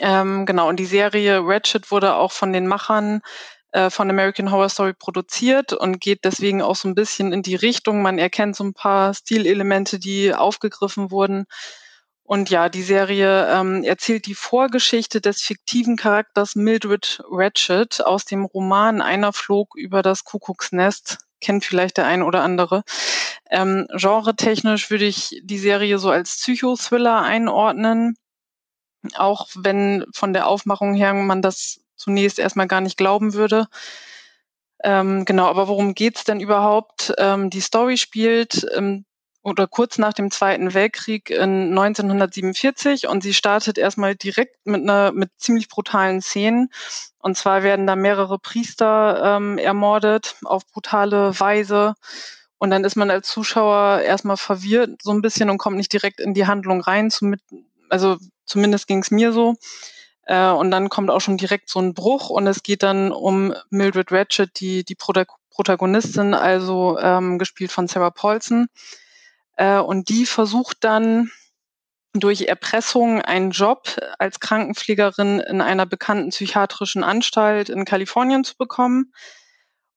Ähm, 0.00 0.44
genau, 0.46 0.68
und 0.68 0.78
die 0.78 0.86
Serie 0.86 1.40
Ratchet 1.42 1.90
wurde 1.90 2.14
auch 2.14 2.32
von 2.32 2.52
den 2.52 2.66
Machern 2.66 3.20
äh, 3.72 3.90
von 3.90 4.10
American 4.10 4.50
Horror 4.50 4.68
Story 4.68 4.94
produziert 4.94 5.72
und 5.72 6.00
geht 6.00 6.24
deswegen 6.24 6.62
auch 6.62 6.76
so 6.76 6.88
ein 6.88 6.94
bisschen 6.96 7.32
in 7.32 7.42
die 7.42 7.54
Richtung. 7.54 8.02
Man 8.02 8.18
erkennt 8.18 8.56
so 8.56 8.64
ein 8.64 8.74
paar 8.74 9.14
Stilelemente, 9.14 10.00
die 10.00 10.34
aufgegriffen 10.34 11.12
wurden. 11.12 11.46
Und 12.32 12.48
ja, 12.48 12.68
die 12.68 12.84
Serie 12.84 13.48
ähm, 13.52 13.82
erzählt 13.82 14.26
die 14.26 14.36
Vorgeschichte 14.36 15.20
des 15.20 15.42
fiktiven 15.42 15.96
Charakters 15.96 16.54
Mildred 16.54 17.20
Ratchet 17.28 18.00
aus 18.06 18.24
dem 18.24 18.44
Roman 18.44 19.02
Einer 19.02 19.32
flog 19.32 19.74
über 19.74 20.00
das 20.02 20.22
Kuckucksnest. 20.22 21.18
Kennt 21.40 21.64
vielleicht 21.64 21.96
der 21.96 22.06
ein 22.06 22.22
oder 22.22 22.44
andere. 22.44 22.84
Ähm, 23.50 23.88
Genre-technisch 23.96 24.90
würde 24.90 25.06
ich 25.06 25.40
die 25.42 25.58
Serie 25.58 25.98
so 25.98 26.08
als 26.10 26.36
Psychothriller 26.36 27.20
einordnen. 27.20 28.14
Auch 29.16 29.48
wenn 29.56 30.04
von 30.14 30.32
der 30.32 30.46
Aufmachung 30.46 30.94
her 30.94 31.12
man 31.14 31.42
das 31.42 31.80
zunächst 31.96 32.38
erstmal 32.38 32.68
gar 32.68 32.80
nicht 32.80 32.96
glauben 32.96 33.34
würde. 33.34 33.66
Ähm, 34.84 35.24
genau, 35.24 35.46
aber 35.46 35.66
worum 35.66 35.96
geht's 35.96 36.22
denn 36.22 36.38
überhaupt? 36.38 37.12
Ähm, 37.18 37.50
die 37.50 37.60
Story 37.60 37.96
spielt 37.96 38.68
ähm, 38.76 39.04
oder 39.42 39.66
kurz 39.66 39.98
nach 39.98 40.12
dem 40.12 40.30
Zweiten 40.30 40.74
Weltkrieg 40.74 41.30
in 41.30 41.70
1947 41.70 43.08
und 43.08 43.22
sie 43.22 43.32
startet 43.32 43.78
erstmal 43.78 44.14
direkt 44.14 44.66
mit 44.66 44.82
einer 44.82 45.12
mit 45.12 45.30
ziemlich 45.38 45.68
brutalen 45.68 46.20
Szenen. 46.20 46.68
Und 47.18 47.36
zwar 47.36 47.62
werden 47.62 47.86
da 47.86 47.96
mehrere 47.96 48.38
Priester 48.38 49.36
ähm, 49.36 49.56
ermordet 49.58 50.36
auf 50.44 50.66
brutale 50.66 51.38
Weise. 51.40 51.94
Und 52.58 52.70
dann 52.70 52.84
ist 52.84 52.96
man 52.96 53.10
als 53.10 53.28
Zuschauer 53.28 54.00
erstmal 54.00 54.36
verwirrt 54.36 55.00
so 55.02 55.10
ein 55.10 55.22
bisschen 55.22 55.48
und 55.48 55.58
kommt 55.58 55.76
nicht 55.76 55.92
direkt 55.92 56.20
in 56.20 56.34
die 56.34 56.46
Handlung 56.46 56.82
rein. 56.82 57.10
Also 57.88 58.18
zumindest 58.44 58.86
ging 58.86 58.98
es 58.98 59.10
mir 59.10 59.32
so. 59.32 59.54
Äh, 60.24 60.50
und 60.50 60.70
dann 60.70 60.90
kommt 60.90 61.10
auch 61.10 61.20
schon 61.22 61.38
direkt 61.38 61.70
so 61.70 61.80
ein 61.80 61.94
Bruch 61.94 62.28
und 62.28 62.46
es 62.46 62.62
geht 62.62 62.82
dann 62.82 63.10
um 63.10 63.54
Mildred 63.70 64.12
Ratchet, 64.12 64.60
die, 64.60 64.84
die 64.84 64.96
Protagonistin, 64.96 66.34
also 66.34 66.98
ähm, 66.98 67.38
gespielt 67.38 67.72
von 67.72 67.88
Sarah 67.88 68.10
Paulson 68.10 68.68
und 69.68 70.08
die 70.08 70.26
versucht 70.26 70.78
dann 70.80 71.30
durch 72.12 72.42
Erpressung 72.42 73.22
einen 73.22 73.50
Job 73.50 73.96
als 74.18 74.40
Krankenpflegerin 74.40 75.40
in 75.40 75.60
einer 75.60 75.86
bekannten 75.86 76.30
psychiatrischen 76.30 77.04
Anstalt 77.04 77.68
in 77.68 77.84
Kalifornien 77.84 78.42
zu 78.42 78.56
bekommen 78.56 79.12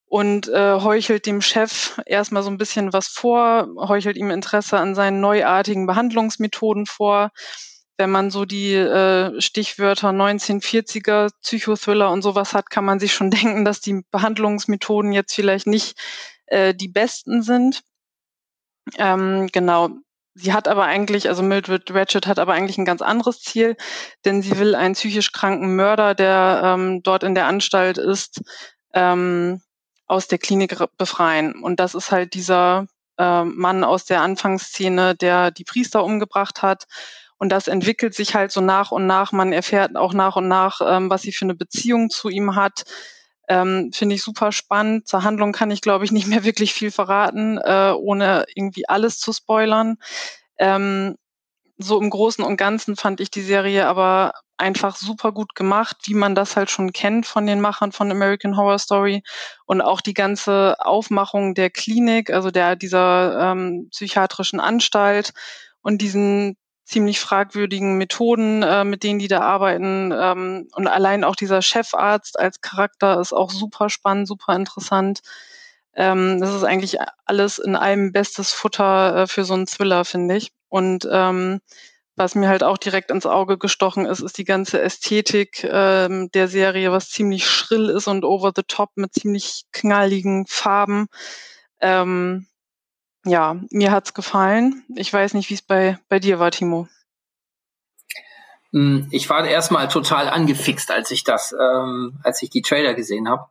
und 0.05 0.47
äh, 0.47 0.79
heuchelt 0.79 1.25
dem 1.25 1.41
Chef 1.41 1.99
erstmal 2.05 2.43
so 2.43 2.51
ein 2.51 2.59
bisschen 2.59 2.93
was 2.93 3.07
vor, 3.07 3.67
heuchelt 3.77 4.15
ihm 4.15 4.29
Interesse 4.29 4.77
an 4.77 4.93
seinen 4.93 5.21
neuartigen 5.21 5.87
Behandlungsmethoden 5.87 6.85
vor. 6.85 7.31
wenn 7.97 8.11
man 8.11 8.31
so 8.31 8.45
die 8.45 8.73
äh, 8.73 9.39
Stichwörter 9.41 10.09
1940er, 10.09 11.29
Psychothriller 11.41 12.11
und 12.11 12.21
sowas 12.21 12.53
hat, 12.53 12.69
kann 12.69 12.85
man 12.85 12.99
sich 12.99 13.13
schon 13.13 13.31
denken, 13.31 13.65
dass 13.65 13.81
die 13.81 14.01
Behandlungsmethoden 14.11 15.13
jetzt 15.13 15.33
vielleicht 15.33 15.67
nicht 15.67 15.97
äh, 16.45 16.75
die 16.75 16.89
besten 16.89 17.41
sind. 17.41 17.81
Ähm, 18.97 19.47
genau. 19.51 19.89
Sie 20.35 20.51
hat 20.51 20.67
aber 20.67 20.85
eigentlich, 20.85 21.29
also 21.29 21.43
Mildred 21.43 21.93
Ratchet 21.93 22.25
hat 22.25 22.39
aber 22.39 22.53
eigentlich 22.53 22.79
ein 22.79 22.85
ganz 22.85 23.03
anderes 23.03 23.41
Ziel, 23.41 23.77
denn 24.25 24.41
sie 24.41 24.57
will 24.57 24.73
einen 24.73 24.95
psychisch 24.95 25.31
kranken 25.31 25.75
Mörder, 25.75 26.15
der 26.15 26.61
ähm, 26.63 27.03
dort 27.03 27.23
in 27.23 27.35
der 27.35 27.45
Anstalt 27.45 27.99
ist, 27.99 28.41
ähm, 28.93 29.61
aus 30.07 30.27
der 30.27 30.39
Klinik 30.39 30.75
befreien. 30.97 31.61
Und 31.61 31.79
das 31.79 31.93
ist 31.93 32.11
halt 32.11 32.33
dieser 32.33 32.87
äh, 33.17 33.43
Mann 33.43 33.83
aus 33.83 34.05
der 34.05 34.21
Anfangsszene, 34.21 35.15
der 35.15 35.51
die 35.51 35.65
Priester 35.65 36.03
umgebracht 36.03 36.63
hat. 36.63 36.85
Und 37.37 37.49
das 37.49 37.67
entwickelt 37.67 38.15
sich 38.15 38.35
halt 38.35 38.51
so 38.51 38.61
nach 38.61 38.91
und 38.91 39.05
nach. 39.05 39.31
Man 39.31 39.53
erfährt 39.53 39.95
auch 39.95 40.13
nach 40.13 40.35
und 40.35 40.47
nach, 40.47 40.81
ähm, 40.83 41.09
was 41.09 41.21
sie 41.21 41.31
für 41.31 41.45
eine 41.45 41.55
Beziehung 41.55 42.09
zu 42.09 42.29
ihm 42.29 42.55
hat. 42.55 42.85
Ähm, 43.47 43.91
Finde 43.93 44.15
ich 44.15 44.23
super 44.23 44.51
spannend. 44.51 45.07
Zur 45.07 45.23
Handlung 45.23 45.51
kann 45.51 45.71
ich, 45.71 45.81
glaube 45.81 46.05
ich, 46.05 46.11
nicht 46.11 46.27
mehr 46.27 46.43
wirklich 46.43 46.73
viel 46.73 46.91
verraten, 46.91 47.57
äh, 47.57 47.93
ohne 47.95 48.45
irgendwie 48.55 48.87
alles 48.87 49.19
zu 49.19 49.33
spoilern. 49.33 49.97
Ähm, 50.57 51.15
so 51.77 51.99
im 51.99 52.09
Großen 52.09 52.43
und 52.43 52.57
Ganzen 52.57 52.95
fand 52.95 53.19
ich 53.19 53.31
die 53.31 53.41
Serie 53.41 53.87
aber 53.87 54.33
einfach 54.57 54.95
super 54.95 55.31
gut 55.31 55.55
gemacht, 55.55 55.97
wie 56.05 56.13
man 56.13 56.35
das 56.35 56.55
halt 56.55 56.69
schon 56.69 56.93
kennt 56.93 57.25
von 57.25 57.45
den 57.45 57.59
Machern 57.59 57.91
von 57.91 58.11
American 58.11 58.55
Horror 58.55 58.79
Story 58.79 59.23
und 59.65 59.81
auch 59.81 59.99
die 60.01 60.13
ganze 60.13 60.75
Aufmachung 60.79 61.55
der 61.55 61.69
Klinik, 61.69 62.29
also 62.29 62.51
der 62.51 62.75
dieser 62.75 63.51
ähm, 63.51 63.89
psychiatrischen 63.91 64.59
Anstalt 64.59 65.33
und 65.81 66.01
diesen 66.01 66.55
ziemlich 66.83 67.19
fragwürdigen 67.19 67.97
Methoden, 67.97 68.63
äh, 68.63 68.83
mit 68.83 69.03
denen 69.03 69.19
die 69.19 69.27
da 69.27 69.41
arbeiten. 69.41 70.13
Ähm, 70.13 70.67
und 70.75 70.87
allein 70.87 71.23
auch 71.23 71.35
dieser 71.35 71.61
Chefarzt 71.61 72.37
als 72.39 72.61
Charakter 72.61 73.19
ist 73.19 73.33
auch 73.33 73.51
super 73.51 73.89
spannend, 73.89 74.27
super 74.27 74.55
interessant. 74.55 75.21
Ähm, 75.95 76.39
das 76.41 76.53
ist 76.53 76.63
eigentlich 76.63 76.97
alles 77.25 77.59
in 77.59 77.75
einem 77.75 78.11
bestes 78.11 78.51
Futter 78.53 79.23
äh, 79.23 79.27
für 79.27 79.45
so 79.45 79.53
einen 79.53 79.67
Thriller, 79.67 80.05
finde 80.05 80.35
ich. 80.37 80.51
Und 80.69 81.07
ähm, 81.11 81.61
was 82.15 82.35
mir 82.35 82.47
halt 82.49 82.63
auch 82.63 82.77
direkt 82.77 83.11
ins 83.11 83.25
Auge 83.25 83.57
gestochen 83.57 84.05
ist, 84.05 84.19
ist 84.19 84.37
die 84.37 84.43
ganze 84.43 84.81
Ästhetik 84.81 85.63
ähm, 85.63 86.29
der 86.33 86.47
Serie, 86.47 86.91
was 86.91 87.09
ziemlich 87.09 87.47
schrill 87.47 87.89
ist 87.89 88.07
und 88.07 88.23
over 88.23 88.51
the 88.55 88.63
top 88.67 88.91
mit 88.95 89.13
ziemlich 89.13 89.63
knalligen 89.71 90.45
Farben. 90.47 91.07
Ähm, 91.81 92.47
ja, 93.25 93.57
mir 93.71 93.91
hat's 93.91 94.13
gefallen. 94.13 94.83
Ich 94.95 95.11
weiß 95.11 95.33
nicht, 95.33 95.49
wie 95.49 95.55
es 95.55 95.61
bei, 95.61 95.97
bei 96.09 96.19
dir 96.19 96.39
war, 96.39 96.51
Timo. 96.51 96.87
Hm, 98.71 99.07
ich 99.11 99.29
war 99.29 99.45
erstmal 99.45 99.87
total 99.87 100.29
angefixt, 100.29 100.91
als 100.91 101.11
ich 101.11 101.23
das, 101.23 101.53
ähm, 101.53 102.19
als 102.23 102.41
ich 102.41 102.49
die 102.49 102.61
Trailer 102.61 102.95
gesehen 102.95 103.29
habe, 103.29 103.45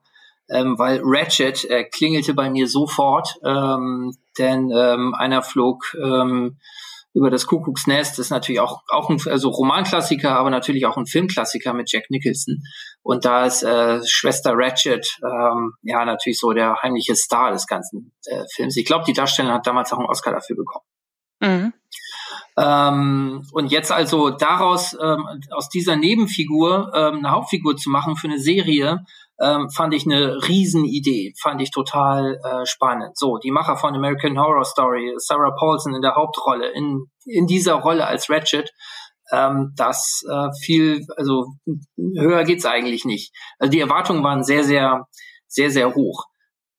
ähm, 0.50 0.78
weil 0.78 1.00
Ratchet 1.02 1.64
äh, 1.64 1.85
klingelte 1.85 2.35
bei 2.35 2.50
mir 2.50 2.68
sofort, 2.68 3.38
ähm, 3.44 4.16
denn 4.38 4.70
ähm, 4.70 5.14
einer 5.14 5.42
flog 5.42 5.96
ähm, 6.02 6.58
über 7.14 7.31
das 7.31 7.46
Kuckucksnest 7.46 8.18
ist 8.18 8.31
natürlich 8.31 8.61
auch, 8.61 8.83
auch 8.88 9.11
ein 9.11 9.18
also 9.27 9.51
Romanklassiker, 9.51 10.35
aber 10.35 10.51
natürlich 10.51 10.87
auch 10.87 10.96
ein 10.96 11.07
Filmklassiker 11.07 11.75
mit 11.75 11.92
Jack 11.92 12.11
Nicholson. 12.11 12.62
Und 13.03 13.25
da 13.25 13.44
ist 13.44 13.62
äh, 13.62 14.01
Schwester 14.07 14.53
Ratchet 14.55 15.18
ähm, 15.22 15.75
ja 15.83 16.05
natürlich 16.05 16.38
so 16.38 16.53
der 16.53 16.77
heimliche 16.83 17.14
Star 17.14 17.53
des 17.53 17.66
ganzen 17.66 18.12
äh, 18.25 18.44
Films. 18.55 18.77
Ich 18.77 18.87
glaube, 18.87 19.05
die 19.07 19.12
Darstellerin 19.12 19.57
hat 19.57 19.66
damals 19.66 19.92
auch 19.92 19.98
einen 19.98 20.09
Oscar 20.09 20.33
dafür 20.33 20.57
bekommen. 20.57 20.85
Mhm. 21.40 21.72
Ähm, 22.57 23.42
und 23.53 23.72
jetzt 23.72 23.90
also 23.92 24.31
daraus, 24.31 24.96
ähm, 25.01 25.27
aus 25.51 25.68
dieser 25.68 25.96
Nebenfigur 25.96 26.92
ähm, 26.94 27.18
eine 27.18 27.31
Hauptfigur 27.31 27.77
zu 27.77 27.90
machen 27.90 28.16
für 28.16 28.29
eine 28.29 28.38
Serie, 28.38 29.05
ähm, 29.42 29.68
fand 29.70 29.92
ich 29.92 30.07
eine 30.07 30.37
Riesenidee, 30.46 31.35
fand 31.40 31.61
ich 31.61 31.72
total 31.72 32.38
äh, 32.44 32.64
spannend. 32.64 33.18
So, 33.18 33.38
die 33.38 33.50
Macher 33.50 33.76
von 33.76 33.94
American 33.94 34.38
Horror 34.38 34.64
Story, 34.64 35.14
Sarah 35.16 35.50
Paulson 35.59 35.96
in 35.96 36.00
der 36.00 36.14
Hauptrolle, 36.14 36.70
in, 36.70 37.07
in 37.24 37.48
dieser 37.48 37.74
Rolle 37.74 38.07
als 38.07 38.31
Ratchet, 38.31 38.70
ähm, 39.33 39.72
das 39.76 40.22
äh, 40.31 40.48
viel, 40.61 41.05
also 41.16 41.46
höher 41.96 42.44
geht's 42.44 42.66
eigentlich 42.66 43.05
nicht. 43.05 43.35
Also 43.59 43.72
die 43.72 43.81
Erwartungen 43.81 44.22
waren 44.22 44.44
sehr, 44.44 44.62
sehr, 44.62 45.09
sehr, 45.48 45.70
sehr 45.70 45.94
hoch. 45.94 46.26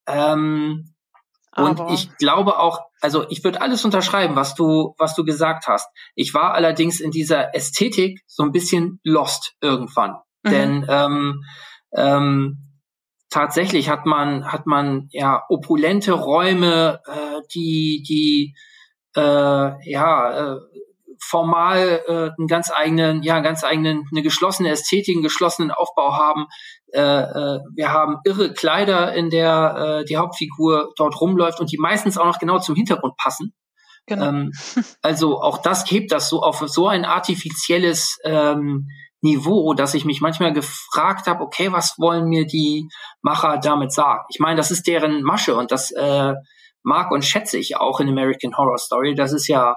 Ähm, 0.06 0.94
und 1.56 1.80
ich 1.92 2.16
glaube 2.16 2.58
auch, 2.58 2.80
also 3.00 3.26
ich 3.28 3.44
würde 3.44 3.60
alles 3.60 3.84
unterschreiben, 3.84 4.34
was 4.36 4.54
du, 4.54 4.94
was 4.98 5.14
du 5.14 5.24
gesagt 5.24 5.68
hast. 5.68 5.88
Ich 6.14 6.34
war 6.34 6.54
allerdings 6.54 6.98
in 6.98 7.10
dieser 7.10 7.54
Ästhetik 7.54 8.22
so 8.26 8.42
ein 8.42 8.52
bisschen 8.52 9.00
lost 9.04 9.54
irgendwann. 9.60 10.16
Mhm. 10.42 10.50
Denn 10.50 10.86
ähm, 10.88 11.44
ähm, 11.96 12.64
tatsächlich 13.30 13.88
hat 13.88 14.06
man 14.06 14.52
hat 14.52 14.66
man 14.66 15.08
ja 15.10 15.44
opulente 15.48 16.12
Räume, 16.12 17.00
äh, 17.06 17.40
die 17.54 18.04
die 18.06 18.54
äh, 19.16 19.90
ja 19.90 20.54
äh, 20.54 20.60
formal 21.20 22.02
äh, 22.06 22.12
einen 22.38 22.46
ganz 22.48 22.70
eigenen 22.70 23.22
ja 23.22 23.34
einen 23.34 23.44
ganz 23.44 23.64
eigenen 23.64 24.04
eine 24.10 24.22
geschlossene 24.22 24.70
Ästhetik, 24.70 25.16
einen 25.16 25.22
geschlossenen 25.22 25.70
Aufbau 25.70 26.14
haben. 26.16 26.46
Äh, 26.92 27.00
äh, 27.00 27.60
wir 27.74 27.92
haben 27.92 28.18
irre 28.24 28.52
Kleider, 28.52 29.14
in 29.14 29.30
der 29.30 30.00
äh, 30.00 30.04
die 30.04 30.16
Hauptfigur 30.16 30.92
dort 30.96 31.20
rumläuft 31.20 31.60
und 31.60 31.72
die 31.72 31.78
meistens 31.78 32.18
auch 32.18 32.26
noch 32.26 32.38
genau 32.38 32.58
zum 32.58 32.76
Hintergrund 32.76 33.16
passen. 33.16 33.54
Genau. 34.06 34.26
Ähm, 34.26 34.52
also 35.02 35.40
auch 35.40 35.58
das 35.58 35.90
hebt 35.90 36.12
das 36.12 36.28
so 36.28 36.42
auf 36.42 36.62
so 36.66 36.88
ein 36.88 37.04
artifizielles 37.04 38.18
ähm, 38.24 38.86
Niveau, 39.24 39.72
dass 39.72 39.94
ich 39.94 40.04
mich 40.04 40.20
manchmal 40.20 40.52
gefragt 40.52 41.26
habe, 41.26 41.42
okay, 41.42 41.72
was 41.72 41.94
wollen 41.98 42.28
mir 42.28 42.46
die 42.46 42.88
Macher 43.22 43.58
damit 43.58 43.90
sagen? 43.90 44.22
Ich 44.28 44.38
meine, 44.38 44.56
das 44.56 44.70
ist 44.70 44.86
deren 44.86 45.22
Masche 45.22 45.56
und 45.56 45.72
das 45.72 45.90
äh, 45.92 46.34
mag 46.82 47.10
und 47.10 47.24
schätze 47.24 47.56
ich 47.56 47.78
auch 47.78 48.00
in 48.00 48.08
American 48.10 48.54
Horror 48.54 48.76
Story. 48.76 49.14
Das 49.14 49.32
ist 49.32 49.48
ja, 49.48 49.76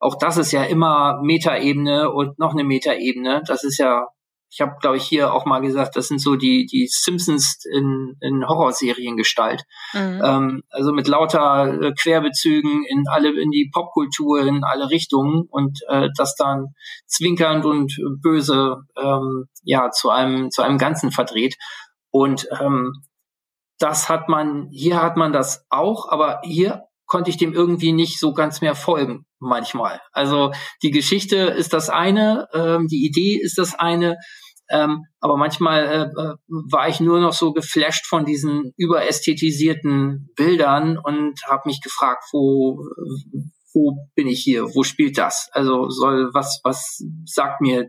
auch 0.00 0.16
das 0.18 0.36
ist 0.36 0.50
ja 0.50 0.64
immer 0.64 1.20
Metaebene 1.22 2.10
und 2.10 2.40
noch 2.40 2.52
eine 2.52 2.64
Metaebene. 2.64 3.42
Das 3.46 3.62
ist 3.62 3.78
ja 3.78 4.08
ich 4.50 4.60
habe, 4.60 4.76
glaube 4.80 4.96
ich, 4.96 5.04
hier 5.04 5.32
auch 5.32 5.44
mal 5.44 5.60
gesagt, 5.60 5.96
das 5.96 6.08
sind 6.08 6.20
so 6.20 6.36
die, 6.36 6.66
die 6.66 6.88
Simpsons 6.90 7.58
in, 7.70 8.16
in 8.20 8.46
Horrorseriengestalt. 8.46 9.62
Mhm. 9.92 10.22
Ähm, 10.24 10.62
also 10.70 10.92
mit 10.92 11.06
lauter 11.06 11.82
äh, 11.82 11.92
Querbezügen 11.92 12.84
in 12.84 13.04
alle, 13.08 13.30
in 13.40 13.50
die 13.50 13.70
Popkultur, 13.72 14.40
in 14.40 14.64
alle 14.64 14.90
Richtungen 14.90 15.46
und 15.50 15.80
äh, 15.88 16.08
das 16.16 16.34
dann 16.34 16.68
zwinkernd 17.06 17.66
und 17.66 17.94
böse 18.22 18.76
ähm, 18.96 19.48
ja 19.62 19.90
zu 19.90 20.10
einem, 20.10 20.50
zu 20.50 20.62
einem 20.62 20.78
Ganzen 20.78 21.10
verdreht. 21.10 21.56
Und 22.10 22.48
ähm, 22.58 22.92
das 23.78 24.08
hat 24.08 24.28
man, 24.28 24.68
hier 24.70 25.02
hat 25.02 25.16
man 25.16 25.32
das 25.32 25.66
auch, 25.68 26.08
aber 26.08 26.40
hier 26.42 26.87
konnte 27.08 27.30
ich 27.30 27.36
dem 27.36 27.52
irgendwie 27.52 27.92
nicht 27.92 28.20
so 28.20 28.32
ganz 28.32 28.60
mehr 28.60 28.76
folgen 28.76 29.26
manchmal. 29.40 30.00
Also 30.12 30.52
die 30.82 30.92
Geschichte 30.92 31.36
ist 31.36 31.72
das 31.72 31.90
eine, 31.90 32.46
ähm, 32.54 32.86
die 32.86 33.04
Idee 33.04 33.40
ist 33.42 33.58
das 33.58 33.74
eine, 33.74 34.16
ähm, 34.70 35.06
aber 35.20 35.36
manchmal 35.36 35.84
äh, 35.86 36.02
äh, 36.02 36.34
war 36.48 36.88
ich 36.88 37.00
nur 37.00 37.20
noch 37.20 37.32
so 37.32 37.52
geflasht 37.52 38.06
von 38.06 38.24
diesen 38.26 38.74
überästhetisierten 38.76 40.30
Bildern 40.36 40.98
und 40.98 41.40
habe 41.48 41.62
mich 41.66 41.80
gefragt, 41.80 42.24
wo 42.32 42.78
wo 43.74 44.08
bin 44.14 44.26
ich 44.26 44.42
hier? 44.42 44.64
Wo 44.74 44.82
spielt 44.82 45.18
das? 45.18 45.48
Also 45.52 45.88
soll 45.88 46.30
was 46.34 46.60
was 46.64 47.02
sagt 47.24 47.60
mir 47.60 47.88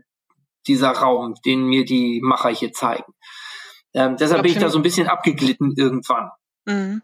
dieser 0.66 0.90
Raum, 0.90 1.34
den 1.44 1.66
mir 1.66 1.84
die 1.84 2.20
Macher 2.22 2.50
hier 2.50 2.72
zeigen? 2.72 3.12
Ähm, 3.92 4.16
deshalb 4.16 4.42
bin 4.42 4.52
ich 4.52 4.58
da 4.58 4.70
so 4.70 4.78
ein 4.78 4.82
bisschen 4.82 5.08
abgeglitten 5.08 5.74
irgendwann. 5.76 6.30
Mhm. 6.64 7.02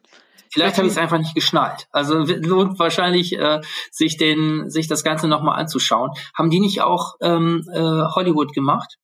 Vielleicht 0.57 0.79
habe 0.79 0.87
ich 0.87 0.95
es 0.95 0.99
einfach 0.99 1.19
nicht 1.19 1.35
geschnallt. 1.35 1.87
Also 1.93 2.21
lohnt 2.21 2.79
wahrscheinlich, 2.79 3.39
äh, 3.39 3.61
sich 3.91 4.17
den, 4.17 4.71
sich 4.71 4.89
das 4.89 5.05
Ganze 5.05 5.29
nochmal 5.29 5.61
anzuschauen. 5.61 6.13
Haben 6.35 6.49
die 6.49 6.61
nicht 6.61 6.81
auch 6.81 7.17
ähm, 7.21 7.63
äh, 7.75 7.79
Hollywood 7.79 8.55
gemacht? 8.55 8.97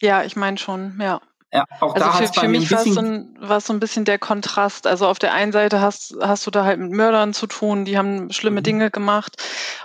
Ja, 0.00 0.24
ich 0.24 0.36
meine 0.36 0.56
schon, 0.56 0.98
ja. 0.98 1.20
Ja, 1.52 1.66
auch 1.80 1.94
also 1.94 2.06
da 2.06 2.12
für, 2.12 2.40
für 2.40 2.48
mich 2.48 2.70
war 2.70 2.80
es 2.80 2.94
so, 2.94 3.00
ein, 3.00 3.36
so 3.60 3.72
ein 3.74 3.80
bisschen 3.80 4.06
der 4.06 4.18
Kontrast. 4.18 4.86
Also 4.86 5.06
auf 5.06 5.18
der 5.18 5.34
einen 5.34 5.52
Seite 5.52 5.82
hast, 5.82 6.16
hast 6.18 6.46
du 6.46 6.50
da 6.50 6.64
halt 6.64 6.80
mit 6.80 6.92
Mördern 6.92 7.34
zu 7.34 7.46
tun, 7.46 7.84
die 7.84 7.98
haben 7.98 8.32
schlimme 8.32 8.60
mhm. 8.60 8.64
Dinge 8.64 8.90
gemacht. 8.90 9.36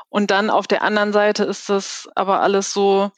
Und 0.07 0.31
dann 0.31 0.49
auf 0.49 0.65
der 0.65 0.81
anderen 0.81 1.11
Seite 1.11 1.43
ist 1.43 1.67
das 1.67 2.07
aber 2.15 2.39
alles 2.39 2.71
so 2.71 3.11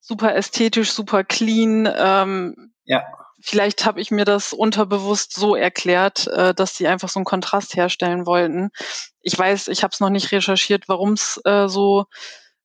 super 0.00 0.34
ästhetisch, 0.34 0.92
super 0.92 1.24
clean. 1.24 1.88
Ähm, 1.96 2.74
ja 2.84 3.02
vielleicht 3.42 3.84
habe 3.84 4.00
ich 4.00 4.10
mir 4.10 4.24
das 4.24 4.52
unterbewusst 4.52 5.34
so 5.34 5.54
erklärt, 5.54 6.26
äh, 6.28 6.54
dass 6.54 6.76
sie 6.76 6.86
einfach 6.86 7.08
so 7.08 7.18
einen 7.18 7.24
Kontrast 7.24 7.76
herstellen 7.76 8.26
wollten. 8.26 8.70
Ich 9.20 9.38
weiß, 9.38 9.68
ich 9.68 9.82
habe 9.82 9.92
es 9.92 10.00
noch 10.00 10.10
nicht 10.10 10.32
recherchiert, 10.32 10.88
warum 10.88 11.12
es 11.12 11.40
äh, 11.44 11.68
so, 11.68 12.06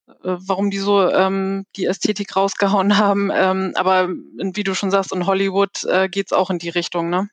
äh, 0.07 0.13
warum 0.23 0.69
die 0.69 0.79
so 0.79 1.09
ähm, 1.09 1.65
die 1.75 1.85
Ästhetik 1.85 2.35
rausgehauen 2.35 2.97
haben. 2.97 3.31
Ähm, 3.33 3.73
aber 3.75 4.09
wie 4.09 4.63
du 4.63 4.73
schon 4.73 4.91
sagst, 4.91 5.11
in 5.11 5.25
Hollywood 5.27 5.83
äh, 5.85 6.09
geht's 6.09 6.33
auch 6.33 6.49
in 6.49 6.59
die 6.59 6.69
Richtung, 6.69 7.09
ne? 7.09 7.29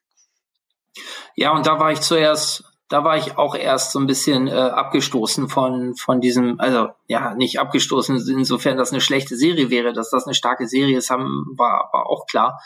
Ja, 1.34 1.52
und 1.52 1.66
da 1.66 1.80
war 1.80 1.90
ich 1.90 2.00
zuerst 2.00 2.64
da 2.88 3.02
war 3.02 3.16
ich 3.16 3.38
auch 3.38 3.54
erst 3.54 3.92
so 3.92 3.98
ein 3.98 4.06
bisschen 4.06 4.46
äh, 4.46 4.52
abgestoßen 4.52 5.48
von, 5.48 5.96
von 5.96 6.20
diesem, 6.20 6.60
also 6.60 6.90
ja, 7.06 7.34
nicht 7.34 7.58
abgestoßen, 7.58 8.16
insofern 8.28 8.76
das 8.76 8.92
eine 8.92 9.00
schlechte 9.00 9.36
Serie 9.36 9.70
wäre, 9.70 9.92
dass 9.92 10.10
das 10.10 10.26
eine 10.26 10.34
starke 10.34 10.68
Serie 10.68 10.98
ist, 10.98 11.10
haben, 11.10 11.46
war, 11.56 11.88
war 11.92 12.06
auch 12.06 12.26
klar. 12.26 12.60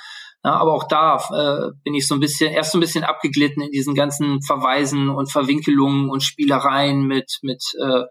Ja, 0.45 0.53
aber 0.55 0.73
auch 0.73 0.87
da 0.89 1.17
äh, 1.17 1.73
bin 1.83 1.95
ich 1.95 2.07
so 2.07 2.15
ein 2.15 2.21
bisschen, 2.21 2.53
erst 2.53 2.73
so 2.73 2.79
ein 2.79 2.81
bisschen 2.81 3.05
abgeglitten 3.05 3.63
in 3.63 3.71
diesen 3.71 3.95
ganzen 3.95 4.41
Verweisen 4.43 5.09
und 5.09 5.31
Verwinkelungen 5.33 6.11
und 6.11 6.23
Spielereien 6.23 7.07
mit, 7.07 7.39
mit 7.43 7.63
äh, 7.81 8.05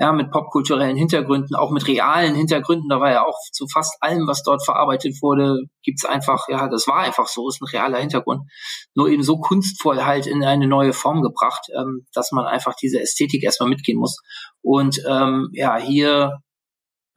ja, 0.00 0.12
mit 0.12 0.30
popkulturellen 0.30 0.96
Hintergründen, 0.96 1.54
auch 1.54 1.70
mit 1.70 1.86
realen 1.86 2.34
Hintergründen. 2.34 2.88
Da 2.88 3.00
war 3.00 3.10
ja 3.10 3.26
auch 3.26 3.36
zu 3.52 3.66
fast 3.68 3.98
allem, 4.00 4.26
was 4.26 4.42
dort 4.42 4.64
verarbeitet 4.64 5.20
wurde, 5.20 5.58
gibt's 5.82 6.06
einfach, 6.06 6.48
ja, 6.48 6.68
das 6.68 6.88
war 6.88 7.00
einfach 7.00 7.26
so, 7.28 7.48
ist 7.48 7.60
ein 7.60 7.68
realer 7.68 7.98
Hintergrund. 7.98 8.50
Nur 8.94 9.10
eben 9.10 9.22
so 9.22 9.36
kunstvoll 9.38 10.02
halt 10.02 10.26
in 10.26 10.42
eine 10.42 10.66
neue 10.66 10.94
Form 10.94 11.20
gebracht, 11.20 11.66
ähm, 11.78 12.06
dass 12.14 12.32
man 12.32 12.46
einfach 12.46 12.74
diese 12.80 12.98
Ästhetik 12.98 13.44
erstmal 13.44 13.68
mitgehen 13.68 13.98
muss. 13.98 14.16
Und 14.62 15.02
ähm, 15.06 15.50
ja, 15.52 15.76
hier, 15.76 16.38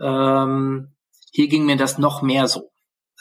ähm, 0.02 0.94
hier 1.32 1.48
ging 1.48 1.66
mir 1.66 1.78
das 1.78 1.98
noch 1.98 2.22
mehr 2.22 2.50
so. 2.50 2.73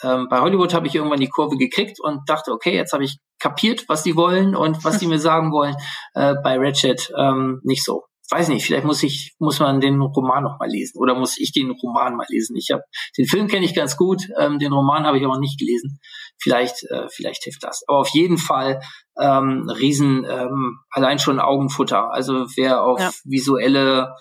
Ähm, 0.02 0.28
bei 0.28 0.40
Hollywood 0.40 0.74
habe 0.74 0.86
ich 0.86 0.94
irgendwann 0.94 1.20
die 1.20 1.28
Kurve 1.28 1.56
gekriegt 1.56 1.98
und 2.00 2.28
dachte, 2.28 2.52
okay, 2.52 2.74
jetzt 2.74 2.92
habe 2.92 3.04
ich 3.04 3.18
kapiert, 3.38 3.84
was 3.88 4.02
die 4.02 4.16
wollen 4.16 4.54
und 4.54 4.84
was 4.84 4.98
die 4.98 5.06
mir 5.08 5.18
sagen 5.18 5.52
wollen. 5.52 5.76
Äh, 6.14 6.34
bei 6.42 6.58
Ratchet 6.58 7.12
ähm, 7.16 7.60
nicht 7.64 7.84
so 7.84 8.04
weiß 8.32 8.48
nicht, 8.48 8.64
vielleicht 8.64 8.86
muss 8.86 9.02
ich, 9.02 9.34
muss 9.38 9.60
man 9.60 9.80
den 9.80 10.00
Roman 10.00 10.42
noch 10.42 10.58
mal 10.58 10.68
lesen 10.68 10.98
oder 10.98 11.14
muss 11.14 11.38
ich 11.38 11.52
den 11.52 11.70
Roman 11.70 12.16
mal 12.16 12.26
lesen. 12.28 12.56
Ich 12.56 12.70
habe 12.72 12.82
den 13.18 13.26
Film 13.26 13.46
kenne 13.46 13.64
ich 13.64 13.74
ganz 13.74 13.96
gut, 13.96 14.22
ähm, 14.40 14.58
den 14.58 14.72
Roman 14.72 15.04
habe 15.04 15.18
ich 15.18 15.24
aber 15.24 15.38
nicht 15.38 15.58
gelesen. 15.58 16.00
Vielleicht, 16.40 16.82
äh, 16.90 17.08
vielleicht 17.10 17.44
hilft 17.44 17.62
das. 17.62 17.82
Aber 17.86 17.98
auf 17.98 18.08
jeden 18.08 18.38
Fall 18.38 18.80
ähm, 19.20 19.68
Riesen, 19.68 20.24
ähm, 20.28 20.78
allein 20.90 21.18
schon 21.18 21.38
Augenfutter. 21.38 22.10
Also 22.10 22.46
wer 22.56 22.82
auf 22.82 23.00
ja. 23.00 23.10
visuelle 23.24 24.14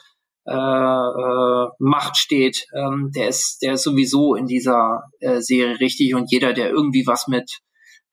äh, 0.45 0.53
äh, 0.53 1.67
Macht 1.79 2.17
steht, 2.17 2.65
ähm, 2.75 3.11
der 3.15 3.27
ist, 3.27 3.59
der 3.61 3.73
ist 3.73 3.83
sowieso 3.83 4.35
in 4.35 4.45
dieser 4.45 5.03
äh, 5.19 5.39
Serie 5.39 5.79
richtig 5.79 6.15
und 6.15 6.31
jeder, 6.31 6.53
der 6.53 6.69
irgendwie 6.69 7.05
was 7.05 7.27
mit 7.27 7.61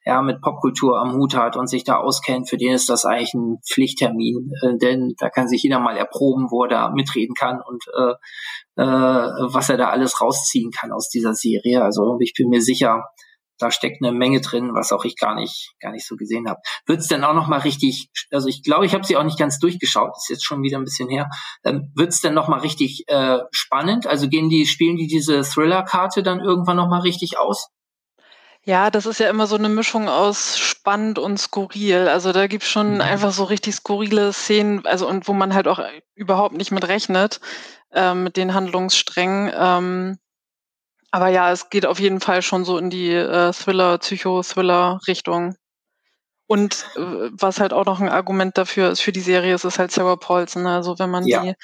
ja, 0.09 0.22
mit 0.22 0.41
Popkultur 0.41 0.99
am 0.99 1.12
Hut 1.12 1.37
hat 1.37 1.57
und 1.59 1.68
sich 1.68 1.85
da 1.85 1.99
auskennt, 1.99 2.49
für 2.49 2.57
den 2.57 2.72
ist 2.72 2.89
das 2.89 3.05
eigentlich 3.05 3.35
ein 3.35 3.59
Pflichttermin, 3.70 4.51
äh, 4.62 4.79
denn 4.79 5.14
da 5.18 5.29
kann 5.29 5.49
sich 5.49 5.62
jeder 5.62 5.81
mal 5.81 5.99
erproben, 5.99 6.47
wo 6.51 6.64
er 6.64 6.68
da 6.68 6.91
mitreden 6.91 7.35
kann 7.35 7.61
und 7.61 7.85
äh, 7.95 8.83
äh, 8.83 8.87
was 9.53 9.68
er 9.68 9.76
da 9.76 9.91
alles 9.91 10.22
rausziehen 10.22 10.70
kann 10.70 10.93
aus 10.93 11.11
dieser 11.11 11.35
Serie. 11.35 11.83
Also 11.83 12.16
ich 12.20 12.33
bin 12.33 12.49
mir 12.49 12.62
sicher, 12.62 13.05
da 13.59 13.71
steckt 13.71 14.03
eine 14.03 14.13
Menge 14.13 14.41
drin, 14.41 14.71
was 14.75 14.93
auch 14.93 15.05
ich 15.05 15.17
gar 15.17 15.35
nicht 15.35 15.75
gar 15.81 15.93
nicht 15.93 16.07
so 16.07 16.17
gesehen 16.17 16.49
habe. 16.49 16.61
Wird 16.87 17.01
es 17.01 17.09
denn 17.09 17.25
auch 17.25 17.35
noch 17.35 17.49
mal 17.49 17.61
richtig? 17.61 18.11
Also 18.31 18.49
ich 18.49 18.63
glaube, 18.63 18.87
ich 18.87 18.95
habe 18.95 19.05
sie 19.05 19.17
auch 19.17 19.25
nicht 19.25 19.39
ganz 19.39 19.59
durchgeschaut. 19.59 20.13
Ist 20.17 20.31
jetzt 20.31 20.45
schon 20.45 20.63
wieder 20.63 20.79
ein 20.79 20.85
bisschen 20.85 21.09
her. 21.09 21.29
Ähm, 21.65 21.93
Wird 21.95 22.11
es 22.11 22.21
denn 22.21 22.35
noch 22.35 22.49
mal 22.49 22.61
richtig 22.61 23.05
äh, 23.09 23.39
spannend? 23.51 24.07
Also 24.07 24.29
gehen 24.29 24.49
die 24.49 24.67
spielen 24.67 24.97
die 24.97 25.07
diese 25.07 25.43
Thriller-Karte 25.43 26.23
dann 26.23 26.41
irgendwann 26.41 26.77
noch 26.77 26.89
mal 26.89 27.01
richtig 27.01 27.39
aus? 27.39 27.69
Ja, 28.65 28.91
das 28.91 29.07
ist 29.07 29.19
ja 29.19 29.31
immer 29.31 29.47
so 29.47 29.57
eine 29.57 29.71
Mischung 29.71 30.09
aus 30.09 30.59
spannend 30.59 31.19
und 31.19 31.39
skurril. 31.39 32.07
Also 32.09 32.33
da 32.33 32.47
gibt's 32.47 32.69
schon 32.69 32.97
mhm. 32.97 33.01
einfach 33.01 33.33
so 33.33 33.45
richtig 33.45 33.75
skurrile 33.75 34.33
Szenen, 34.33 34.85
also 34.85 35.09
und 35.09 35.27
wo 35.27 35.33
man 35.33 35.55
halt 35.55 35.69
auch 35.69 35.81
überhaupt 36.15 36.55
nicht 36.55 36.71
mit 36.71 36.87
rechnet, 36.87 37.41
äh, 37.93 38.15
mit 38.15 38.37
den 38.37 38.53
Handlungssträngen. 38.53 39.51
Ähm, 39.57 40.19
aber 41.11 41.29
ja, 41.29 41.53
es 41.53 41.71
geht 41.71 41.87
auf 41.87 42.01
jeden 42.01 42.21
Fall 42.21 42.43
schon 42.43 42.65
so 42.65 42.79
in 42.79 42.91
die 42.91 43.13
äh, 43.13 43.53
Thriller, 43.53 43.99
Psycho-Thriller-Richtung. 43.99 45.57
Und 46.47 46.87
äh, 46.97 47.31
was 47.33 47.61
halt 47.61 47.73
auch 47.73 47.85
noch 47.85 48.01
ein 48.01 48.09
Argument 48.09 48.57
dafür 48.57 48.91
ist 48.91 49.01
für 49.01 49.13
die 49.13 49.21
Serie, 49.21 49.55
ist, 49.55 49.65
ist 49.65 49.79
halt 49.79 49.93
Sarah 49.93 50.17
Paulson. 50.17 50.67
Also 50.67 50.99
wenn 50.99 51.11
man 51.11 51.27
ja. 51.27 51.43
die 51.43 51.55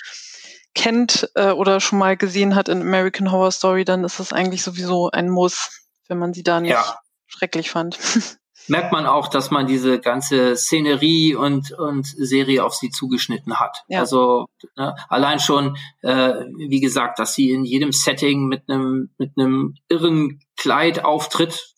kennt 0.75 1.31
äh, 1.35 1.51
oder 1.51 1.81
schon 1.81 1.99
mal 1.99 2.17
gesehen 2.17 2.55
hat 2.55 2.69
in 2.69 2.83
American 2.83 3.31
Horror 3.31 3.53
Story, 3.53 3.85
dann 3.85 4.05
ist 4.05 4.21
das 4.21 4.33
eigentlich 4.33 4.63
sowieso 4.63 5.11
ein 5.11 5.31
Muss 5.31 5.85
wenn 6.09 6.19
man 6.19 6.35
sie 6.35 6.43
da 6.43 6.61
nicht 6.61 6.73
ja. 6.73 6.99
schrecklich 7.27 7.71
fand. 7.71 7.99
Merkt 8.69 8.93
man 8.93 9.07
auch, 9.07 9.29
dass 9.29 9.51
man 9.51 9.67
diese 9.67 10.01
ganze 10.01 10.57
Szenerie 10.57 11.35
und, 11.35 11.73
und 11.73 12.07
Serie 12.07 12.65
auf 12.65 12.75
sie 12.75 12.91
zugeschnitten 12.91 13.61
hat. 13.61 13.85
Ja. 13.89 14.01
Also 14.01 14.47
ne, 14.77 14.95
allein 15.09 15.39
schon, 15.39 15.77
äh, 16.03 16.45
wie 16.57 16.81
gesagt, 16.81 17.19
dass 17.19 17.35
sie 17.35 17.51
in 17.51 17.65
jedem 17.65 17.93
Setting 17.93 18.47
mit 18.47 18.69
einem 18.69 19.11
mit 19.19 19.33
einem 19.37 19.77
irren 19.89 20.41
Kleid 20.57 21.05
auftritt, 21.05 21.75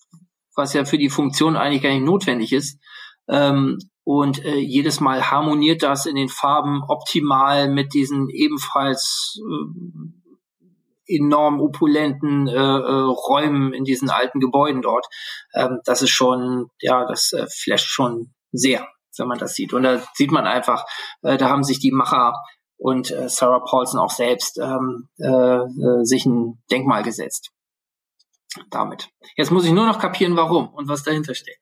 was 0.55 0.75
ja 0.75 0.85
für 0.85 0.99
die 0.99 1.11
Funktion 1.11 1.57
eigentlich 1.57 1.83
gar 1.83 1.91
nicht 1.91 2.05
notwendig 2.05 2.53
ist. 2.53 2.79
Ähm, 3.29 3.79
und 4.05 4.45
äh, 4.45 4.59
jedes 4.59 5.01
Mal 5.01 5.31
harmoniert 5.31 5.83
das 5.83 6.07
in 6.07 6.15
den 6.15 6.29
Farben 6.29 6.85
optimal 6.87 7.69
mit 7.69 7.93
diesen 7.93 8.29
ebenfalls 8.29 9.41
äh, 9.41 10.26
enorm 11.07 11.61
opulenten 11.61 12.49
äh, 12.49 12.53
äh, 12.53 12.57
Räumen 13.29 13.73
in 13.73 13.85
diesen 13.85 14.11
alten 14.11 14.41
Gebäuden 14.41 14.83
dort. 14.83 15.07
Ähm, 15.55 15.81
das 15.85 16.03
ist 16.03 16.11
schon, 16.11 16.71
ja, 16.81 17.05
das 17.07 17.33
äh, 17.33 17.47
flasht 17.49 17.89
schon 17.89 18.35
sehr, 18.53 18.87
wenn 19.19 19.29
man 19.29 19.39
das 19.39 19.55
sieht. 19.55 19.73
Und 19.73 19.83
da 19.83 20.03
sieht 20.15 20.33
man 20.33 20.47
einfach, 20.47 20.85
äh, 21.23 21.37
da 21.37 21.49
haben 21.49 21.65
sich 21.65 21.79
die 21.79 21.93
Macher 21.93 22.35
und 22.79 23.11
äh, 23.11 23.29
Sarah 23.29 23.61
Paulson 23.61 24.01
auch 24.01 24.11
selbst 24.11 24.59
ähm, 24.59 25.09
äh, 25.19 25.27
äh, 25.29 26.05
sich 26.05 26.27
ein 26.27 26.63
Denkmal 26.71 27.03
gesetzt. 27.03 27.51
Damit. 28.71 29.11
Jetzt 29.37 29.51
muss 29.51 29.67
ich 29.67 29.73
nur 29.73 29.87
noch 29.87 29.99
kapieren, 29.99 30.37
warum 30.37 30.69
und 30.73 30.89
was 30.89 31.03
dahinter 31.03 31.35
steckt. 31.35 31.61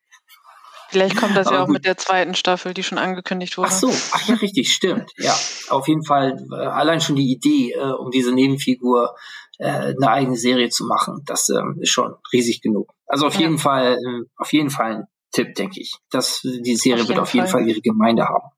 Vielleicht 0.94 1.16
kommt 1.16 1.36
das 1.36 1.50
ja 1.50 1.60
auch 1.60 1.66
gut. 1.66 1.72
mit 1.72 1.84
der 1.84 1.96
zweiten 1.96 2.36
Staffel, 2.36 2.72
die 2.72 2.84
schon 2.84 2.98
angekündigt 2.98 3.58
wurde. 3.58 3.70
Ach 3.72 3.76
so, 3.76 3.92
ach 4.12 4.28
ja, 4.28 4.36
richtig, 4.36 4.72
stimmt. 4.72 5.10
Ja, 5.16 5.36
auf 5.70 5.88
jeden 5.88 6.04
Fall 6.04 6.46
äh, 6.52 6.54
allein 6.54 7.00
schon 7.00 7.16
die 7.16 7.32
Idee, 7.32 7.72
äh, 7.72 7.90
um 7.90 8.12
diese 8.12 8.32
Nebenfigur 8.32 9.16
äh, 9.58 9.66
eine 9.66 10.08
eigene 10.08 10.36
Serie 10.36 10.68
zu 10.68 10.84
machen, 10.84 11.22
das 11.26 11.48
ähm, 11.48 11.78
ist 11.80 11.90
schon 11.90 12.14
riesig 12.32 12.62
genug. 12.62 12.92
Also 13.08 13.26
auf 13.26 13.34
ja. 13.34 13.40
jeden 13.40 13.58
Fall, 13.58 13.94
äh, 13.94 14.24
auf 14.36 14.52
jeden 14.52 14.70
Fall 14.70 14.94
ein 14.94 15.04
Tipp, 15.32 15.56
denke 15.56 15.80
ich. 15.80 15.96
Dass 16.12 16.42
die 16.42 16.76
Serie 16.76 17.02
auf 17.02 17.08
wird 17.08 17.18
auf 17.18 17.34
jeden 17.34 17.48
Fall. 17.48 17.62
Fall 17.62 17.68
ihre 17.68 17.80
Gemeinde 17.80 18.28
haben. 18.28 18.50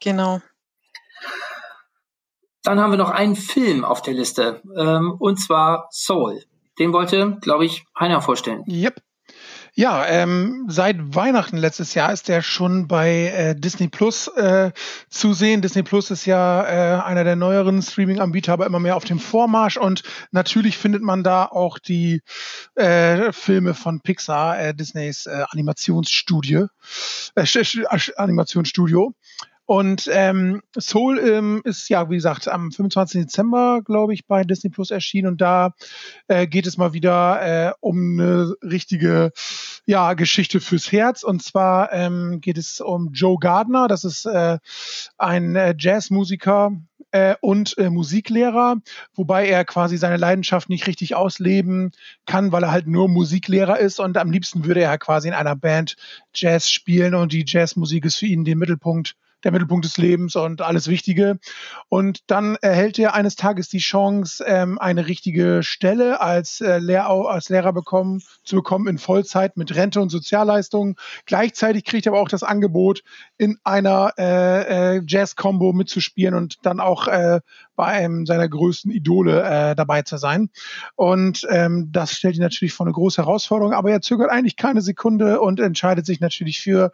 Genau. 0.00 0.42
Dann 2.62 2.78
haben 2.78 2.90
wir 2.90 2.98
noch 2.98 3.10
einen 3.10 3.36
Film 3.36 3.86
auf 3.86 4.02
der 4.02 4.12
Liste, 4.12 4.60
ähm, 4.76 5.16
und 5.18 5.38
zwar 5.38 5.88
Soul. 5.90 6.44
Den 6.78 6.92
wollte, 6.92 7.38
glaube 7.40 7.64
ich, 7.64 7.86
Heiner 7.98 8.20
vorstellen. 8.20 8.64
Yep. 8.68 9.00
Ja, 9.74 10.06
ähm, 10.06 10.66
seit 10.68 11.14
Weihnachten 11.14 11.56
letztes 11.56 11.94
Jahr 11.94 12.12
ist 12.12 12.28
der 12.28 12.42
schon 12.42 12.88
bei 12.88 13.26
äh, 13.28 13.54
Disney 13.54 13.88
Plus 13.88 14.28
äh, 14.28 14.72
zu 15.08 15.32
sehen. 15.32 15.62
Disney 15.62 15.82
Plus 15.82 16.10
ist 16.10 16.26
ja 16.26 16.64
äh, 16.64 17.02
einer 17.02 17.24
der 17.24 17.36
neueren 17.36 17.80
Streaming-Anbieter, 17.80 18.52
aber 18.52 18.66
immer 18.66 18.80
mehr 18.80 18.96
auf 18.96 19.04
dem 19.04 19.20
Vormarsch. 19.20 19.76
Und 19.76 20.02
natürlich 20.32 20.76
findet 20.76 21.02
man 21.02 21.22
da 21.22 21.44
auch 21.44 21.78
die 21.78 22.22
äh, 22.74 23.32
Filme 23.32 23.74
von 23.74 24.00
Pixar, 24.00 24.60
äh, 24.60 24.74
Disneys 24.74 25.26
äh, 25.26 25.44
Animationsstudio, 25.50 26.66
äh, 27.36 27.46
Animationsstudio. 28.16 29.14
Und 29.70 30.10
ähm, 30.12 30.62
Soul 30.76 31.20
ähm, 31.20 31.60
ist 31.62 31.88
ja, 31.88 32.10
wie 32.10 32.16
gesagt, 32.16 32.48
am 32.48 32.72
25. 32.72 33.20
Dezember, 33.20 33.82
glaube 33.84 34.12
ich, 34.12 34.26
bei 34.26 34.42
Disney 34.42 34.68
Plus 34.68 34.90
erschienen. 34.90 35.28
Und 35.28 35.40
da 35.40 35.74
äh, 36.26 36.48
geht 36.48 36.66
es 36.66 36.76
mal 36.76 36.92
wieder 36.92 37.68
äh, 37.68 37.72
um 37.78 38.18
eine 38.18 38.56
richtige 38.64 39.30
ja, 39.86 40.14
Geschichte 40.14 40.58
fürs 40.58 40.90
Herz. 40.90 41.22
Und 41.22 41.44
zwar 41.44 41.92
ähm, 41.92 42.40
geht 42.40 42.58
es 42.58 42.80
um 42.80 43.12
Joe 43.12 43.36
Gardner. 43.38 43.86
Das 43.86 44.02
ist 44.02 44.26
äh, 44.26 44.58
ein 45.18 45.54
äh, 45.54 45.76
Jazzmusiker, 45.78 46.72
äh, 47.12 47.36
und 47.40 47.78
äh, 47.78 47.90
Musiklehrer, 47.90 48.76
wobei 49.14 49.48
er 49.48 49.64
quasi 49.64 49.96
seine 49.96 50.16
Leidenschaft 50.16 50.68
nicht 50.68 50.88
richtig 50.88 51.14
ausleben 51.14 51.92
kann, 52.26 52.50
weil 52.50 52.64
er 52.64 52.72
halt 52.72 52.88
nur 52.88 53.08
Musiklehrer 53.08 53.78
ist 53.78 54.00
und 54.00 54.16
am 54.16 54.32
liebsten 54.32 54.64
würde 54.64 54.82
er 54.82 54.98
quasi 54.98 55.28
in 55.28 55.34
einer 55.34 55.56
Band 55.56 55.96
Jazz 56.34 56.70
spielen 56.70 57.14
und 57.14 57.32
die 57.32 57.44
Jazzmusik 57.46 58.04
ist 58.04 58.16
für 58.16 58.26
ihn 58.26 58.44
den 58.44 58.58
Mittelpunkt 58.58 59.16
der 59.44 59.52
Mittelpunkt 59.52 59.84
des 59.84 59.96
Lebens 59.96 60.36
und 60.36 60.60
alles 60.62 60.88
Wichtige. 60.88 61.38
Und 61.88 62.30
dann 62.30 62.56
erhält 62.56 62.98
er 62.98 63.14
eines 63.14 63.36
Tages 63.36 63.68
die 63.68 63.78
Chance, 63.78 64.44
ähm, 64.46 64.78
eine 64.78 65.06
richtige 65.06 65.62
Stelle 65.62 66.20
als, 66.20 66.60
äh, 66.60 66.78
Lehr 66.78 67.08
als 67.08 67.48
Lehrer 67.48 67.72
bekommen, 67.72 68.22
zu 68.44 68.56
bekommen 68.56 68.88
in 68.88 68.98
Vollzeit 68.98 69.56
mit 69.56 69.74
Rente 69.74 70.00
und 70.00 70.10
Sozialleistungen. 70.10 70.96
Gleichzeitig 71.26 71.84
kriegt 71.84 72.06
er 72.06 72.12
aber 72.12 72.20
auch 72.20 72.28
das 72.28 72.42
Angebot, 72.42 73.02
in 73.38 73.58
einer 73.64 74.12
äh, 74.18 74.96
äh, 74.96 75.02
Jazz-Combo 75.06 75.72
mitzuspielen 75.72 76.34
und 76.34 76.58
dann 76.62 76.80
auch 76.80 77.08
äh, 77.08 77.40
bei 77.80 77.86
einem 77.86 78.26
seiner 78.26 78.46
größten 78.46 78.90
Idole 78.90 79.42
äh, 79.42 79.74
dabei 79.74 80.02
zu 80.02 80.18
sein. 80.18 80.50
Und 80.96 81.46
ähm, 81.48 81.88
das 81.90 82.12
stellt 82.12 82.36
ihn 82.36 82.42
natürlich 82.42 82.74
vor 82.74 82.84
eine 82.84 82.92
große 82.92 83.22
Herausforderung, 83.22 83.72
aber 83.72 83.90
er 83.90 84.02
zögert 84.02 84.30
eigentlich 84.30 84.56
keine 84.56 84.82
Sekunde 84.82 85.40
und 85.40 85.60
entscheidet 85.60 86.04
sich 86.04 86.20
natürlich 86.20 86.60
für 86.60 86.92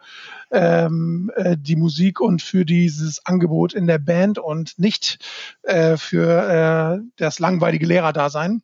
ähm, 0.49 1.29
äh, 1.35 1.57
die 1.59 1.75
Musik 1.75 2.21
und 2.21 2.41
für 2.41 2.63
dieses 2.63 3.25
Angebot 3.25 3.73
in 3.73 3.85
der 3.85 3.97
Band 3.97 4.39
und 4.39 4.79
nicht 4.79 5.19
äh, 5.63 5.97
für 5.97 7.01
äh, 7.01 7.05
das 7.17 7.39
langweilige 7.39 7.85
Lehrerdasein. 7.85 8.61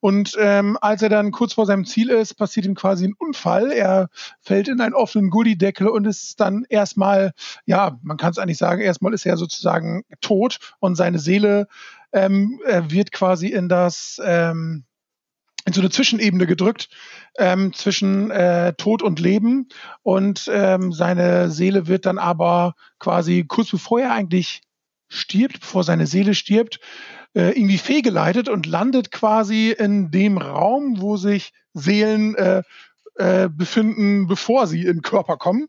Und 0.00 0.36
ähm, 0.40 0.76
als 0.80 1.00
er 1.02 1.10
dann 1.10 1.30
kurz 1.30 1.52
vor 1.52 1.66
seinem 1.66 1.84
Ziel 1.84 2.10
ist, 2.10 2.34
passiert 2.34 2.66
ihm 2.66 2.74
quasi 2.74 3.04
ein 3.04 3.14
Unfall. 3.16 3.70
Er 3.70 4.08
fällt 4.40 4.66
in 4.66 4.80
einen 4.80 4.94
offenen 4.94 5.30
Gullideckel 5.30 5.86
und 5.86 6.08
ist 6.08 6.40
dann 6.40 6.66
erstmal, 6.68 7.30
ja, 7.66 8.00
man 8.02 8.16
kann 8.16 8.32
es 8.32 8.38
eigentlich 8.38 8.58
sagen, 8.58 8.80
erstmal 8.82 9.14
ist 9.14 9.26
er 9.26 9.36
sozusagen 9.36 10.02
tot 10.20 10.58
und 10.80 10.96
seine 10.96 11.20
Seele 11.20 11.51
ähm, 12.12 12.60
wird 12.88 13.12
quasi 13.12 13.48
in 13.48 13.68
das 13.68 14.20
ähm, 14.24 14.84
in 15.64 15.72
so 15.72 15.80
eine 15.80 15.90
Zwischenebene 15.90 16.46
gedrückt 16.46 16.88
ähm, 17.38 17.72
zwischen 17.72 18.30
äh, 18.30 18.74
Tod 18.74 19.02
und 19.02 19.20
Leben 19.20 19.68
und 20.02 20.50
ähm, 20.52 20.92
seine 20.92 21.50
Seele 21.50 21.86
wird 21.86 22.06
dann 22.06 22.18
aber 22.18 22.74
quasi 22.98 23.44
kurz 23.46 23.70
bevor 23.70 24.00
er 24.00 24.12
eigentlich 24.12 24.62
stirbt, 25.08 25.60
bevor 25.60 25.84
seine 25.84 26.06
Seele 26.06 26.34
stirbt, 26.34 26.80
äh, 27.34 27.50
irgendwie 27.50 27.78
fehlgeleitet 27.78 28.48
und 28.48 28.66
landet 28.66 29.10
quasi 29.12 29.70
in 29.70 30.10
dem 30.10 30.38
Raum, 30.38 31.00
wo 31.00 31.16
sich 31.16 31.52
Seelen 31.74 32.34
äh, 32.34 32.62
äh, 33.16 33.48
befinden, 33.48 34.26
bevor 34.26 34.66
sie 34.66 34.80
in 34.80 34.98
den 34.98 35.02
Körper 35.02 35.36
kommen. 35.36 35.68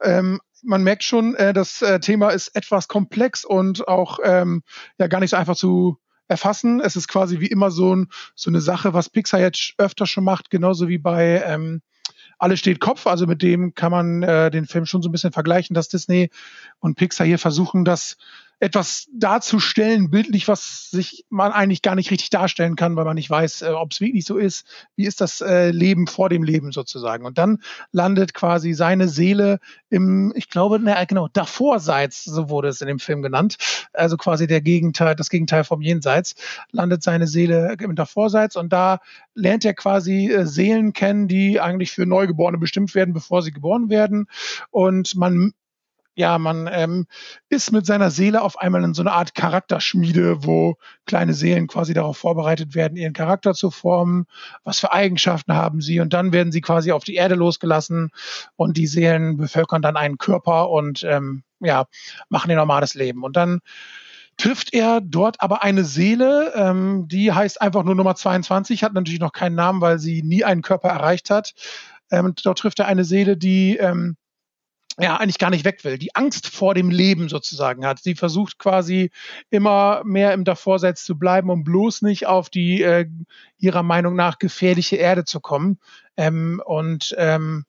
Ähm, 0.00 0.40
man 0.64 0.82
merkt 0.82 1.04
schon, 1.04 1.34
äh, 1.34 1.52
das 1.52 1.82
äh, 1.82 2.00
Thema 2.00 2.30
ist 2.30 2.48
etwas 2.48 2.88
komplex 2.88 3.44
und 3.44 3.86
auch 3.88 4.18
ähm, 4.24 4.62
ja 4.98 5.06
gar 5.06 5.20
nicht 5.20 5.30
so 5.30 5.36
einfach 5.36 5.56
zu 5.56 5.98
erfassen. 6.28 6.80
Es 6.80 6.96
ist 6.96 7.08
quasi 7.08 7.40
wie 7.40 7.46
immer 7.46 7.70
so, 7.70 7.94
ein, 7.94 8.08
so 8.34 8.50
eine 8.50 8.60
Sache, 8.60 8.94
was 8.94 9.10
Pixar 9.10 9.40
jetzt 9.40 9.74
öfter 9.78 10.06
schon 10.06 10.24
macht, 10.24 10.50
genauso 10.50 10.88
wie 10.88 10.98
bei 10.98 11.42
ähm, 11.46 11.82
Alle 12.38 12.56
steht 12.56 12.80
Kopf. 12.80 13.06
Also 13.06 13.26
mit 13.26 13.42
dem 13.42 13.74
kann 13.74 13.92
man 13.92 14.22
äh, 14.22 14.50
den 14.50 14.66
Film 14.66 14.86
schon 14.86 15.02
so 15.02 15.08
ein 15.08 15.12
bisschen 15.12 15.32
vergleichen, 15.32 15.74
dass 15.74 15.88
Disney 15.88 16.30
und 16.78 16.96
Pixar 16.96 17.26
hier 17.26 17.38
versuchen, 17.38 17.84
das 17.84 18.16
etwas 18.64 19.08
darzustellen, 19.12 20.08
bildlich, 20.08 20.48
was 20.48 20.90
sich 20.90 21.26
man 21.28 21.52
eigentlich 21.52 21.82
gar 21.82 21.94
nicht 21.94 22.10
richtig 22.10 22.30
darstellen 22.30 22.76
kann, 22.76 22.96
weil 22.96 23.04
man 23.04 23.16
nicht 23.16 23.28
weiß, 23.28 23.60
äh, 23.60 23.68
ob 23.68 23.92
es 23.92 24.00
wirklich 24.00 24.24
so 24.24 24.38
ist. 24.38 24.66
Wie 24.96 25.04
ist 25.04 25.20
das 25.20 25.42
äh, 25.42 25.70
Leben 25.70 26.06
vor 26.06 26.30
dem 26.30 26.42
Leben 26.42 26.72
sozusagen? 26.72 27.26
Und 27.26 27.36
dann 27.36 27.58
landet 27.92 28.32
quasi 28.32 28.72
seine 28.72 29.08
Seele 29.08 29.60
im, 29.90 30.32
ich 30.34 30.48
glaube, 30.48 30.78
na, 30.80 31.04
genau, 31.04 31.28
davorseits, 31.28 32.24
so 32.24 32.48
wurde 32.48 32.68
es 32.68 32.80
in 32.80 32.88
dem 32.88 33.00
Film 33.00 33.20
genannt. 33.20 33.56
Also 33.92 34.16
quasi 34.16 34.46
der 34.46 34.62
Gegenteil, 34.62 35.14
das 35.14 35.28
Gegenteil 35.28 35.64
vom 35.64 35.82
Jenseits, 35.82 36.34
landet 36.72 37.02
seine 37.02 37.26
Seele 37.26 37.76
im 37.78 37.94
Davorseits 37.94 38.56
und 38.56 38.72
da 38.72 39.00
lernt 39.34 39.66
er 39.66 39.74
quasi 39.74 40.30
äh, 40.30 40.46
Seelen 40.46 40.94
kennen, 40.94 41.28
die 41.28 41.60
eigentlich 41.60 41.92
für 41.92 42.06
Neugeborene 42.06 42.56
bestimmt 42.56 42.94
werden, 42.94 43.12
bevor 43.12 43.42
sie 43.42 43.50
geboren 43.50 43.90
werden. 43.90 44.26
Und 44.70 45.16
man 45.16 45.52
ja, 46.14 46.38
man 46.38 46.68
ähm, 46.70 47.06
ist 47.48 47.72
mit 47.72 47.86
seiner 47.86 48.10
Seele 48.10 48.42
auf 48.42 48.58
einmal 48.58 48.84
in 48.84 48.94
so 48.94 49.02
eine 49.02 49.12
Art 49.12 49.34
Charakterschmiede, 49.34 50.44
wo 50.44 50.76
kleine 51.06 51.34
Seelen 51.34 51.66
quasi 51.66 51.92
darauf 51.92 52.16
vorbereitet 52.16 52.74
werden, 52.74 52.96
ihren 52.96 53.12
Charakter 53.12 53.52
zu 53.54 53.70
formen. 53.70 54.26
Was 54.62 54.78
für 54.78 54.92
Eigenschaften 54.92 55.54
haben 55.54 55.80
sie? 55.80 55.98
Und 56.00 56.12
dann 56.12 56.32
werden 56.32 56.52
sie 56.52 56.60
quasi 56.60 56.92
auf 56.92 57.02
die 57.02 57.16
Erde 57.16 57.34
losgelassen 57.34 58.10
und 58.56 58.76
die 58.76 58.86
Seelen 58.86 59.36
bevölkern 59.36 59.82
dann 59.82 59.96
einen 59.96 60.18
Körper 60.18 60.70
und 60.70 61.02
ähm, 61.02 61.42
ja, 61.60 61.86
machen 62.28 62.50
ihr 62.50 62.56
normales 62.56 62.94
Leben. 62.94 63.24
Und 63.24 63.36
dann 63.36 63.60
trifft 64.36 64.72
er 64.72 65.00
dort 65.00 65.40
aber 65.40 65.62
eine 65.62 65.84
Seele, 65.84 66.52
ähm, 66.54 67.08
die 67.08 67.32
heißt 67.32 67.60
einfach 67.60 67.82
nur 67.82 67.94
Nummer 67.94 68.14
22, 68.14 68.84
hat 68.84 68.94
natürlich 68.94 69.20
noch 69.20 69.32
keinen 69.32 69.54
Namen, 69.54 69.80
weil 69.80 69.98
sie 69.98 70.22
nie 70.22 70.44
einen 70.44 70.62
Körper 70.62 70.88
erreicht 70.88 71.30
hat. 71.30 71.54
Ähm, 72.10 72.34
dort 72.42 72.58
trifft 72.58 72.78
er 72.78 72.86
eine 72.86 73.04
Seele, 73.04 73.36
die 73.36 73.76
ähm, 73.76 74.16
ja 74.98 75.16
eigentlich 75.16 75.38
gar 75.38 75.50
nicht 75.50 75.64
weg 75.64 75.84
will, 75.84 75.98
die 75.98 76.14
Angst 76.14 76.48
vor 76.48 76.74
dem 76.74 76.90
Leben 76.90 77.28
sozusagen 77.28 77.84
hat. 77.84 78.00
Sie 78.00 78.14
versucht 78.14 78.58
quasi 78.58 79.10
immer 79.50 80.02
mehr 80.04 80.32
im 80.32 80.44
Davorseits 80.44 81.04
zu 81.04 81.18
bleiben, 81.18 81.50
um 81.50 81.64
bloß 81.64 82.02
nicht 82.02 82.26
auf 82.26 82.48
die 82.48 82.82
äh, 82.82 83.06
ihrer 83.58 83.82
Meinung 83.82 84.14
nach 84.14 84.38
gefährliche 84.38 84.96
Erde 84.96 85.24
zu 85.24 85.40
kommen. 85.40 85.78
Ähm, 86.16 86.62
und 86.64 87.14
ähm, 87.18 87.64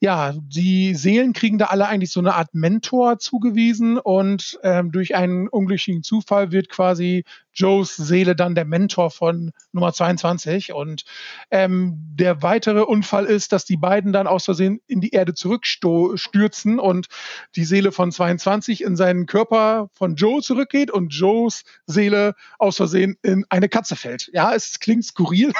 ja, 0.00 0.34
die 0.36 0.94
Seelen 0.94 1.32
kriegen 1.32 1.58
da 1.58 1.66
alle 1.66 1.86
eigentlich 1.86 2.10
so 2.10 2.20
eine 2.20 2.34
Art 2.34 2.54
Mentor 2.54 3.18
zugewiesen 3.18 3.98
und 3.98 4.58
ähm, 4.62 4.92
durch 4.92 5.14
einen 5.14 5.48
unglücklichen 5.48 6.02
Zufall 6.02 6.52
wird 6.52 6.68
quasi 6.68 7.24
Joes 7.58 7.96
Seele 7.96 8.36
dann 8.36 8.54
der 8.54 8.64
Mentor 8.64 9.10
von 9.10 9.50
Nummer 9.72 9.92
22 9.92 10.72
und 10.72 11.04
ähm, 11.50 11.94
der 12.14 12.42
weitere 12.42 12.82
Unfall 12.82 13.24
ist, 13.24 13.52
dass 13.52 13.64
die 13.64 13.76
beiden 13.76 14.12
dann 14.12 14.28
aus 14.28 14.44
Versehen 14.44 14.80
in 14.86 15.00
die 15.00 15.10
Erde 15.10 15.34
zurückstürzen 15.34 16.78
und 16.78 17.08
die 17.56 17.64
Seele 17.64 17.90
von 17.90 18.12
22 18.12 18.82
in 18.82 18.96
seinen 18.96 19.26
Körper 19.26 19.88
von 19.94 20.14
Joe 20.14 20.40
zurückgeht 20.40 20.90
und 20.90 21.12
Joes 21.12 21.64
Seele 21.86 22.34
aus 22.58 22.76
Versehen 22.76 23.16
in 23.22 23.44
eine 23.48 23.68
Katze 23.68 23.96
fällt. 23.96 24.30
Ja, 24.32 24.54
es 24.54 24.78
klingt 24.78 25.04
skurril, 25.04 25.52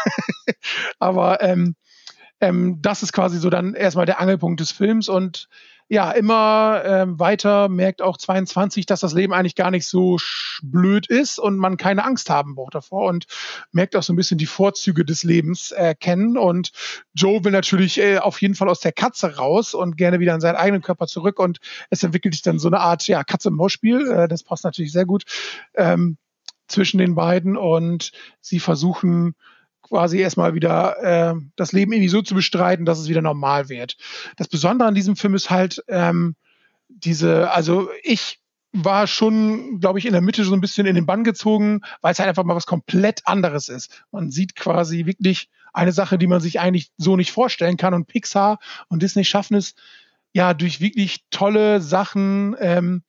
aber 1.01 1.43
ähm, 1.43 1.75
ähm, 2.41 2.79
das 2.81 3.03
ist 3.03 3.13
quasi 3.13 3.39
so 3.39 3.51
dann 3.51 3.75
erstmal 3.75 4.07
der 4.07 4.21
Angelpunkt 4.21 4.61
des 4.61 4.71
Films 4.71 5.09
und 5.09 5.49
ja, 5.91 6.11
immer 6.11 6.83
ähm, 6.85 7.19
weiter 7.19 7.71
merkt 7.71 8.03
auch 8.03 8.19
22, 8.19 8.85
dass 8.85 9.01
das 9.01 9.15
Leben 9.15 9.33
eigentlich 9.33 9.55
gar 9.55 9.71
nicht 9.71 9.87
so 9.87 10.19
blöd 10.63 11.07
ist 11.07 11.39
und 11.39 11.57
man 11.57 11.79
keine 11.79 12.05
Angst 12.05 12.29
haben 12.29 12.57
braucht 12.57 12.75
davor 12.75 13.09
und 13.09 13.27
merkt 13.73 13.97
auch 13.97 14.03
so 14.03 14.13
ein 14.13 14.17
bisschen 14.17 14.37
die 14.37 14.47
Vorzüge 14.47 15.07
des 15.07 15.25
Lebens 15.25 15.71
erkennen. 15.71 16.37
Äh, 16.37 16.41
und 16.41 16.73
Joe 17.15 17.43
will 17.43 17.53
natürlich 17.53 17.99
äh, 17.99 18.19
auf 18.19 18.43
jeden 18.43 18.55
Fall 18.55 18.69
aus 18.69 18.81
der 18.81 18.93
Katze 18.93 19.37
raus 19.37 19.73
und 19.73 19.97
gerne 19.97 20.21
wieder 20.21 20.35
in 20.35 20.43
seinen 20.43 20.57
eigenen 20.57 20.83
Körper 20.83 21.07
zurück 21.07 21.39
und 21.39 21.59
es 21.89 22.03
entwickelt 22.03 22.35
sich 22.35 22.43
dann 22.43 22.59
so 22.59 22.69
eine 22.69 22.81
Art 22.81 23.09
ja, 23.09 23.25
Katze-Maus-Spiel. 23.25 24.11
Äh, 24.11 24.29
das 24.29 24.43
passt 24.43 24.65
natürlich 24.65 24.93
sehr 24.93 25.07
gut 25.07 25.25
ähm, 25.75 26.19
zwischen 26.67 26.99
den 26.99 27.15
beiden 27.15 27.57
und 27.57 28.13
sie 28.43 28.61
versuchen 28.61 29.35
quasi 29.89 30.19
erstmal 30.19 30.55
wieder 30.55 30.97
äh, 31.03 31.35
das 31.57 31.73
Leben 31.73 31.93
irgendwie 31.93 32.09
so 32.09 32.23
zu 32.23 32.35
bestreiten, 32.35 32.85
dass 32.85 32.99
es 32.99 33.09
wieder 33.09 33.23
normal 33.23 33.69
wird. 33.69 33.97
Das 34.37 34.49
Besondere 34.49 34.89
an 34.89 34.95
diesem 34.95 35.17
Film 35.17 35.35
ist 35.35 35.51
halt 35.51 35.83
ähm, 35.89 36.37
diese, 36.89 37.51
also 37.51 37.89
ich 38.03 38.41
war 38.73 39.07
schon, 39.07 39.81
glaube 39.81 39.99
ich, 39.99 40.07
in 40.07 40.13
der 40.13 40.21
Mitte 40.21 40.45
so 40.45 40.53
ein 40.53 40.61
bisschen 40.61 40.87
in 40.87 40.95
den 40.95 41.07
Bann 41.07 41.25
gezogen, 41.25 41.81
weil 42.01 42.13
es 42.13 42.19
halt 42.19 42.29
einfach 42.29 42.45
mal 42.45 42.57
was 42.57 42.67
komplett 42.67 43.27
anderes 43.27 43.69
ist. 43.69 44.05
Man 44.11 44.31
sieht 44.31 44.55
quasi 44.57 45.07
wirklich 45.07 45.49
eine 45.73 45.93
Sache, 45.93 46.19
die 46.19 46.27
man 46.27 46.41
sich 46.41 46.61
eigentlich 46.61 46.91
so 46.97 47.17
nicht 47.17 47.33
vorstellen 47.33 47.77
kann. 47.77 47.95
Und 47.95 48.07
Pixar 48.07 48.59
und 48.89 49.03
Disney 49.03 49.25
schaffen 49.25 49.57
es 49.57 49.75
ja 50.33 50.55
durch 50.55 50.81
wirklich 50.81 51.25
tolle 51.31 51.81
Sachen, 51.81 52.57
ähm, 52.61 53.03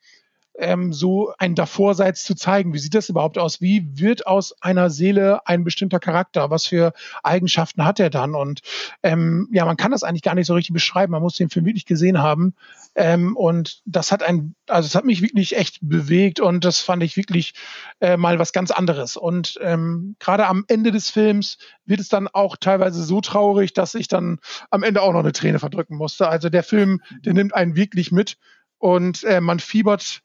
ähm, 0.60 0.93
so 0.93 1.34
ein 1.38 1.55
Davorseits 1.55 2.24
zu 2.24 2.36
zeigen. 2.36 2.74
Wie 2.74 2.80
sieht 2.80 2.95
das 2.95 3.10
überhaupt 3.10 3.38
aus? 3.38 3.62
Wie 3.62 3.88
wird 3.99 4.28
aus 4.28 4.53
einer 4.62 4.89
Seele 4.89 5.47
ein 5.47 5.64
bestimmter 5.64 5.99
Charakter? 5.99 6.49
Was 6.49 6.66
für 6.66 6.93
Eigenschaften 7.24 7.86
hat 7.86 7.99
er 7.99 8.10
dann? 8.10 8.36
Und 8.36 8.62
ähm, 9.03 9.47
ja, 9.51 9.66
man 9.66 9.78
kann 9.78 9.91
das 9.91 10.03
eigentlich 10.03 10.22
gar 10.22 10.36
nicht 10.36 10.47
so 10.47 10.53
richtig 10.53 10.74
beschreiben. 10.74 11.12
Man 11.12 11.22
muss 11.22 11.36
den 11.36 11.49
Film 11.49 11.66
wirklich 11.66 11.86
gesehen 11.86 12.20
haben. 12.20 12.53
Ähm, 12.95 13.36
und 13.38 13.82
das 13.86 14.12
hat 14.12 14.24
ein, 14.24 14.55
also 14.68 14.86
es 14.86 14.95
hat 14.95 15.05
mich 15.05 15.22
wirklich 15.22 15.55
echt 15.55 15.78
bewegt 15.82 16.39
und 16.39 16.66
das 16.66 16.80
fand 16.80 17.03
ich 17.03 17.16
wirklich 17.16 17.53
äh, 18.01 18.18
mal 18.18 18.39
was 18.39 18.51
ganz 18.51 18.72
anderes. 18.72 19.16
Und 19.16 19.57
ähm, 19.62 20.16
gerade 20.20 20.47
am 20.47 20.66
Ende 20.68 20.91
des 20.91 21.10
Films 21.10 21.57
wird 21.86 21.99
es 21.99 22.10
dann 22.10 22.28
auch 22.28 22.57
teilweise 22.57 23.03
so 23.03 23.22
traurig, 23.22 23.74
dass 23.74 23.95
ich 23.95 24.07
dann 24.07 24.39
am 24.70 24.84
Ende 24.84 25.01
auch 25.01 25.14
noch 25.14 25.20
eine 25.20 25.32
Träne 25.32 25.60
verdrücken 25.60 25.95
musste. 25.95 26.28
Also 26.28 26.49
der 26.49 26.64
Film, 26.64 27.01
der 27.24 27.34
nimmt 27.34 27.53
einen 27.53 27.76
wirklich 27.76 28.12
mit 28.12 28.38
und 28.80 29.24
äh, 29.24 29.41
man 29.41 29.60
fiebert 29.60 30.22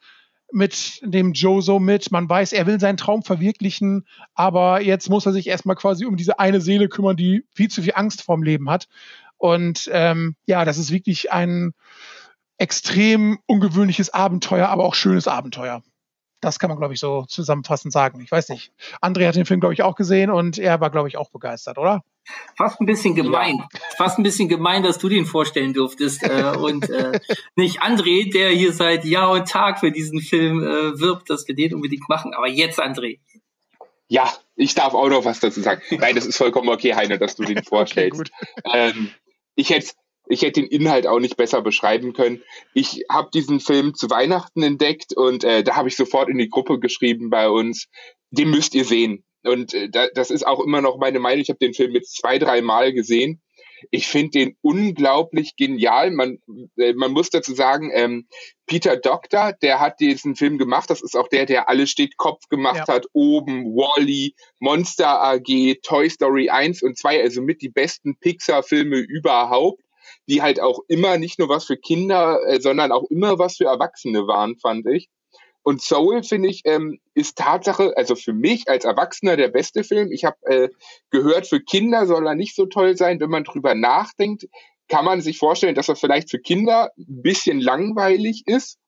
mit 0.55 1.01
dem 1.03 1.33
Joe 1.33 1.61
so 1.61 1.79
mit. 1.81 2.11
Man 2.13 2.29
weiß, 2.29 2.53
er 2.53 2.67
will 2.67 2.79
seinen 2.79 2.97
Traum 2.97 3.23
verwirklichen, 3.23 4.07
aber 4.35 4.81
jetzt 4.81 5.11
muss 5.11 5.27
er 5.27 5.33
sich 5.33 5.49
erstmal 5.49 5.77
quasi 5.77 6.07
um 6.07 6.17
diese 6.17 6.39
eine 6.39 6.61
Seele 6.61 6.89
kümmern, 6.89 7.17
die 7.17 7.45
viel 7.55 7.69
zu 7.69 7.83
viel 7.83 7.95
Angst 7.97 8.23
vorm 8.23 8.43
Leben 8.43 8.71
hat. 8.71 8.89
Und 9.37 9.91
ähm, 9.93 10.37
ja, 10.47 10.65
das 10.65 10.79
ist 10.79 10.93
wirklich 10.93 11.33
ein 11.33 11.75
extrem 12.57 13.39
ungewöhnliches 13.47 14.15
Abenteuer, 14.15 14.69
aber 14.69 14.85
auch 14.85 14.95
schönes 14.95 15.27
Abenteuer. 15.27 15.83
Das 16.45 16.59
kann 16.59 16.69
man, 16.69 16.79
glaube 16.79 16.95
ich, 16.95 17.01
so 17.01 17.25
zusammenfassend 17.25 17.93
sagen. 17.93 18.21
Ich 18.21 18.31
weiß 18.31 18.51
nicht. 18.51 18.73
André 19.01 19.27
hat 19.27 19.35
den 19.35 19.47
Film, 19.47 19.61
glaube 19.61 19.73
ich, 19.73 19.83
auch 19.83 19.97
gesehen 19.97 20.31
und 20.31 20.59
er 20.59 20.81
war, 20.81 20.91
glaube 20.91 21.09
ich, 21.09 21.17
auch 21.17 21.31
begeistert, 21.31 21.79
oder? 21.79 22.03
Fast 22.57 22.81
ein 22.81 22.87
bisschen 22.87 23.15
gemein. 23.15 23.57
Ja. 23.57 23.81
Fast 23.97 24.19
ein 24.19 24.23
bisschen 24.23 24.49
gemein, 24.49 24.83
dass 24.83 24.99
du 24.99 25.09
den 25.09 25.27
vorstellen 25.27 25.73
durftest 25.73 26.23
äh, 26.23 26.55
und 26.57 26.89
äh, 26.91 27.19
nicht 27.57 27.83
André, 27.83 28.31
der 28.33 28.51
hier 28.51 28.73
seit 28.73 29.05
Jahr 29.05 29.31
und 29.31 29.49
Tag 29.49 29.81
für 29.81 29.91
diesen 29.91 30.21
Film 30.21 30.63
äh, 30.63 30.99
wirbt, 31.01 31.31
dass 31.31 31.49
wir 31.49 31.55
den 31.55 31.75
unbedingt 31.75 32.09
machen. 32.09 32.35
Aber 32.35 32.49
jetzt, 32.49 32.79
André. 32.79 33.21
Ja, 34.09 34.31
ich 34.55 34.75
darf 34.75 34.95
auch 34.95 35.09
noch 35.09 35.25
was 35.25 35.41
dazu 35.41 35.61
sagen. 35.61 35.81
Nein, 35.91 36.15
das 36.15 36.27
ist 36.27 36.37
vollkommen 36.37 36.69
okay, 36.69 36.95
Heiner, 36.95 37.19
dass 37.19 37.37
du 37.37 37.45
den 37.45 37.65
vorstellst. 37.65 38.21
Okay, 38.63 38.91
ähm, 38.91 39.11
ich 39.55 39.71
hätte 39.71 39.93
ich 40.27 40.43
hätte 40.43 40.61
den 40.61 40.71
Inhalt 40.71 41.07
auch 41.07 41.21
nicht 41.21 41.37
besser 41.37 41.63
beschreiben 41.63 42.13
können. 42.13 42.43
Ich 42.73 43.05
habe 43.11 43.31
diesen 43.33 43.61
Film 43.61 43.95
zu 43.95 44.09
Weihnachten 44.11 44.63
entdeckt 44.63 45.15
und 45.15 45.45
äh, 45.45 45.63
da 45.63 45.77
habe 45.77 45.89
ich 45.89 45.97
sofort 45.97 46.29
in 46.29 46.39
die 46.39 46.49
Gruppe 46.49 46.79
geschrieben 46.79 47.31
bei 47.31 47.49
uns, 47.49 47.89
den 48.31 48.51
müsst 48.51 48.75
ihr 48.75 48.85
sehen. 48.85 49.25
Und 49.43 49.75
äh, 49.75 49.91
das 50.15 50.31
ist 50.31 50.47
auch 50.47 50.61
immer 50.61 50.81
noch 50.81 50.99
meine 50.99 51.21
Meinung. 51.21 51.43
Ich 51.43 51.51
habe 51.51 51.59
den 51.59 51.75
Film 51.75 51.93
jetzt 51.93 52.17
zwei, 52.17 52.39
drei 52.39 52.63
Mal 52.63 52.93
gesehen. 52.93 53.43
Ich 53.91 54.07
finde 54.07 54.31
den 54.39 54.57
unglaublich 54.63 55.57
genial. 55.57 56.11
Man, 56.11 56.39
äh, 56.79 56.95
man 56.95 57.13
muss 57.13 57.29
dazu 57.29 57.55
sagen, 57.55 57.91
ähm, 57.93 58.27
Peter 58.67 58.97
Doctor, 58.97 59.53
der 59.61 59.81
hat 59.81 60.01
diesen 60.01 60.37
Film 60.37 60.57
gemacht. 60.57 60.89
Das 60.89 61.03
ist 61.03 61.15
auch 61.15 61.29
der, 61.29 61.45
der 61.45 61.69
Alles 61.69 61.91
steht 61.91 62.17
Kopf 62.17 62.49
gemacht 62.49 62.89
ja. 62.89 62.95
hat. 62.95 63.07
Oben, 63.13 63.67
Wally, 63.75 64.35
Monster 64.59 65.23
AG, 65.23 65.77
Toy 65.83 66.09
Story 66.09 66.49
1 66.49 66.83
und 66.83 66.97
2. 66.97 67.21
Also 67.21 67.43
mit 67.43 67.61
die 67.61 67.69
besten 67.69 68.17
Pixar-Filme 68.19 68.97
überhaupt 68.97 69.84
die 70.29 70.43
halt 70.43 70.61
auch 70.61 70.81
immer 70.89 71.19
nicht 71.19 71.39
nur 71.39 71.49
was 71.49 71.65
für 71.65 71.77
Kinder, 71.77 72.41
äh, 72.47 72.61
sondern 72.61 72.93
auch 72.93 73.05
immer 73.11 73.39
was 73.39 73.57
für 73.57 73.67
Erwachsene 73.67 74.27
waren, 74.27 74.57
fand 74.59 74.87
ich. 74.87 75.09
Und 75.63 75.81
Soul, 75.81 76.23
finde 76.23 76.51
ich, 76.51 76.61
ähm, 76.67 77.01
ist 77.15 77.39
Tatsache, 77.39 77.95
also 77.97 78.15
für 78.17 78.35
mich 78.35 78.69
als 78.69 78.85
Erwachsener 78.85 79.37
der 79.39 79.49
beste 79.49 79.83
Film. 79.83 80.13
Ich 80.13 80.25
habe 80.25 80.37
äh, 80.43 80.69
gehört, 81.11 81.47
für 81.47 81.61
Kinder 81.61 82.07
soll 82.07 82.27
er 82.27 82.35
nicht 82.35 82.55
so 82.55 82.67
toll 82.67 82.99
sein. 82.99 83.19
Wenn 83.19 83.31
man 83.31 83.45
drüber 83.45 83.75
nachdenkt, 83.75 84.47
kann 84.89 85.07
man 85.07 85.23
sich 85.23 85.39
vorstellen, 85.39 85.75
dass 85.75 85.89
er 85.89 85.97
vielleicht 85.97 86.31
für 86.31 86.39
Kinder 86.39 86.91
ein 86.99 87.23
bisschen 87.23 87.61
langweilig 87.61 88.43
ist, 88.45 88.79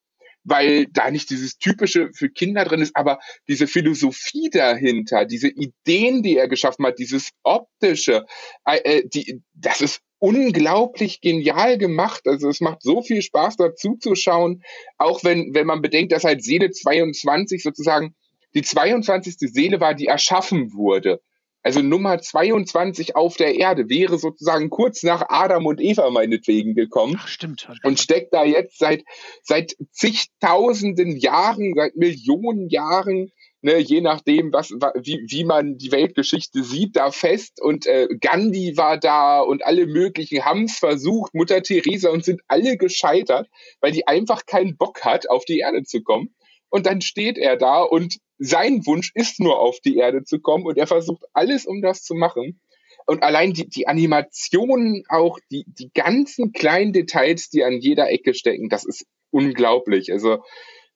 weil 0.47 0.86
da 0.86 1.11
nicht 1.11 1.28
dieses 1.30 1.59
typische 1.59 2.11
für 2.12 2.30
Kinder 2.30 2.64
drin 2.64 2.80
ist, 2.80 2.94
aber 2.94 3.18
diese 3.49 3.66
Philosophie 3.66 4.49
dahinter, 4.51 5.24
diese 5.24 5.49
Ideen, 5.49 6.22
die 6.22 6.36
er 6.36 6.49
geschaffen 6.49 6.86
hat, 6.86 6.99
dieses 6.99 7.30
optische, 7.42 8.24
äh, 8.64 8.78
äh 8.78 9.09
die, 9.09 9.42
das 9.55 9.80
ist 9.80 10.01
unglaublich 10.18 11.20
genial 11.20 11.78
gemacht. 11.78 12.22
Also 12.26 12.49
es 12.49 12.61
macht 12.61 12.82
so 12.82 13.03
viel 13.03 13.22
Spaß 13.22 13.57
dazu 13.57 13.97
zu 13.97 14.14
schauen, 14.14 14.62
auch 14.99 15.24
wenn, 15.24 15.53
wenn 15.53 15.66
man 15.66 15.82
bedenkt, 15.82 16.12
dass 16.12 16.24
halt 16.24 16.42
Seele 16.42 16.70
22 16.70 17.62
sozusagen 17.62 18.14
die 18.55 18.62
22. 18.62 19.36
Seele 19.38 19.80
war, 19.80 19.94
die 19.94 20.07
erschaffen 20.07 20.72
wurde. 20.72 21.20
Also 21.66 21.82
Nummer 21.82 22.20
22 22.20 23.16
auf 23.16 23.36
der 23.36 23.56
Erde 23.56 23.88
wäre 23.88 24.18
sozusagen 24.18 24.70
kurz 24.70 25.02
nach 25.02 25.24
Adam 25.28 25.66
und 25.66 25.80
Eva 25.80 26.08
meinetwegen 26.10 26.76
gekommen. 26.76 27.16
Ach, 27.18 27.26
stimmt. 27.26 27.68
Und 27.82 27.98
steckt 27.98 28.32
da 28.32 28.44
jetzt 28.44 28.78
seit, 28.78 29.02
seit 29.42 29.74
zigtausenden 29.90 31.16
Jahren, 31.16 31.74
seit 31.74 31.96
Millionen 31.96 32.68
Jahren 32.68 33.32
ne, 33.62 33.78
je 33.78 34.00
nachdem, 34.00 34.52
was, 34.52 34.70
wie, 34.70 35.26
wie 35.28 35.42
man 35.42 35.76
die 35.76 35.90
Weltgeschichte 35.90 36.62
sieht, 36.62 36.94
da 36.94 37.10
fest. 37.10 37.60
Und 37.60 37.84
äh, 37.86 38.06
Gandhi 38.20 38.76
war 38.76 38.96
da 38.96 39.40
und 39.40 39.66
alle 39.66 39.88
möglichen 39.88 40.44
haben 40.44 40.66
es 40.66 40.78
versucht, 40.78 41.34
Mutter 41.34 41.64
Teresa 41.64 42.10
und 42.10 42.24
sind 42.24 42.42
alle 42.46 42.76
gescheitert, 42.76 43.48
weil 43.80 43.90
die 43.90 44.06
einfach 44.06 44.46
keinen 44.46 44.76
Bock 44.76 45.04
hat, 45.04 45.28
auf 45.28 45.44
die 45.44 45.58
Erde 45.58 45.82
zu 45.82 46.00
kommen. 46.04 46.32
Und 46.68 46.86
dann 46.86 47.00
steht 47.00 47.38
er 47.38 47.56
da 47.56 47.82
und 47.82 48.18
sein 48.39 48.87
Wunsch 48.87 49.12
ist 49.14 49.41
nur 49.41 49.59
auf 49.59 49.80
die 49.80 49.97
Erde 49.97 50.24
zu 50.24 50.41
kommen 50.41 50.64
und 50.64 50.76
er 50.76 50.87
versucht 50.87 51.24
alles, 51.32 51.66
um 51.66 51.82
das 51.82 52.03
zu 52.03 52.14
machen. 52.14 52.61
Und 53.07 53.22
allein 53.22 53.53
die, 53.53 53.68
die 53.68 53.87
Animationen, 53.87 55.05
auch 55.09 55.39
die, 55.51 55.64
die 55.66 55.91
ganzen 55.95 56.53
kleinen 56.53 56.93
Details, 56.93 57.51
die 57.51 57.62
an 57.62 57.74
jeder 57.74 58.11
Ecke 58.11 58.34
stecken, 58.34 58.68
das 58.68 58.84
ist 58.84 59.07
unglaublich. 59.30 60.12
Also 60.12 60.43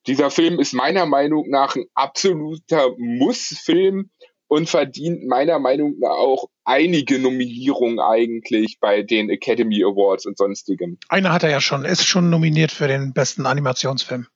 dieser 0.07 0.31
Film 0.31 0.59
ist 0.59 0.73
meiner 0.73 1.07
Meinung 1.07 1.49
nach 1.49 1.77
ein 1.77 1.85
absoluter 1.95 2.95
Muss-Film 2.99 4.11
und 4.49 4.69
verdient 4.69 5.27
meiner 5.29 5.61
Meinung 5.61 5.99
nach 6.01 6.11
auch 6.11 6.49
einige 6.65 7.21
Nominierungen 7.21 8.01
eigentlich 8.01 8.79
bei 8.81 9.03
den 9.03 9.31
Academy 9.31 9.85
Awards 9.85 10.27
und 10.27 10.37
sonstigem. 10.37 10.99
Eine 11.09 11.33
hat 11.33 11.45
er 11.45 11.51
ja 11.51 11.61
schon, 11.61 11.85
ist 11.85 12.05
schon 12.05 12.31
nominiert 12.31 12.73
für 12.73 12.89
den 12.89 13.13
besten 13.13 13.47
Animationsfilm. 13.47 14.27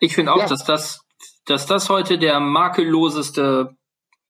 Ich 0.00 0.14
finde 0.14 0.32
auch, 0.32 0.38
ja. 0.38 0.46
dass 0.46 0.64
das, 0.64 1.00
dass 1.46 1.66
das 1.66 1.88
heute 1.88 2.18
der 2.18 2.40
makelloseste 2.40 3.76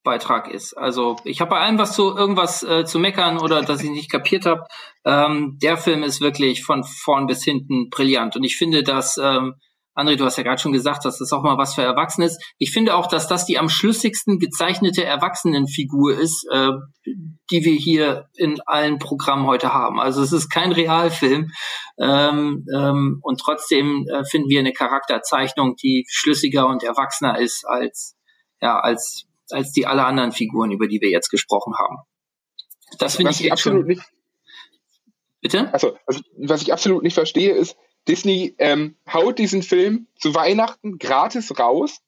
Beitrag 0.07 0.49
ist. 0.49 0.73
Also 0.75 1.17
ich 1.25 1.41
habe 1.41 1.51
bei 1.51 1.59
allem 1.61 1.79
was 1.79 1.93
zu 1.93 2.17
irgendwas 2.17 2.63
äh, 2.63 2.85
zu 2.85 2.99
meckern 2.99 3.39
oder 3.39 3.63
dass 3.63 3.83
ich 3.83 3.91
nicht 3.91 4.11
kapiert 4.11 4.47
habe. 4.47 4.63
Ähm, 5.05 5.59
der 5.61 5.77
Film 5.77 6.05
ist 6.05 6.21
wirklich 6.21 6.63
von 6.63 6.85
vorn 6.85 7.27
bis 7.27 7.43
hinten 7.43 7.91
brillant 7.91 8.37
und 8.37 8.45
ich 8.45 8.57
finde, 8.57 8.85
dass 8.85 9.19
ähm, 9.19 9.57
André, 9.97 10.17
du 10.17 10.27
hast 10.27 10.37
ja 10.37 10.43
gerade 10.43 10.61
schon 10.61 10.73
gesagt, 10.73 11.07
dass 11.07 11.19
das 11.19 11.33
auch 11.33 11.43
mal 11.43 11.57
was 11.57 11.75
für 11.75 11.83
Erwachsene 11.83 12.27
ist. 12.27 12.41
Ich 12.59 12.71
finde 12.71 12.95
auch, 12.95 13.07
dass 13.07 13.29
das 13.29 13.47
die 13.47 13.59
am 13.59 13.71
schlüssigsten 13.71 14.39
gezeichnete 14.39 15.03
Erwachsenenfigur 15.03 16.19
ist, 16.19 16.47
äh, 16.53 16.73
die 17.51 17.65
wir 17.65 17.73
hier 17.73 18.29
in 18.35 18.61
allen 18.67 18.99
Programmen 18.99 19.47
heute 19.47 19.73
haben. 19.73 19.99
Also 19.99 20.23
es 20.23 20.33
ist 20.33 20.51
kein 20.51 20.73
Realfilm 20.73 21.51
ähm, 21.99 22.67
ähm, 22.75 23.21
und 23.23 23.41
trotzdem 23.41 24.07
äh, 24.07 24.25
finden 24.25 24.51
wir 24.51 24.61
eine 24.61 24.75
Charakterzeichnung, 24.75 25.77
die 25.77 26.05
schlüssiger 26.11 26.69
und 26.69 26.83
erwachsener 26.83 27.39
ist 27.39 27.65
als 27.67 28.17
ja 28.61 28.79
als 28.79 29.27
als 29.51 29.73
die 29.73 29.87
alle 29.87 30.05
anderen 30.05 30.33
Figuren, 30.33 30.73
über 30.73 30.89
die 30.89 31.01
wir 31.01 31.09
jetzt 31.09 31.31
gesprochen 31.31 31.75
haben. 31.79 31.97
Das 32.99 33.17
finde 33.17 33.33
ich, 33.33 33.45
ich 33.45 33.53
absolut 33.53 33.81
schon. 33.81 33.89
nicht. 33.89 34.03
Bitte? 35.41 35.73
Also, 35.73 35.97
also, 36.07 36.21
was 36.39 36.63
ich 36.63 36.73
absolut 36.73 37.03
nicht 37.03 37.15
verstehe, 37.15 37.53
ist, 37.53 37.77
Disney 38.09 38.55
ähm, 38.59 38.97
haut 39.13 39.39
diesen 39.39 39.63
Film 39.63 40.07
zu 40.19 40.35
Weihnachten 40.35 40.99
gratis 40.99 41.59
raus 41.59 42.01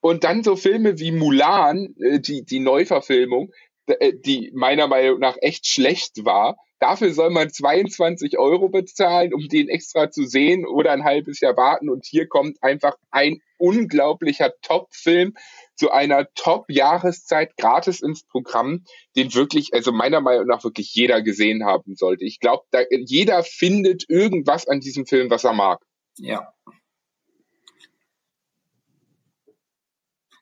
und 0.00 0.24
dann 0.24 0.42
so 0.42 0.56
Filme 0.56 0.98
wie 0.98 1.12
Mulan, 1.12 1.94
äh, 2.00 2.20
die, 2.20 2.44
die 2.44 2.60
Neuverfilmung, 2.60 3.52
äh, 3.86 4.12
die 4.14 4.50
meiner 4.54 4.86
Meinung 4.86 5.18
nach 5.18 5.36
echt 5.40 5.66
schlecht 5.66 6.24
war, 6.24 6.56
Dafür 6.80 7.12
soll 7.12 7.30
man 7.30 7.50
22 7.50 8.38
Euro 8.38 8.68
bezahlen, 8.68 9.34
um 9.34 9.48
den 9.48 9.68
extra 9.68 10.10
zu 10.10 10.24
sehen 10.24 10.64
oder 10.66 10.92
ein 10.92 11.04
halbes 11.04 11.40
Jahr 11.40 11.56
warten. 11.56 11.90
Und 11.90 12.06
hier 12.06 12.28
kommt 12.28 12.62
einfach 12.62 12.94
ein 13.10 13.40
unglaublicher 13.56 14.52
Top-Film 14.62 15.34
zu 15.74 15.90
einer 15.90 16.28
Top-Jahreszeit 16.34 17.56
gratis 17.56 18.00
ins 18.00 18.24
Programm, 18.24 18.84
den 19.16 19.34
wirklich, 19.34 19.74
also 19.74 19.90
meiner 19.92 20.20
Meinung 20.20 20.46
nach 20.46 20.62
wirklich 20.62 20.94
jeder 20.94 21.22
gesehen 21.22 21.64
haben 21.64 21.96
sollte. 21.96 22.24
Ich 22.24 22.38
glaube, 22.38 22.64
jeder 23.06 23.42
findet 23.42 24.04
irgendwas 24.08 24.68
an 24.68 24.80
diesem 24.80 25.06
Film, 25.06 25.30
was 25.30 25.44
er 25.44 25.54
mag. 25.54 25.80
Ja. 26.16 26.52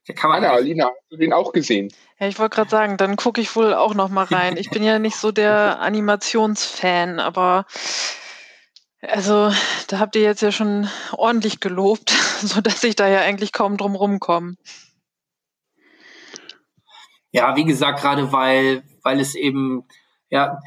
Da 0.07 0.15
kann 0.15 0.31
man 0.31 0.45
Anna, 0.45 0.55
Alina, 0.55 0.87
hast 0.87 1.11
du 1.11 1.17
den 1.17 1.33
auch 1.33 1.53
gesehen? 1.53 1.93
Ja, 2.21 2.29
ich 2.29 2.39
wollte 2.39 2.55
gerade 2.55 2.71
sagen, 2.71 2.97
dann 2.97 3.17
gucke 3.17 3.41
ich 3.41 3.57
wohl 3.57 3.75
auch 3.75 3.95
noch 3.95 4.09
mal 4.09 4.25
rein. 4.25 4.57
Ich 4.57 4.71
bin 4.71 4.85
ja 4.85 4.99
nicht 4.99 5.17
so 5.17 5.33
der 5.33 5.81
Animationsfan, 5.81 7.19
aber 7.19 7.67
also 9.03 9.53
da 9.89 9.99
habt 9.99 10.15
ihr 10.15 10.23
jetzt 10.23 10.43
ja 10.43 10.53
schon 10.53 10.89
ordentlich 11.13 11.61
gelobt, 11.61 12.11
so 12.41 12.61
dass 12.61 12.85
ich 12.85 12.95
da 12.95 13.09
ja 13.09 13.21
eigentlich 13.21 13.53
kaum 13.53 13.77
drum 13.77 13.97
rumkomme. 13.97 14.57
Ja, 17.33 17.57
wie 17.57 17.65
gesagt, 17.65 18.01
gerade 18.01 18.33
weil 18.33 18.85
weil 19.03 19.21
es 19.21 19.35
eben 19.35 19.87
ja 20.31 20.61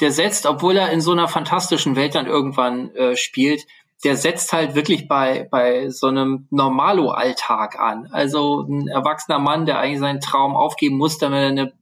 der 0.00 0.12
setzt, 0.12 0.46
obwohl 0.46 0.76
er 0.76 0.90
in 0.90 1.00
so 1.00 1.12
einer 1.12 1.28
fantastischen 1.28 1.96
Welt 1.96 2.14
dann 2.14 2.26
irgendwann 2.26 2.94
äh, 2.94 3.16
spielt, 3.16 3.66
der 4.04 4.16
setzt 4.16 4.52
halt 4.52 4.74
wirklich 4.74 5.08
bei, 5.08 5.48
bei 5.50 5.90
so 5.90 6.06
einem 6.06 6.46
Normalo-Alltag 6.50 7.78
an. 7.80 8.08
Also 8.12 8.62
ein 8.62 8.86
erwachsener 8.86 9.38
Mann, 9.38 9.66
der 9.66 9.78
eigentlich 9.80 9.98
seinen 9.98 10.20
Traum 10.20 10.56
aufgeben 10.56 10.96
muss, 10.96 11.18
damit 11.18 11.40
er 11.40 11.48
eine, 11.48 11.72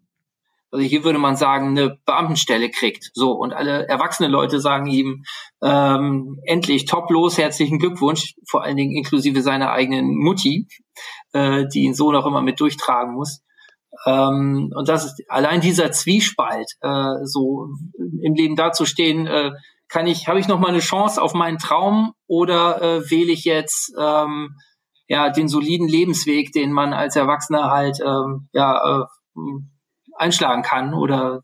also 0.71 0.85
hier 0.85 1.05
würde 1.05 1.19
man 1.19 1.37
sagen, 1.37 1.69
eine 1.69 1.99
Beamtenstelle 2.07 2.71
kriegt. 2.71 3.11
So, 3.13 3.33
und 3.33 3.53
alle 3.53 3.87
erwachsene 3.87 4.29
Leute 4.29 4.61
sagen 4.61 4.87
ihm, 4.87 5.25
ähm, 5.63 6.41
endlich 6.45 6.87
top 6.87 7.11
los, 7.11 7.37
herzlichen 7.37 7.79
Glückwunsch, 7.79 8.35
vor 8.49 8.63
allen 8.63 8.77
Dingen 8.77 8.97
inklusive 8.97 9.43
seiner 9.43 9.71
eigenen 9.73 10.17
Mutti, 10.17 10.69
äh, 11.33 11.67
die 11.73 11.81
ihn 11.81 11.95
so 11.95 12.13
noch 12.13 12.27
immer 12.27 12.41
mit 12.41 12.61
durchtragen 12.61 13.15
muss. 13.15 13.43
Ähm, 14.07 14.73
und 14.75 14.89
das 14.89 15.05
ist 15.05 15.23
allein 15.29 15.61
dieser 15.61 15.93
Zwiespalt, 15.93 16.73
äh, 16.81 17.25
so 17.25 17.69
im 18.23 18.35
Leben 18.35 18.57
dazustehen, 18.57 19.27
äh, 19.27 19.53
kann 19.89 20.07
ich, 20.07 20.29
habe 20.29 20.41
ich 20.41 20.49
noch 20.49 20.59
mal 20.59 20.69
eine 20.69 20.81
Chance 20.81 21.21
auf 21.23 21.35
meinen 21.35 21.59
Traum 21.59 22.13
oder 22.27 22.83
äh, 22.83 23.11
wähle 23.11 23.33
ich 23.33 23.45
jetzt 23.45 23.93
ähm, 23.99 24.57
ja 25.09 25.31
den 25.31 25.49
soliden 25.49 25.89
Lebensweg, 25.89 26.53
den 26.53 26.73
man 26.73 26.93
als 26.93 27.17
Erwachsener 27.17 27.71
halt 27.71 27.99
ähm, 28.05 28.49
ja 28.53 29.03
äh, 29.03 29.05
einschlagen 30.17 30.63
kann 30.63 30.95
oder 30.95 31.43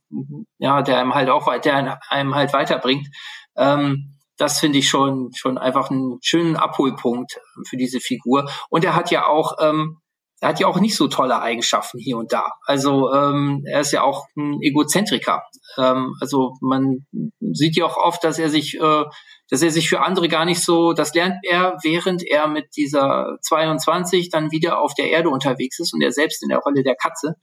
ja 0.58 0.82
der 0.82 0.98
einem 0.98 1.14
halt 1.14 1.28
auch 1.28 1.52
der 1.60 2.00
einem 2.10 2.34
halt 2.34 2.52
weiterbringt. 2.52 3.08
Ähm, 3.56 4.18
das 4.38 4.58
finde 4.58 4.78
ich 4.78 4.88
schon 4.88 5.30
schon 5.34 5.58
einfach 5.58 5.90
einen 5.90 6.18
schönen 6.22 6.56
Abholpunkt 6.56 7.38
für 7.68 7.76
diese 7.76 8.00
Figur. 8.00 8.50
Und 8.70 8.84
er 8.84 8.96
hat 8.96 9.10
ja 9.10 9.26
auch 9.26 9.56
ähm, 9.60 9.98
er 10.42 10.48
hat 10.48 10.58
ja 10.58 10.66
auch 10.66 10.80
nicht 10.80 10.96
so 10.96 11.06
tolle 11.06 11.40
Eigenschaften 11.40 12.00
hier 12.00 12.16
und 12.16 12.32
da. 12.32 12.44
Also 12.66 13.12
ähm, 13.12 13.62
er 13.64 13.80
ist 13.80 13.92
ja 13.92 14.02
auch 14.02 14.26
ein 14.36 14.60
Egozentriker. 14.60 15.44
Ähm, 15.78 16.16
also 16.20 16.54
man 16.60 17.06
sieht 17.40 17.76
ja 17.76 17.86
auch 17.86 17.96
oft, 17.96 18.24
dass 18.24 18.40
er 18.40 18.48
sich, 18.48 18.74
äh, 18.74 19.04
dass 19.48 19.62
er 19.62 19.70
sich 19.70 19.88
für 19.88 20.00
andere 20.00 20.26
gar 20.26 20.44
nicht 20.44 20.60
so, 20.60 20.94
das 20.94 21.14
lernt 21.14 21.36
er, 21.44 21.76
während 21.84 22.24
er 22.26 22.48
mit 22.48 22.74
dieser 22.76 23.36
22 23.42 24.30
dann 24.30 24.50
wieder 24.50 24.80
auf 24.80 24.94
der 24.94 25.10
Erde 25.10 25.28
unterwegs 25.28 25.78
ist 25.78 25.94
und 25.94 26.02
er 26.02 26.10
selbst 26.10 26.42
in 26.42 26.48
der 26.48 26.58
Rolle 26.58 26.82
der 26.82 26.96
Katze. 26.96 27.36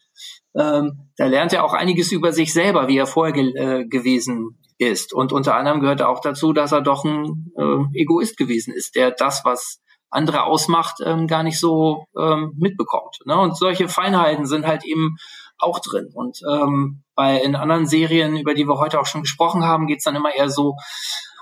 Ähm, 0.53 1.09
da 1.15 1.27
lernt 1.27 1.53
er 1.53 1.63
auch 1.63 1.73
einiges 1.73 2.11
über 2.11 2.33
sich 2.33 2.51
selber, 2.51 2.89
wie 2.89 2.97
er 2.97 3.07
vorher 3.07 3.33
ge 3.33 3.53
äh, 3.55 3.85
gewesen 3.85 4.59
ist. 4.77 5.13
Und 5.13 5.31
unter 5.31 5.55
anderem 5.55 5.79
gehört 5.79 6.01
auch 6.01 6.19
dazu, 6.19 6.51
dass 6.51 6.73
er 6.73 6.81
doch 6.81 7.05
ein 7.05 7.53
äh, 7.57 8.01
Egoist 8.01 8.35
gewesen 8.35 8.73
ist, 8.73 8.95
der 8.95 9.11
das, 9.11 9.45
was 9.45 9.79
andere 10.10 10.43
ausmacht, 10.43 10.97
ähm, 11.05 11.28
gar 11.28 11.43
nicht 11.43 11.60
so 11.60 12.05
ähm, 12.18 12.53
mitbekommt. 12.57 13.18
Ne? 13.26 13.38
Und 13.38 13.57
solche 13.57 13.88
Feinheiten 13.88 14.45
sind 14.45 14.66
halt 14.66 14.84
eben 14.86 15.18
auch 15.57 15.80
drin. 15.80 16.10
Und 16.14 16.39
ähm, 16.49 17.03
bei 17.16 17.38
in 17.38 17.55
anderen 17.55 17.86
Serien, 17.86 18.38
über 18.38 18.53
die 18.53 18.66
wir 18.66 18.80
heute 18.80 18.99
auch 18.99 19.05
schon 19.05 19.22
gesprochen 19.22 19.64
haben, 19.64 19.88
geht's 19.88 20.05
dann 20.05 20.16
immer 20.16 20.34
eher 20.34 20.49
so 20.49 20.76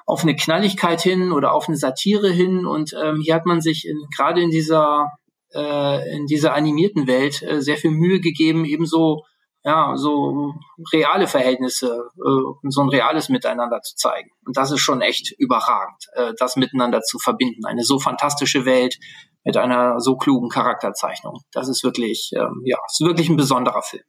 auf 0.05 0.23
eine 0.23 0.35
Knalligkeit 0.35 1.01
hin 1.01 1.31
oder 1.31 1.53
auf 1.53 1.67
eine 1.67 1.77
Satire 1.77 2.29
hin. 2.29 2.65
Und 2.65 2.93
ähm, 3.01 3.21
hier 3.21 3.35
hat 3.35 3.45
man 3.45 3.61
sich 3.61 3.87
in, 3.87 3.97
gerade 4.15 4.41
in 4.41 4.49
dieser 4.49 5.11
äh, 5.53 6.15
in 6.15 6.25
dieser 6.25 6.53
animierten 6.53 7.07
Welt 7.07 7.41
äh, 7.41 7.61
sehr 7.61 7.77
viel 7.77 7.91
Mühe 7.91 8.19
gegeben, 8.19 8.65
ebenso 8.65 9.23
ja, 9.67 9.97
so 9.97 10.53
reale 10.93 11.27
Verhältnisse 11.27 12.09
äh, 12.15 12.69
so 12.69 12.81
ein 12.81 12.87
reales 12.87 13.27
Miteinander 13.27 13.81
zu 13.81 13.97
zeigen. 13.97 14.31
Und 14.45 14.55
das 14.55 14.71
ist 14.71 14.79
schon 14.79 15.01
echt 15.01 15.33
überragend, 15.37 16.05
äh, 16.13 16.31
das 16.39 16.55
miteinander 16.55 17.01
zu 17.01 17.19
verbinden. 17.19 17.65
Eine 17.65 17.83
so 17.83 17.99
fantastische 17.99 18.63
Welt 18.63 18.97
mit 19.43 19.57
einer 19.57 19.99
so 19.99 20.15
klugen 20.15 20.47
Charakterzeichnung. 20.47 21.41
Das 21.51 21.67
ist 21.67 21.83
wirklich, 21.83 22.31
ähm, 22.33 22.61
ja, 22.63 22.77
ist 22.85 23.01
wirklich 23.01 23.27
ein 23.27 23.35
besonderer 23.35 23.81
Film. 23.81 24.03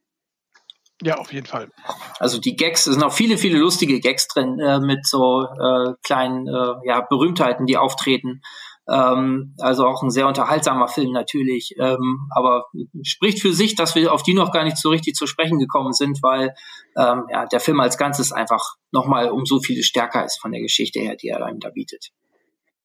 Ja, 1.03 1.17
auf 1.17 1.33
jeden 1.33 1.47
Fall. 1.47 1.71
Also 2.21 2.41
die 2.41 2.55
Gags, 2.55 2.87
es 2.87 2.95
sind 2.95 3.03
auch 3.03 3.13
viele, 3.13 3.37
viele 3.37 3.59
lustige 3.59 3.99
Gags 3.99 4.29
drin 4.29 4.61
äh, 4.61 4.79
mit 4.79 5.07
so 5.07 5.43
äh, 5.43 5.95
kleinen 6.05 6.47
äh, 6.47 6.75
ja, 6.85 7.01
Berühmtheiten, 7.01 7.67
die 7.67 7.77
auftreten. 7.77 8.43
Ähm, 8.91 9.55
also 9.59 9.87
auch 9.87 10.03
ein 10.03 10.11
sehr 10.11 10.27
unterhaltsamer 10.27 10.89
Film 10.89 11.13
natürlich, 11.13 11.75
ähm, 11.79 12.29
aber 12.35 12.67
spricht 13.03 13.41
für 13.41 13.53
sich, 13.53 13.75
dass 13.75 13.95
wir 13.95 14.13
auf 14.13 14.23
die 14.23 14.35
noch 14.35 14.53
gar 14.53 14.65
nicht 14.65 14.79
so 14.79 14.89
richtig 14.91 15.15
zu 15.15 15.27
sprechen 15.27 15.59
gekommen 15.59 15.93
sind, 15.93 16.23
weil 16.23 16.55
ähm, 16.97 17.25
ja, 17.31 17.47
der 17.47 17.61
Film 17.61 17.81
als 17.81 17.99
Ganzes 17.99 18.33
einfach 18.33 18.77
nochmal 18.91 19.31
um 19.31 19.45
so 19.45 19.61
viele 19.61 19.83
stärker 19.83 20.25
ist 20.25 20.41
von 20.41 20.53
der 20.53 20.63
Geschichte 20.63 21.01
her, 21.01 21.17
die 21.17 21.29
er 21.29 21.45
einem 21.45 21.61
da 21.61 21.71
bietet. 21.71 22.11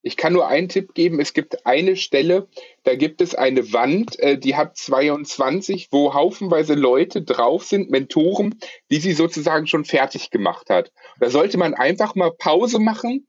Ich 0.06 0.18
kann 0.18 0.34
nur 0.34 0.48
einen 0.48 0.68
Tipp 0.68 0.94
geben. 0.94 1.22
Es 1.22 1.32
gibt 1.32 1.66
eine 1.66 1.96
Stelle, 1.96 2.50
da 2.84 2.96
gibt 2.96 3.22
es 3.22 3.36
eine 3.36 3.72
Wand, 3.72 4.20
äh, 4.20 4.38
die 4.38 4.58
hat 4.58 4.76
22, 4.78 5.88
wo 5.92 6.14
haufenweise 6.14 6.74
Leute 6.74 7.22
drauf 7.22 7.64
sind, 7.64 7.90
Mentoren, 7.90 8.60
die 8.92 9.00
sie 9.00 9.14
sozusagen 9.14 9.66
schon 9.66 9.86
fertig 9.86 10.30
gemacht 10.30 10.70
hat. 10.70 10.92
Da 11.22 11.30
sollte 11.30 11.58
man 11.58 11.74
einfach 11.74 12.16
mal 12.16 12.32
Pause 12.38 12.80
machen 12.80 13.26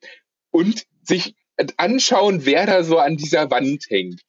und 0.51 0.85
sich 1.03 1.37
anschauen, 1.77 2.45
wer 2.45 2.67
da 2.67 2.83
so 2.83 2.99
an 2.99 3.17
dieser 3.17 3.51
Wand 3.51 3.85
hängt. 3.89 4.21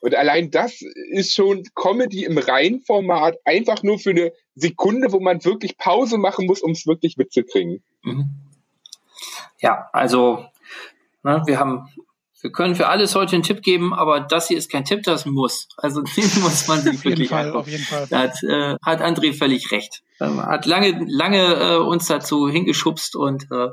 Und 0.00 0.14
allein 0.14 0.50
das 0.50 0.82
ist 1.12 1.34
schon 1.34 1.64
Comedy 1.74 2.24
im 2.24 2.36
Reihenformat, 2.36 3.38
einfach 3.46 3.82
nur 3.82 3.98
für 3.98 4.10
eine 4.10 4.32
Sekunde, 4.54 5.12
wo 5.12 5.20
man 5.20 5.42
wirklich 5.44 5.78
Pause 5.78 6.18
machen 6.18 6.46
muss, 6.46 6.60
um 6.60 6.72
es 6.72 6.86
wirklich 6.86 7.16
mitzukriegen. 7.16 7.82
Mhm. 8.02 8.28
Ja, 9.60 9.88
also 9.92 10.44
ne, 11.22 11.42
wir 11.46 11.58
haben 11.58 11.88
wir 12.44 12.52
können 12.52 12.74
für 12.74 12.88
alles 12.88 13.14
heute 13.14 13.36
einen 13.36 13.42
Tipp 13.42 13.62
geben, 13.62 13.94
aber 13.94 14.20
das 14.20 14.48
hier 14.48 14.58
ist 14.58 14.70
kein 14.70 14.84
Tipp, 14.84 15.02
das 15.02 15.24
muss. 15.24 15.66
Also 15.78 16.02
den 16.16 16.42
muss 16.42 16.68
man 16.68 16.82
sich 16.82 17.02
wirklich 17.02 17.30
Fall, 17.30 17.50
Auf 17.52 17.66
jeden 17.66 17.82
Fall. 17.82 18.06
Da 18.10 18.18
hat, 18.18 18.42
äh, 18.42 18.76
hat 18.84 19.00
André 19.00 19.32
völlig 19.32 19.72
recht. 19.72 20.02
Ähm, 20.20 20.44
hat 20.44 20.66
lange, 20.66 21.06
lange 21.08 21.42
äh, 21.42 21.76
uns 21.78 22.06
dazu 22.06 22.46
hingeschubst 22.46 23.16
und 23.16 23.50
äh, 23.50 23.68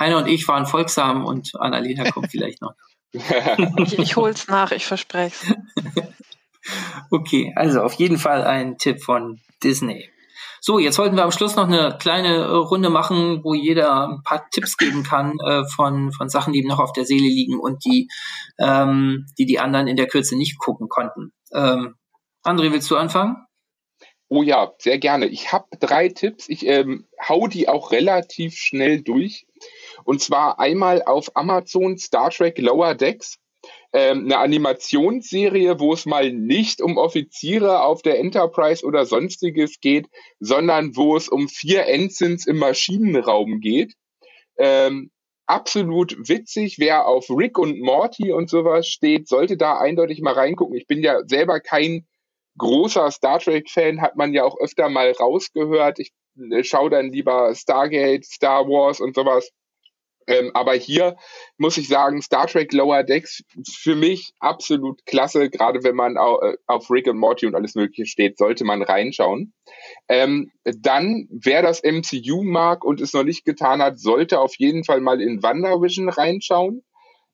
Heiner 0.00 0.16
und 0.16 0.26
ich 0.26 0.48
waren 0.48 0.64
folgsam 0.64 1.26
und 1.26 1.54
Annalena 1.56 2.10
kommt 2.12 2.30
vielleicht 2.30 2.62
noch. 2.62 2.72
ich, 3.12 3.98
ich 3.98 4.16
hol's 4.16 4.48
nach, 4.48 4.72
ich 4.72 4.86
verspreche 4.86 5.56
Okay, 7.10 7.52
also 7.56 7.82
auf 7.82 7.92
jeden 7.92 8.16
Fall 8.16 8.42
ein 8.44 8.78
Tipp 8.78 9.02
von 9.02 9.42
Disney. 9.62 10.08
So, 10.66 10.78
jetzt 10.78 10.98
wollten 10.98 11.14
wir 11.14 11.24
am 11.24 11.30
Schluss 11.30 11.56
noch 11.56 11.68
eine 11.68 11.98
kleine 12.00 12.36
äh, 12.36 12.54
Runde 12.54 12.88
machen, 12.88 13.44
wo 13.44 13.52
jeder 13.52 14.08
ein 14.08 14.22
paar 14.22 14.48
Tipps 14.48 14.78
geben 14.78 15.02
kann 15.02 15.38
äh, 15.46 15.64
von, 15.68 16.10
von 16.10 16.30
Sachen, 16.30 16.54
die 16.54 16.60
ihm 16.60 16.68
noch 16.68 16.78
auf 16.78 16.94
der 16.94 17.04
Seele 17.04 17.26
liegen 17.26 17.60
und 17.60 17.84
die, 17.84 18.08
ähm, 18.58 19.26
die 19.36 19.44
die 19.44 19.58
anderen 19.58 19.88
in 19.88 19.96
der 19.96 20.06
Kürze 20.06 20.38
nicht 20.38 20.58
gucken 20.58 20.88
konnten. 20.88 21.34
Ähm, 21.52 21.96
André, 22.42 22.72
willst 22.72 22.90
du 22.90 22.96
anfangen? 22.96 23.36
Oh 24.30 24.42
ja, 24.42 24.72
sehr 24.78 24.96
gerne. 24.98 25.26
Ich 25.26 25.52
habe 25.52 25.66
drei 25.80 26.08
Tipps. 26.08 26.48
Ich 26.48 26.64
ähm, 26.64 27.06
hau 27.28 27.46
die 27.46 27.68
auch 27.68 27.92
relativ 27.92 28.56
schnell 28.56 29.02
durch. 29.02 29.46
Und 30.04 30.22
zwar 30.22 30.60
einmal 30.60 31.02
auf 31.02 31.36
Amazon 31.36 31.98
Star 31.98 32.30
Trek 32.30 32.56
Lower 32.56 32.94
Decks 32.94 33.38
ähm, 33.92 34.24
eine 34.24 34.38
Animationsserie, 34.38 35.78
wo 35.78 35.92
es 35.92 36.06
mal 36.06 36.32
nicht 36.32 36.80
um 36.80 36.96
Offiziere 36.96 37.82
auf 37.82 38.02
der 38.02 38.18
Enterprise 38.18 38.84
oder 38.84 39.06
sonstiges 39.06 39.80
geht, 39.80 40.08
sondern 40.40 40.96
wo 40.96 41.16
es 41.16 41.28
um 41.28 41.48
vier 41.48 41.86
Ensigns 41.86 42.46
im 42.46 42.58
Maschinenraum 42.58 43.60
geht. 43.60 43.94
Ähm, 44.58 45.10
absolut 45.46 46.16
witzig. 46.28 46.78
Wer 46.78 47.06
auf 47.06 47.26
Rick 47.30 47.58
und 47.58 47.80
Morty 47.80 48.32
und 48.32 48.50
sowas 48.50 48.86
steht, 48.88 49.28
sollte 49.28 49.56
da 49.56 49.78
eindeutig 49.78 50.20
mal 50.20 50.34
reingucken. 50.34 50.76
Ich 50.76 50.86
bin 50.86 51.02
ja 51.02 51.20
selber 51.26 51.60
kein 51.60 52.06
großer 52.58 53.10
Star 53.10 53.38
Trek-Fan, 53.38 54.00
hat 54.00 54.16
man 54.16 54.32
ja 54.32 54.44
auch 54.44 54.58
öfter 54.58 54.88
mal 54.88 55.10
rausgehört. 55.12 55.98
Ich 55.98 56.12
äh, 56.50 56.64
schaue 56.64 56.90
dann 56.90 57.12
lieber 57.12 57.54
Stargate, 57.54 58.24
Star 58.24 58.66
Wars 58.66 59.00
und 59.00 59.14
sowas. 59.14 59.50
Ähm, 60.26 60.50
aber 60.54 60.74
hier 60.74 61.16
muss 61.58 61.76
ich 61.76 61.88
sagen, 61.88 62.22
Star 62.22 62.46
Trek 62.46 62.72
Lower 62.72 63.02
Decks 63.02 63.42
für 63.68 63.96
mich 63.96 64.32
absolut 64.40 65.04
klasse. 65.06 65.50
Gerade 65.50 65.82
wenn 65.84 65.96
man 65.96 66.16
auf, 66.16 66.42
äh, 66.42 66.56
auf 66.66 66.90
Rick 66.90 67.06
und 67.06 67.18
Morty 67.18 67.46
und 67.46 67.54
alles 67.54 67.74
Mögliche 67.74 68.06
steht, 68.06 68.38
sollte 68.38 68.64
man 68.64 68.82
reinschauen. 68.82 69.52
Ähm, 70.08 70.50
dann, 70.64 71.28
wer 71.30 71.62
das 71.62 71.82
MCU 71.82 72.42
mag 72.42 72.84
und 72.84 73.00
es 73.00 73.12
noch 73.12 73.24
nicht 73.24 73.44
getan 73.44 73.82
hat, 73.82 73.98
sollte 73.98 74.40
auf 74.40 74.54
jeden 74.58 74.84
Fall 74.84 75.00
mal 75.00 75.20
in 75.20 75.42
WandaVision 75.42 76.08
reinschauen. 76.08 76.82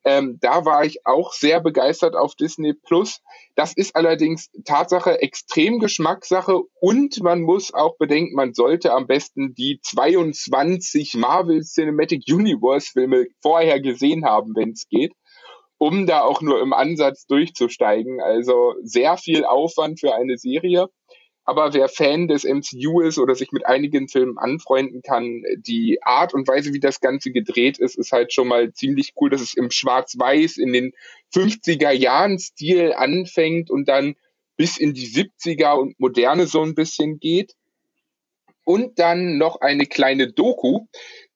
Ähm, 0.04 0.38
da 0.40 0.64
war 0.64 0.84
ich 0.84 1.06
auch 1.06 1.32
sehr 1.32 1.60
begeistert 1.60 2.16
auf 2.16 2.34
Disney 2.34 2.72
Plus. 2.72 3.20
Das 3.54 3.74
ist 3.74 3.94
allerdings 3.94 4.50
Tatsache 4.64 5.20
extrem 5.20 5.78
Geschmackssache 5.78 6.60
und 6.80 7.22
man 7.22 7.42
muss 7.42 7.74
auch 7.74 7.96
bedenken, 7.98 8.34
man 8.34 8.54
sollte 8.54 8.92
am 8.92 9.06
besten 9.06 9.54
die 9.54 9.78
22 9.82 11.14
Marvel 11.14 11.62
Cinematic 11.62 12.24
Universe 12.28 12.90
Filme 12.92 13.26
vorher 13.42 13.80
gesehen 13.80 14.24
haben, 14.24 14.54
wenn 14.56 14.70
es 14.70 14.88
geht, 14.88 15.12
um 15.76 16.06
da 16.06 16.22
auch 16.22 16.40
nur 16.40 16.62
im 16.62 16.72
Ansatz 16.72 17.26
durchzusteigen. 17.26 18.20
Also 18.22 18.74
sehr 18.82 19.18
viel 19.18 19.44
Aufwand 19.44 20.00
für 20.00 20.14
eine 20.14 20.38
Serie. 20.38 20.88
Aber 21.50 21.74
wer 21.74 21.88
Fan 21.88 22.28
des 22.28 22.44
MCU 22.44 23.00
ist 23.00 23.18
oder 23.18 23.34
sich 23.34 23.50
mit 23.50 23.66
einigen 23.66 24.06
Filmen 24.06 24.38
anfreunden 24.38 25.02
kann, 25.02 25.42
die 25.56 25.98
Art 26.00 26.32
und 26.32 26.46
Weise, 26.46 26.72
wie 26.72 26.78
das 26.78 27.00
Ganze 27.00 27.32
gedreht 27.32 27.76
ist, 27.76 27.98
ist 27.98 28.12
halt 28.12 28.32
schon 28.32 28.46
mal 28.46 28.72
ziemlich 28.72 29.14
cool, 29.16 29.30
dass 29.30 29.40
es 29.40 29.54
im 29.54 29.72
Schwarz-Weiß 29.72 30.58
in 30.58 30.72
den 30.72 30.92
50er 31.34 31.90
Jahren 31.90 32.38
Stil 32.38 32.92
anfängt 32.92 33.68
und 33.68 33.88
dann 33.88 34.14
bis 34.56 34.78
in 34.78 34.94
die 34.94 35.08
70er 35.08 35.72
und 35.72 35.98
Moderne 35.98 36.46
so 36.46 36.62
ein 36.62 36.76
bisschen 36.76 37.18
geht. 37.18 37.56
Und 38.62 39.00
dann 39.00 39.36
noch 39.36 39.60
eine 39.60 39.86
kleine 39.86 40.30
Doku, 40.30 40.86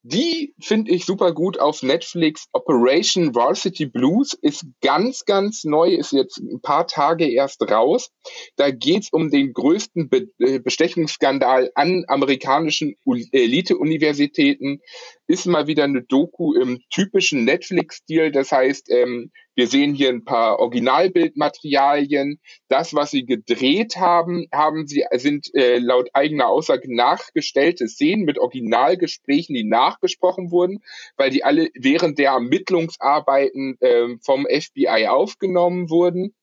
die 0.07 0.55
finde 0.61 0.93
ich 0.93 1.07
super 1.07 1.33
gut 1.33 1.59
auf 1.59 1.83
Netflix. 1.83 2.47
Operation 2.53 3.35
Varsity 3.35 3.87
Blues 3.87 4.35
ist 4.35 4.67
ganz, 4.83 5.25
ganz 5.25 5.65
neu, 5.65 5.95
ist 5.95 6.13
jetzt 6.13 6.37
ein 6.41 6.61
paar 6.61 6.87
Tage 6.87 7.27
erst 7.27 7.63
raus. 7.63 8.11
Da 8.57 8.71
geht's 8.71 9.09
um 9.11 9.31
den 9.31 9.55
größten 9.55 10.11
Be 10.11 10.29
äh, 10.41 10.59
Bestechungsskandal 10.59 11.71
an 11.75 12.05
amerikanischen 12.07 12.97
Elite-Universitäten. 13.33 14.81
Ist 15.27 15.47
mal 15.47 15.69
wieder 15.69 15.85
eine 15.85 16.03
Doku 16.03 16.53
im 16.53 16.81
typischen 16.91 17.47
Netflix-Stil. 17.47 18.31
Das 18.31 18.53
heißt, 18.53 18.91
ähm, 18.91 19.31
wir 19.55 19.69
sehen 19.69 19.95
hier 19.95 20.09
ein 20.09 20.25
paar 20.25 20.59
Originalbildmaterialien. 20.59 22.41
Das, 22.69 22.95
was 22.95 23.11
sie 23.11 23.25
gedreht 23.25 23.97
haben, 23.97 24.47
haben 24.53 24.87
sie, 24.87 25.05
sind 25.13 25.55
äh, 25.55 25.79
laut 25.79 26.09
eigener 26.13 26.49
Aussage 26.49 26.95
nachgestellte 26.95 27.89
Szenen 27.89 28.25
mit 28.25 28.39
Originalgesprächen, 28.39 29.55
die 29.55 29.65
nachgesprochen 29.65 30.51
wurden, 30.51 30.83
weil 31.17 31.31
die 31.31 31.45
alle 31.45 31.69
während 31.75 32.19
der 32.19 32.33
Ermittlungsarbeiten 32.33 33.77
äh, 33.81 34.17
vom 34.23 34.47
FBI 34.47 35.07
aufgenommen 35.09 35.91
wurden. 35.91 36.35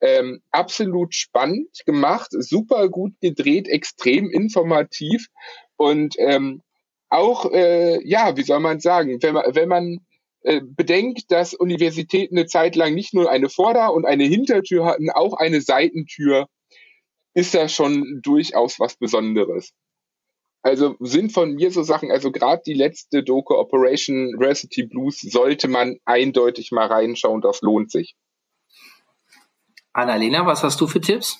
Ähm, 0.00 0.42
absolut 0.50 1.14
spannend 1.14 1.70
gemacht, 1.86 2.28
super 2.30 2.90
gut 2.90 3.14
gedreht, 3.20 3.66
extrem 3.66 4.30
informativ 4.30 5.28
und 5.76 6.16
ähm, 6.18 6.62
auch, 7.08 7.50
äh, 7.52 8.06
ja, 8.06 8.36
wie 8.36 8.42
soll 8.42 8.60
man 8.60 8.80
sagen, 8.80 9.22
wenn 9.22 9.34
man, 9.34 9.54
wenn 9.54 9.68
man 9.68 10.00
bedenkt, 10.44 11.30
dass 11.30 11.54
Universitäten 11.54 12.36
eine 12.36 12.46
Zeit 12.46 12.76
lang 12.76 12.94
nicht 12.94 13.14
nur 13.14 13.30
eine 13.30 13.48
Vorder- 13.48 13.94
und 13.94 14.04
eine 14.04 14.24
Hintertür 14.24 14.84
hatten, 14.84 15.10
auch 15.10 15.34
eine 15.34 15.60
Seitentür, 15.60 16.48
ist 17.34 17.54
das 17.54 17.72
schon 17.72 18.20
durchaus 18.22 18.78
was 18.78 18.96
Besonderes. 18.96 19.72
Also 20.62 20.96
sind 21.00 21.32
von 21.32 21.54
mir 21.54 21.70
so 21.70 21.82
Sachen, 21.82 22.10
also 22.10 22.32
gerade 22.32 22.62
die 22.64 22.72
letzte 22.72 23.22
Doku 23.22 23.54
Operation 23.54 24.34
Varsity 24.38 24.84
Blues 24.84 25.20
sollte 25.20 25.68
man 25.68 25.98
eindeutig 26.06 26.72
mal 26.72 26.86
reinschauen, 26.86 27.42
das 27.42 27.60
lohnt 27.60 27.90
sich. 27.90 28.14
Annalena, 29.92 30.46
was 30.46 30.62
hast 30.62 30.80
du 30.80 30.86
für 30.86 31.00
Tipps? 31.00 31.38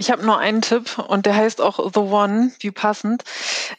Ich 0.00 0.12
habe 0.12 0.24
nur 0.24 0.38
einen 0.38 0.62
Tipp 0.62 0.96
und 1.08 1.26
der 1.26 1.34
heißt 1.34 1.60
auch 1.60 1.80
The 1.92 1.98
One, 1.98 2.52
wie 2.60 2.70
passend. 2.70 3.24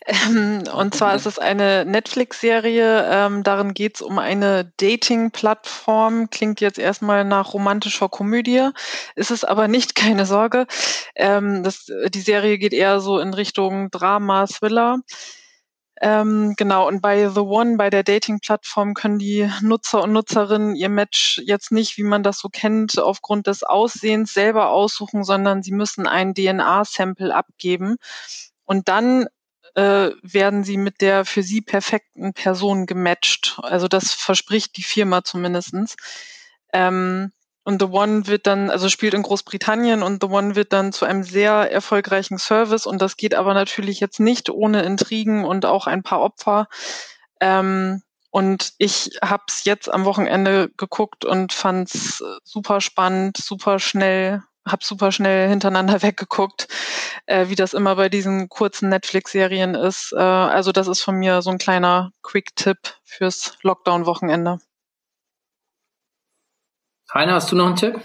Ähm, 0.05 0.63
und 0.75 0.93
zwar 0.93 1.15
ist 1.15 1.25
es 1.25 1.39
eine 1.39 1.85
Netflix-Serie. 1.85 3.07
Ähm, 3.09 3.43
darin 3.43 3.73
geht 3.73 3.95
es 3.95 4.01
um 4.01 4.19
eine 4.19 4.69
Dating-Plattform. 4.81 6.29
Klingt 6.29 6.59
jetzt 6.59 6.77
erstmal 6.77 7.23
nach 7.23 7.53
romantischer 7.53 8.09
Komödie. 8.09 8.69
Ist 9.15 9.31
es 9.31 9.45
aber 9.45 9.69
nicht, 9.69 9.95
keine 9.99 10.25
Sorge. 10.25 10.67
Ähm, 11.15 11.63
das, 11.63 11.85
die 11.85 12.21
Serie 12.21 12.57
geht 12.57 12.73
eher 12.73 12.99
so 12.99 13.17
in 13.19 13.33
Richtung 13.33 13.89
Drama, 13.89 14.45
Thriller. 14.45 14.99
Ähm, 16.01 16.53
genau, 16.55 16.87
und 16.87 17.01
bei 17.01 17.27
The 17.29 17.41
One, 17.41 17.75
bei 17.77 17.89
der 17.89 18.03
Dating-Plattform, 18.03 18.93
können 18.93 19.19
die 19.19 19.49
Nutzer 19.61 20.03
und 20.03 20.13
Nutzerinnen 20.13 20.75
ihr 20.75 20.89
Match 20.89 21.41
jetzt 21.43 21.71
nicht, 21.71 21.97
wie 21.97 22.03
man 22.03 22.23
das 22.23 22.39
so 22.39 22.47
kennt, 22.49 22.97
aufgrund 22.97 23.47
des 23.47 23.63
Aussehens 23.63 24.33
selber 24.33 24.69
aussuchen, 24.69 25.25
sondern 25.25 25.61
sie 25.61 25.73
müssen 25.73 26.07
ein 26.07 26.33
DNA-Sample 26.33 27.35
abgeben. 27.35 27.97
Und 28.65 28.87
dann 28.87 29.27
äh, 29.75 30.11
werden 30.21 30.63
sie 30.63 30.77
mit 30.77 31.01
der 31.01 31.25
für 31.25 31.43
sie 31.43 31.61
perfekten 31.61 32.33
Person 32.33 32.85
gematcht. 32.85 33.59
Also 33.61 33.87
das 33.87 34.13
verspricht 34.13 34.77
die 34.77 34.83
Firma 34.83 35.23
zumindestens. 35.23 35.95
Ähm, 36.71 37.33
und 37.69 37.79
The 37.79 37.89
One 37.89 38.25
wird 38.25 38.47
dann, 38.47 38.71
also 38.71 38.89
spielt 38.89 39.13
in 39.13 39.21
Großbritannien 39.21 40.01
und 40.01 40.23
The 40.23 40.29
One 40.29 40.55
wird 40.55 40.73
dann 40.73 40.91
zu 40.91 41.05
einem 41.05 41.21
sehr 41.21 41.71
erfolgreichen 41.71 42.39
Service 42.39 42.87
und 42.87 42.99
das 42.99 43.15
geht 43.15 43.35
aber 43.35 43.53
natürlich 43.53 43.99
jetzt 43.99 44.19
nicht 44.19 44.49
ohne 44.49 44.81
Intrigen 44.81 45.45
und 45.45 45.67
auch 45.67 45.85
ein 45.85 46.01
paar 46.01 46.21
Opfer. 46.21 46.67
Ähm, 47.39 48.01
und 48.31 48.73
ich 48.79 49.19
habe 49.23 49.43
es 49.47 49.65
jetzt 49.65 49.87
am 49.87 50.05
Wochenende 50.05 50.71
geguckt 50.77 51.25
und 51.25 51.53
fand 51.53 51.93
es 51.93 52.23
super 52.43 52.81
spannend, 52.81 53.37
super 53.37 53.77
schnell, 53.77 54.41
habe 54.67 54.83
super 54.83 55.11
schnell 55.11 55.47
hintereinander 55.47 56.01
weggeguckt, 56.01 56.67
äh, 57.27 57.49
wie 57.49 57.55
das 57.55 57.75
immer 57.75 57.95
bei 57.97 58.09
diesen 58.09 58.49
kurzen 58.49 58.89
Netflix-Serien 58.89 59.75
ist. 59.75 60.11
Äh, 60.13 60.19
also 60.19 60.71
das 60.71 60.87
ist 60.87 61.03
von 61.03 61.17
mir 61.17 61.43
so 61.43 61.51
ein 61.51 61.59
kleiner 61.59 62.13
Quick-Tipp 62.23 62.79
fürs 63.03 63.59
Lockdown-Wochenende. 63.61 64.57
Heiner, 67.13 67.33
hast 67.33 67.51
du 67.51 67.55
noch 67.55 67.67
einen 67.67 67.75
Tipp? 67.75 67.99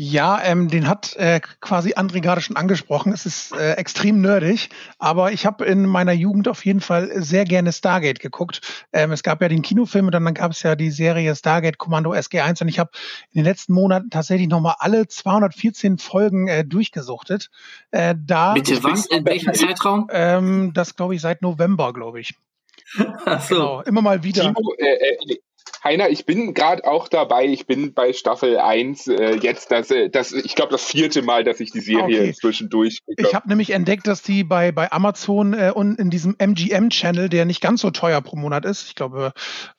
Ja, 0.00 0.40
ähm, 0.44 0.68
den 0.68 0.86
hat 0.86 1.16
äh, 1.16 1.40
quasi 1.60 1.94
André 1.94 2.20
gerade 2.20 2.40
schon 2.40 2.54
angesprochen. 2.54 3.12
Es 3.12 3.26
ist 3.26 3.52
äh, 3.52 3.72
extrem 3.72 4.20
nerdig, 4.20 4.68
aber 5.00 5.32
ich 5.32 5.44
habe 5.44 5.64
in 5.64 5.86
meiner 5.86 6.12
Jugend 6.12 6.46
auf 6.46 6.64
jeden 6.64 6.80
Fall 6.80 7.10
sehr 7.20 7.44
gerne 7.44 7.72
Stargate 7.72 8.20
geguckt. 8.20 8.60
Ähm, 8.92 9.10
es 9.10 9.24
gab 9.24 9.42
ja 9.42 9.48
den 9.48 9.62
Kinofilm 9.62 10.06
und 10.06 10.12
dann 10.12 10.34
gab 10.34 10.52
es 10.52 10.62
ja 10.62 10.76
die 10.76 10.92
Serie 10.92 11.34
Stargate 11.34 11.78
Kommando 11.78 12.12
SG1 12.12 12.62
und 12.62 12.68
ich 12.68 12.78
habe 12.78 12.92
in 13.32 13.40
den 13.40 13.44
letzten 13.44 13.72
Monaten 13.72 14.08
tatsächlich 14.08 14.46
nochmal 14.46 14.76
alle 14.78 15.08
214 15.08 15.98
Folgen 15.98 16.46
äh, 16.46 16.64
durchgesuchtet. 16.64 17.50
Äh, 17.90 18.14
da 18.16 18.54
Bitte 18.54 18.84
was? 18.84 19.06
In 19.06 19.26
welchem 19.26 19.52
Zeitraum? 19.52 20.06
Ähm, 20.12 20.70
das 20.74 20.94
glaube 20.94 21.16
ich 21.16 21.20
seit 21.20 21.42
November, 21.42 21.92
glaube 21.92 22.20
ich. 22.20 22.36
Ach 23.24 23.42
so. 23.42 23.54
Genau, 23.56 23.80
immer 23.80 24.02
mal 24.02 24.22
wieder. 24.22 24.42
Timo, 24.42 24.74
äh, 24.78 24.92
äh, 24.92 25.38
Heiner, 25.84 26.08
ich 26.08 26.26
bin 26.26 26.54
gerade 26.54 26.84
auch 26.84 27.08
dabei. 27.08 27.46
Ich 27.46 27.66
bin 27.66 27.94
bei 27.94 28.12
Staffel 28.12 28.58
1 28.58 29.06
äh, 29.08 29.36
jetzt, 29.36 29.70
das, 29.70 29.90
äh, 29.90 30.10
das, 30.10 30.32
ich 30.32 30.54
glaube, 30.56 30.72
das 30.72 30.84
vierte 30.84 31.22
Mal, 31.22 31.44
dass 31.44 31.60
ich 31.60 31.70
die 31.70 31.80
Serie 31.80 32.18
okay. 32.18 32.28
inzwischen 32.28 32.68
durch. 32.68 32.98
Ich 33.06 33.34
habe 33.34 33.48
nämlich 33.48 33.70
entdeckt, 33.70 34.06
dass 34.06 34.22
die 34.22 34.42
bei, 34.42 34.72
bei 34.72 34.90
Amazon 34.90 35.52
äh, 35.52 35.72
und 35.72 35.98
in 35.98 36.10
diesem 36.10 36.34
MGM-Channel, 36.38 37.28
der 37.28 37.44
nicht 37.44 37.60
ganz 37.60 37.80
so 37.80 37.90
teuer 37.90 38.20
pro 38.20 38.36
Monat 38.36 38.64
ist, 38.64 38.88
ich 38.88 38.96
glaube, 38.96 39.32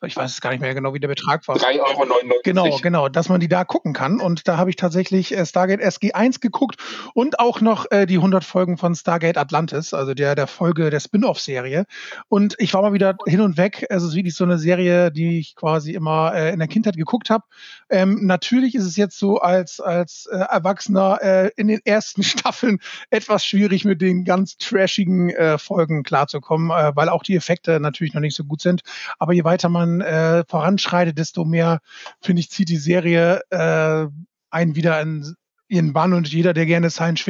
ich 0.06 0.16
weiß 0.16 0.32
es 0.32 0.42
gar 0.42 0.52
nicht 0.52 0.62
mehr 0.62 0.74
genau, 0.74 0.94
wie 0.94 1.00
der 1.00 1.10
Betrag 1.10 1.46
war. 1.48 1.58
3,99 1.58 1.80
Euro. 1.80 2.06
Genau, 2.44 2.78
genau, 2.82 3.10
dass 3.10 3.28
man 3.28 3.42
die 3.42 3.50
da 3.50 3.66
gucken 3.66 3.94
kann. 3.94 4.22
Und 4.22 4.48
da 4.48 4.58
habe 4.58 4.70
ich 4.70 4.78
tatsächlich 4.78 5.36
äh, 5.36 5.46
Stargate 5.46 5.82
SG1 5.82 6.40
geguckt 6.40 6.78
und 7.14 7.40
auch 7.40 7.60
noch 7.60 7.86
äh, 7.92 8.06
die 8.06 8.16
100 8.16 8.46
Folgen 8.46 8.78
von 8.78 8.96
Stargate 8.96 9.38
Atlantis, 9.38 9.94
also 9.94 10.14
der, 10.14 10.36
der 10.36 10.48
Folge 10.48 10.90
der 10.90 11.02
Spin-off-Serie. 11.02 11.86
Und 12.30 12.56
ich 12.58 12.74
war 12.74 12.82
mal 12.82 12.94
wieder 12.94 13.18
hin 13.28 13.42
und 13.42 13.58
weg. 13.58 13.86
Es 13.90 14.04
ist 14.04 14.16
wirklich 14.16 14.36
so 14.36 14.46
eine 14.46 14.58
Serie, 14.58 15.12
die 15.12 15.40
ich 15.40 15.56
quasi 15.56 15.79
quasi 15.80 15.94
immer 15.94 16.34
äh, 16.36 16.52
in 16.52 16.60
der 16.60 16.68
Kindheit 16.68 16.98
geguckt 16.98 17.30
habe. 17.30 17.46
Ähm, 17.90 18.26
natürlich 18.26 18.76
ist 18.76 18.84
es 18.84 18.98
jetzt 18.98 19.18
so 19.18 19.40
als, 19.40 19.80
als 19.80 20.28
äh, 20.30 20.36
Erwachsener 20.38 21.20
äh, 21.22 21.52
in 21.56 21.68
den 21.68 21.80
ersten 21.86 22.22
Staffeln 22.30 22.80
etwas 23.10 23.46
schwierig 23.46 23.86
mit 23.86 24.02
den 24.02 24.26
ganz 24.26 24.58
trashigen 24.58 25.30
äh, 25.30 25.58
Folgen 25.58 26.04
klarzukommen, 26.04 26.70
äh, 26.72 26.96
weil 26.96 27.08
auch 27.08 27.24
die 27.24 27.36
Effekte 27.36 27.80
natürlich 27.80 28.14
noch 28.14 28.22
nicht 28.22 28.36
so 28.36 28.44
gut 28.44 28.62
sind. 28.62 28.82
Aber 29.20 29.32
je 29.32 29.46
weiter 29.46 29.70
man 29.70 30.02
äh, 30.02 30.44
voranschreitet, 30.50 31.18
desto 31.18 31.46
mehr, 31.46 31.80
finde 32.22 32.42
ich, 32.42 32.50
zieht 32.50 32.68
die 32.68 32.78
Serie 32.78 33.42
äh, 33.50 34.08
einen 34.52 34.76
wieder 34.76 35.00
in 35.02 35.36
ihren 35.70 35.94
Bann 35.94 36.14
und 36.14 36.28
jeder, 36.28 36.54
der 36.54 36.66
gerne 36.66 36.90
Science, 36.90 37.24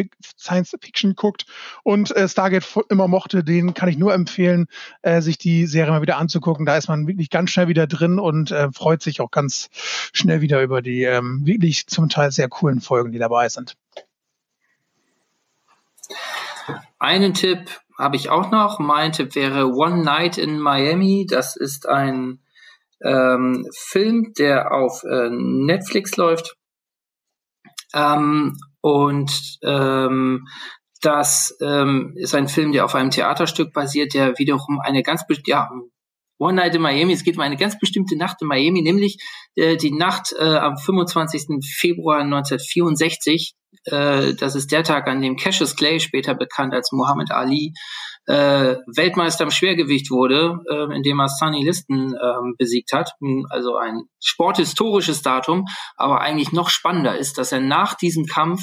Fiction 0.81 1.15
guckt 1.15 1.45
und 1.83 2.15
äh, 2.15 2.27
Stargate 2.27 2.65
immer 2.89 3.07
mochte, 3.07 3.43
den 3.43 3.73
kann 3.73 3.89
ich 3.89 3.97
nur 3.97 4.13
empfehlen, 4.13 4.67
äh, 5.01 5.21
sich 5.21 5.37
die 5.37 5.65
Serie 5.65 5.91
mal 5.91 6.01
wieder 6.01 6.17
anzugucken. 6.17 6.65
Da 6.65 6.77
ist 6.77 6.87
man 6.87 7.07
wirklich 7.07 7.29
ganz 7.29 7.51
schnell 7.51 7.67
wieder 7.67 7.85
drin 7.85 8.17
und 8.17 8.51
äh, 8.51 8.71
freut 8.71 9.03
sich 9.03 9.21
auch 9.21 9.31
ganz 9.31 9.69
schnell 10.13 10.41
wieder 10.41 10.63
über 10.63 10.81
die 10.81 11.03
ähm, 11.03 11.41
wirklich 11.45 11.87
zum 11.87 12.09
Teil 12.09 12.31
sehr 12.31 12.49
coolen 12.49 12.81
Folgen, 12.81 13.11
die 13.11 13.19
dabei 13.19 13.49
sind. 13.49 13.75
Einen 16.97 17.33
Tipp 17.33 17.79
habe 17.97 18.15
ich 18.15 18.29
auch 18.29 18.51
noch. 18.51 18.79
Mein 18.79 19.11
Tipp 19.11 19.35
wäre 19.35 19.67
One 19.73 20.03
Night 20.03 20.37
in 20.37 20.59
Miami. 20.59 21.27
Das 21.29 21.55
ist 21.55 21.87
ein 21.87 22.39
ähm, 23.01 23.67
Film, 23.73 24.33
der 24.37 24.71
auf 24.73 25.03
äh, 25.03 25.29
Netflix 25.29 26.17
läuft 26.17 26.55
ähm, 27.93 28.57
und 28.81 29.31
ähm, 29.63 30.47
das 31.01 31.55
ähm, 31.61 32.13
ist 32.17 32.35
ein 32.35 32.47
Film, 32.47 32.71
der 32.71 32.85
auf 32.85 32.95
einem 32.95 33.11
Theaterstück 33.11 33.73
basiert, 33.73 34.13
der 34.13 34.37
wiederum 34.37 34.79
eine 34.81 35.01
ganz 35.01 35.23
ja, 35.45 35.69
One 36.39 36.55
Night 36.55 36.75
in 36.75 36.81
Miami. 36.81 37.13
Es 37.13 37.23
geht 37.23 37.35
um 37.35 37.41
eine 37.41 37.57
ganz 37.57 37.77
bestimmte 37.79 38.17
Nacht 38.17 38.41
in 38.41 38.47
Miami, 38.47 38.81
nämlich 38.81 39.17
äh, 39.55 39.77
die 39.77 39.91
Nacht 39.91 40.33
äh, 40.37 40.43
am 40.43 40.77
25. 40.77 41.65
Februar 41.77 42.21
1964. 42.21 43.53
Äh, 43.85 44.33
das 44.35 44.55
ist 44.55 44.71
der 44.71 44.83
Tag, 44.83 45.07
an 45.07 45.21
dem 45.21 45.35
Cassius 45.35 45.75
Clay, 45.75 45.99
später 45.99 46.35
bekannt 46.35 46.73
als 46.73 46.91
Muhammad 46.91 47.31
Ali, 47.31 47.73
äh, 48.29 48.77
Weltmeister 48.85 49.43
im 49.43 49.49
Schwergewicht 49.49 50.11
wurde, 50.11 50.59
äh, 50.69 50.95
indem 50.95 51.19
er 51.19 51.29
Sonny 51.29 51.63
Liston 51.63 52.13
äh, 52.13 52.53
besiegt 52.59 52.93
hat. 52.93 53.13
Hm, 53.19 53.47
also 53.49 53.75
ein 53.75 54.03
sporthistorisches 54.23 55.23
Datum. 55.23 55.65
Aber 55.97 56.21
eigentlich 56.21 56.51
noch 56.51 56.69
spannender 56.69 57.17
ist, 57.17 57.39
dass 57.39 57.51
er 57.51 57.59
nach 57.59 57.95
diesem 57.95 58.27
Kampf 58.27 58.61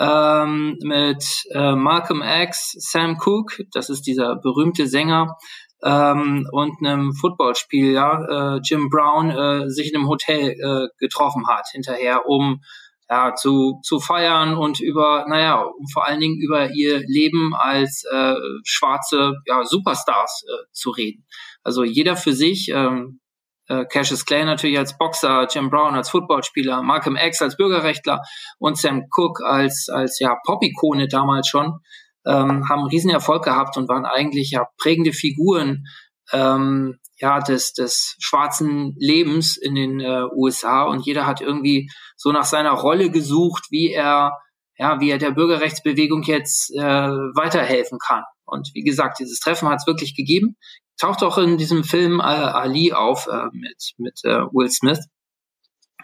ähm, 0.00 0.76
mit 0.82 1.24
äh, 1.52 1.76
Malcolm 1.76 2.20
X, 2.22 2.72
Sam 2.78 3.16
Cooke, 3.18 3.64
das 3.72 3.90
ist 3.90 4.02
dieser 4.02 4.34
berühmte 4.42 4.88
Sänger, 4.88 5.36
ähm, 5.84 6.48
und 6.50 6.84
einem 6.84 7.12
Footballspieler, 7.12 8.56
äh, 8.56 8.60
Jim 8.68 8.88
Brown, 8.88 9.30
äh, 9.30 9.70
sich 9.70 9.92
in 9.92 10.00
einem 10.00 10.08
Hotel 10.08 10.50
äh, 10.50 10.88
getroffen 10.98 11.46
hat 11.46 11.66
hinterher, 11.70 12.26
um 12.26 12.60
ja, 13.08 13.34
zu, 13.34 13.80
zu 13.82 14.00
feiern 14.00 14.54
und 14.56 14.80
über, 14.80 15.26
naja, 15.28 15.62
um 15.62 15.86
vor 15.92 16.06
allen 16.06 16.20
Dingen 16.20 16.40
über 16.40 16.70
ihr 16.70 17.00
Leben 17.06 17.54
als 17.54 18.04
äh, 18.10 18.34
schwarze 18.64 19.34
ja, 19.46 19.64
Superstars 19.64 20.44
äh, 20.48 20.64
zu 20.72 20.90
reden. 20.90 21.24
Also 21.62 21.84
jeder 21.84 22.16
für 22.16 22.32
sich, 22.32 22.70
ähm, 22.72 23.20
äh, 23.68 23.84
Cassius 23.86 24.24
Clay 24.24 24.44
natürlich 24.44 24.78
als 24.78 24.98
Boxer, 24.98 25.46
Jim 25.50 25.70
Brown 25.70 25.94
als 25.94 26.10
Footballspieler, 26.10 26.82
Malcolm 26.82 27.16
X 27.16 27.42
als 27.42 27.56
Bürgerrechtler 27.56 28.22
und 28.58 28.78
Sam 28.78 29.04
Cooke 29.10 29.44
als, 29.44 29.88
als 29.88 30.18
ja, 30.18 30.36
Pop-Ikone 30.44 31.08
damals 31.08 31.48
schon, 31.48 31.80
ähm, 32.24 32.68
haben 32.68 32.86
riesen 32.86 33.10
Erfolg 33.10 33.44
gehabt 33.44 33.76
und 33.76 33.88
waren 33.88 34.04
eigentlich 34.04 34.50
ja 34.50 34.66
prägende 34.78 35.12
Figuren 35.12 35.84
ähm, 36.32 36.98
ja, 37.18 37.40
des, 37.40 37.72
des 37.72 38.16
schwarzen 38.18 38.94
Lebens 38.98 39.56
in 39.56 39.74
den 39.74 40.00
äh, 40.00 40.24
USA 40.34 40.82
und 40.84 41.06
jeder 41.06 41.26
hat 41.26 41.40
irgendwie 41.40 41.90
so 42.16 42.32
nach 42.32 42.44
seiner 42.44 42.72
Rolle 42.72 43.10
gesucht, 43.10 43.66
wie 43.70 43.92
er, 43.92 44.38
ja, 44.76 45.00
wie 45.00 45.10
er 45.10 45.18
der 45.18 45.30
Bürgerrechtsbewegung 45.30 46.22
jetzt 46.22 46.74
äh, 46.74 46.80
weiterhelfen 46.82 47.98
kann. 47.98 48.24
Und 48.44 48.70
wie 48.74 48.82
gesagt, 48.82 49.18
dieses 49.18 49.40
Treffen 49.40 49.68
hat 49.68 49.78
es 49.80 49.86
wirklich 49.86 50.14
gegeben. 50.14 50.56
Taucht 50.98 51.22
auch 51.22 51.38
in 51.38 51.58
diesem 51.58 51.84
Film 51.84 52.20
äh, 52.20 52.22
Ali 52.22 52.92
auf 52.92 53.26
äh, 53.26 53.46
mit, 53.52 53.92
mit 53.98 54.20
äh, 54.24 54.40
Will 54.52 54.70
Smith. 54.70 55.00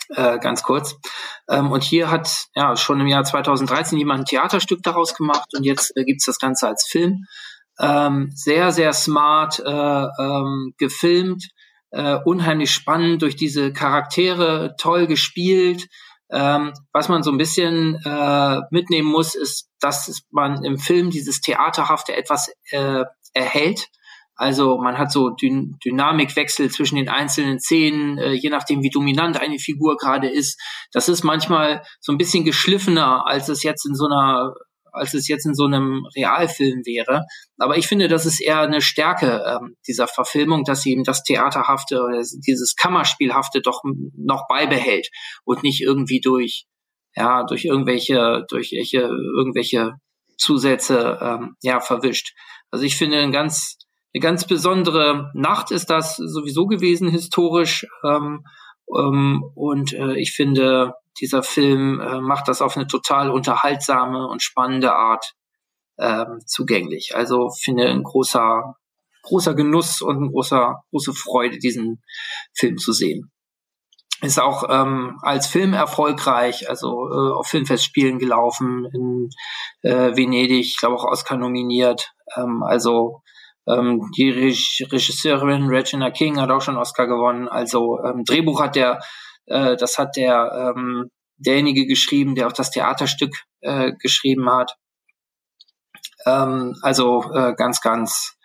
Äh, 0.09 0.39
ganz 0.39 0.63
kurz. 0.63 0.97
Ähm, 1.49 1.71
und 1.71 1.83
hier 1.83 2.11
hat 2.11 2.47
ja 2.55 2.77
schon 2.77 3.01
im 3.01 3.07
Jahr 3.07 3.25
2013 3.25 3.97
jemand 3.97 4.21
ein 4.21 4.25
Theaterstück 4.27 4.83
daraus 4.83 5.15
gemacht 5.15 5.49
und 5.57 5.65
jetzt 5.65 5.97
äh, 5.97 6.05
gibt's 6.05 6.27
das 6.27 6.39
Ganze 6.39 6.69
als 6.69 6.87
Film 6.87 7.25
ähm, 7.81 8.31
sehr, 8.35 8.73
sehr 8.73 8.93
smart 8.93 9.59
äh, 9.59 9.71
ähm, 9.71 10.75
gefilmt, 10.79 11.49
äh, 11.93 12.19
unheimlich 12.25 12.71
spannend 12.71 13.23
durch 13.23 13.37
diese 13.37 13.73
Charaktere, 13.73 14.75
toll 14.79 15.07
gespielt. 15.07 15.89
Ähm, 16.31 16.73
was 16.93 17.09
man 17.09 17.23
so 17.23 17.31
ein 17.31 17.39
bisschen 17.39 18.01
äh, 18.05 18.61
mitnehmen 18.71 19.09
muss, 19.09 19.35
ist, 19.35 19.69
dass 19.81 20.23
man 20.31 20.65
im 20.65 20.79
Film 20.79 21.11
dieses 21.11 21.43
Theaterhafte 21.43 22.17
etwas 22.17 22.51
äh, 22.71 23.05
erhält. 23.35 23.89
Also 24.35 24.79
man 24.79 24.97
hat 24.97 25.13
so 25.13 25.31
Dyn 25.31 25.79
Dynamikwechsel 25.85 26.71
zwischen 26.71 26.97
den 26.97 27.11
einzelnen 27.11 27.61
Szenen, 27.61 28.19
äh, 28.19 28.33
je 28.33 28.49
nachdem, 28.49 28.83
wie 28.83 28.91
dominant 28.91 29.39
eine 29.39 29.59
Figur 29.59 29.99
gerade 29.99 30.29
ist. 30.29 30.59
Das 30.91 31.11
ist 31.11 31.23
manchmal 31.23 31.83
so 32.01 32.13
ein 32.13 32.19
bisschen 32.19 32.45
geschliffener, 32.45 33.27
als 33.27 33.51
es 33.51 33.63
jetzt 33.63 33.85
in 33.85 33.95
so 33.95 34.07
einer 34.07 34.55
als 34.93 35.15
es 35.15 35.29
jetzt 35.29 35.47
in 35.47 35.55
so 35.55 35.65
einem 35.65 36.07
Realfilm 36.15 36.83
wäre. 36.85 37.25
Aber 37.59 37.77
ich 37.77 37.87
finde, 37.89 38.09
das 38.09 38.27
ist 38.27 38.41
eher 38.41 38.61
eine 38.61 38.81
Stärke 38.81 39.43
ähm, 39.47 39.77
dieser 39.87 40.07
Verfilmung, 40.07 40.65
dass 40.65 40.83
sie 40.83 40.93
eben 40.93 41.05
das 41.05 41.23
Theaterhafte 41.23 42.03
oder 42.03 42.23
dieses 42.47 42.77
Kammerspielhafte 42.77 43.61
doch 43.61 43.83
noch 44.17 44.47
beibehält 44.49 45.09
und 45.45 45.63
nicht 45.63 45.83
irgendwie 45.83 46.21
durch 46.21 46.67
ja 47.15 47.45
durch 47.45 47.65
irgendwelche 47.65 48.45
durch 48.49 48.73
welche, 48.73 49.01
irgendwelche 49.01 49.95
Zusätze 50.39 51.19
ähm, 51.21 51.57
ja 51.63 51.81
verwischt. 51.81 52.35
Also 52.71 52.85
ich 52.85 52.97
finde 52.97 53.19
ein 53.19 53.33
ganz 53.33 53.77
eine 54.15 54.21
ganz 54.21 54.47
besondere 54.47 55.31
Nacht 55.35 55.71
ist 55.71 55.89
das 55.89 56.17
sowieso 56.17 56.67
gewesen 56.67 57.09
historisch 57.09 57.87
ähm, 58.05 58.45
ähm, 58.95 59.43
und 59.55 59.93
äh, 59.95 60.19
ich 60.19 60.33
finde 60.33 60.95
dieser 61.21 61.43
Film 61.43 62.01
äh, 62.01 62.21
macht 62.21 62.49
das 62.49 62.63
auf 62.63 62.77
eine 62.77 62.87
total 62.87 63.31
unterhaltsame 63.31 64.27
und 64.27 64.43
spannende 64.43 64.95
Art 64.95 65.33
ähm, 65.99 66.41
zugänglich. 66.47 67.15
Also 67.15 67.51
finde 67.51 67.89
ein 67.89 68.03
großer 68.03 68.77
großer 69.23 69.55
Genuss 69.55 70.03
und 70.03 70.21
ein 70.21 70.33
großer 70.33 70.83
große 70.91 71.13
Freude 71.15 71.59
diesen 71.59 72.03
Film 72.55 72.77
zu 72.77 72.93
sehen 72.93 73.31
ist 74.23 74.41
auch 74.41 74.65
ähm, 74.71 75.19
als 75.23 75.49
Film 75.49 75.75
erfolgreich, 75.75 76.71
also 76.71 77.09
äh, 77.11 77.33
auf 77.33 77.49
Filmfestspielen 77.49 78.21
gelaufen 78.21 78.87
in 78.95 79.29
äh, 79.83 80.17
Venedig, 80.17 80.77
glaube 80.79 80.95
auch 80.95 81.05
Oscar 81.05 81.37
nominiert. 81.37 82.13
Ähm, 82.37 82.63
also 82.63 83.23
ähm, 83.67 84.11
die 84.17 84.31
Reg 84.31 84.93
Regisseurin 84.93 85.67
Regina 85.67 86.11
King 86.13 86.41
hat 86.41 86.51
auch 86.51 86.63
schon 86.63 86.77
Oscar 86.77 87.09
gewonnen. 87.09 87.49
Also 87.49 87.99
ähm, 88.05 88.23
Drehbuch 88.25 88.61
hat 88.61 88.77
der, 88.77 89.01
äh, 89.47 89.77
das 89.77 89.99
hat 89.99 90.17
der 90.17 90.75
ähm, 90.77 91.11
derjenige 91.37 91.87
geschrieben, 91.87 92.35
der 92.35 92.47
auch 92.47 92.53
das 92.53 92.71
Theaterstück 92.71 93.35
äh, 93.61 93.93
geschrieben 93.93 94.51
hat. 94.51 94.77
Ähm, 96.27 96.77
also 96.83 97.25
äh, 97.33 97.55
ganz, 97.55 97.81
ganz, 97.81 98.37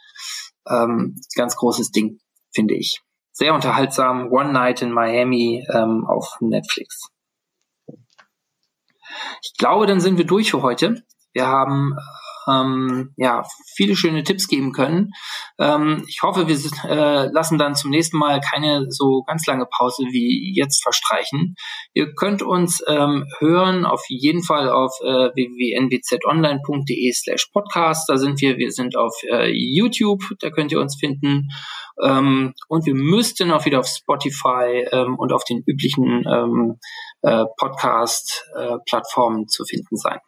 ähm, 0.67 1.19
ganz 1.35 1.55
großes 1.55 1.91
Ding, 1.91 2.19
finde 2.53 2.75
ich 2.75 3.01
sehr 3.37 3.53
unterhaltsam. 3.53 4.31
One 4.31 4.51
Night 4.51 4.81
in 4.81 4.91
Miami 4.91 5.63
ähm, 5.71 6.05
auf 6.07 6.37
Netflix. 6.39 7.09
Ich 9.43 9.53
glaube, 9.59 9.85
dann 9.85 10.01
sind 10.01 10.17
wir 10.17 10.25
durch 10.25 10.49
für 10.49 10.63
heute. 10.63 11.03
Wir 11.33 11.45
haben 11.45 11.95
ähm, 12.47 13.13
ja, 13.17 13.43
viele 13.75 13.95
schöne 13.95 14.23
Tipps 14.23 14.47
geben 14.47 14.71
können. 14.71 15.11
Ähm, 15.59 16.03
ich 16.07 16.21
hoffe, 16.23 16.47
wir 16.47 16.57
äh, 16.89 17.29
lassen 17.31 17.57
dann 17.57 17.75
zum 17.75 17.91
nächsten 17.91 18.17
Mal 18.17 18.41
keine 18.41 18.85
so 18.89 19.23
ganz 19.23 19.45
lange 19.45 19.65
Pause 19.65 20.03
wie 20.11 20.53
jetzt 20.55 20.81
verstreichen. 20.81 21.55
Ihr 21.93 22.13
könnt 22.13 22.41
uns 22.41 22.81
ähm, 22.87 23.25
hören 23.39 23.85
auf 23.85 24.03
jeden 24.09 24.43
Fall 24.43 24.69
auf 24.69 24.93
äh, 25.01 25.29
www.nwzonline.de 25.35 27.11
slash 27.13 27.49
podcast. 27.51 28.09
Da 28.09 28.17
sind 28.17 28.41
wir. 28.41 28.57
Wir 28.57 28.71
sind 28.71 28.95
auf 28.95 29.13
äh, 29.29 29.51
YouTube, 29.51 30.23
da 30.39 30.49
könnt 30.49 30.71
ihr 30.71 30.79
uns 30.79 30.97
finden. 30.99 31.49
Ähm, 32.03 32.53
und 32.67 32.85
wir 32.85 32.93
müssten 32.93 33.51
auch 33.51 33.65
wieder 33.65 33.79
auf 33.79 33.87
Spotify 33.87 34.87
ähm, 34.91 35.15
und 35.17 35.33
auf 35.33 35.43
den 35.43 35.63
üblichen 35.65 36.23
ähm, 36.27 36.79
äh, 37.21 37.45
Podcast-Plattformen 37.57 39.43
äh, 39.43 39.47
zu 39.47 39.65
finden 39.65 39.97
sein. 39.97 40.19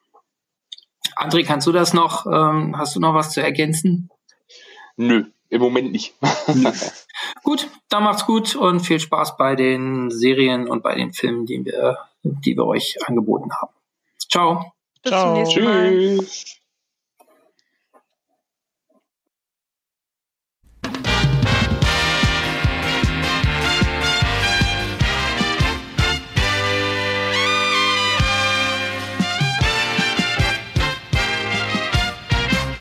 André, 1.19 1.43
kannst 1.43 1.67
du 1.67 1.73
das 1.73 1.93
noch? 1.93 2.25
Ähm, 2.25 2.77
hast 2.77 2.95
du 2.95 3.01
noch 3.01 3.13
was 3.13 3.31
zu 3.31 3.41
ergänzen? 3.41 4.09
Nö, 4.95 5.25
im 5.49 5.61
Moment 5.61 5.91
nicht. 5.91 6.15
gut, 7.43 7.67
dann 7.89 8.03
macht's 8.03 8.25
gut 8.25 8.55
und 8.55 8.79
viel 8.79 9.01
Spaß 9.01 9.35
bei 9.35 9.55
den 9.55 10.11
Serien 10.11 10.69
und 10.69 10.81
bei 10.81 10.95
den 10.95 11.11
Filmen, 11.11 11.45
die 11.45 11.65
wir, 11.65 11.97
die 12.23 12.55
wir 12.55 12.65
euch 12.65 12.97
angeboten 13.05 13.51
haben. 13.51 13.73
Ciao. 14.31 14.71
Bis 15.03 15.11
Ciao. 15.11 15.25
zum 15.25 15.33
nächsten 15.33 15.63
Mal. 15.65 15.89
Tschüss. 15.89 16.58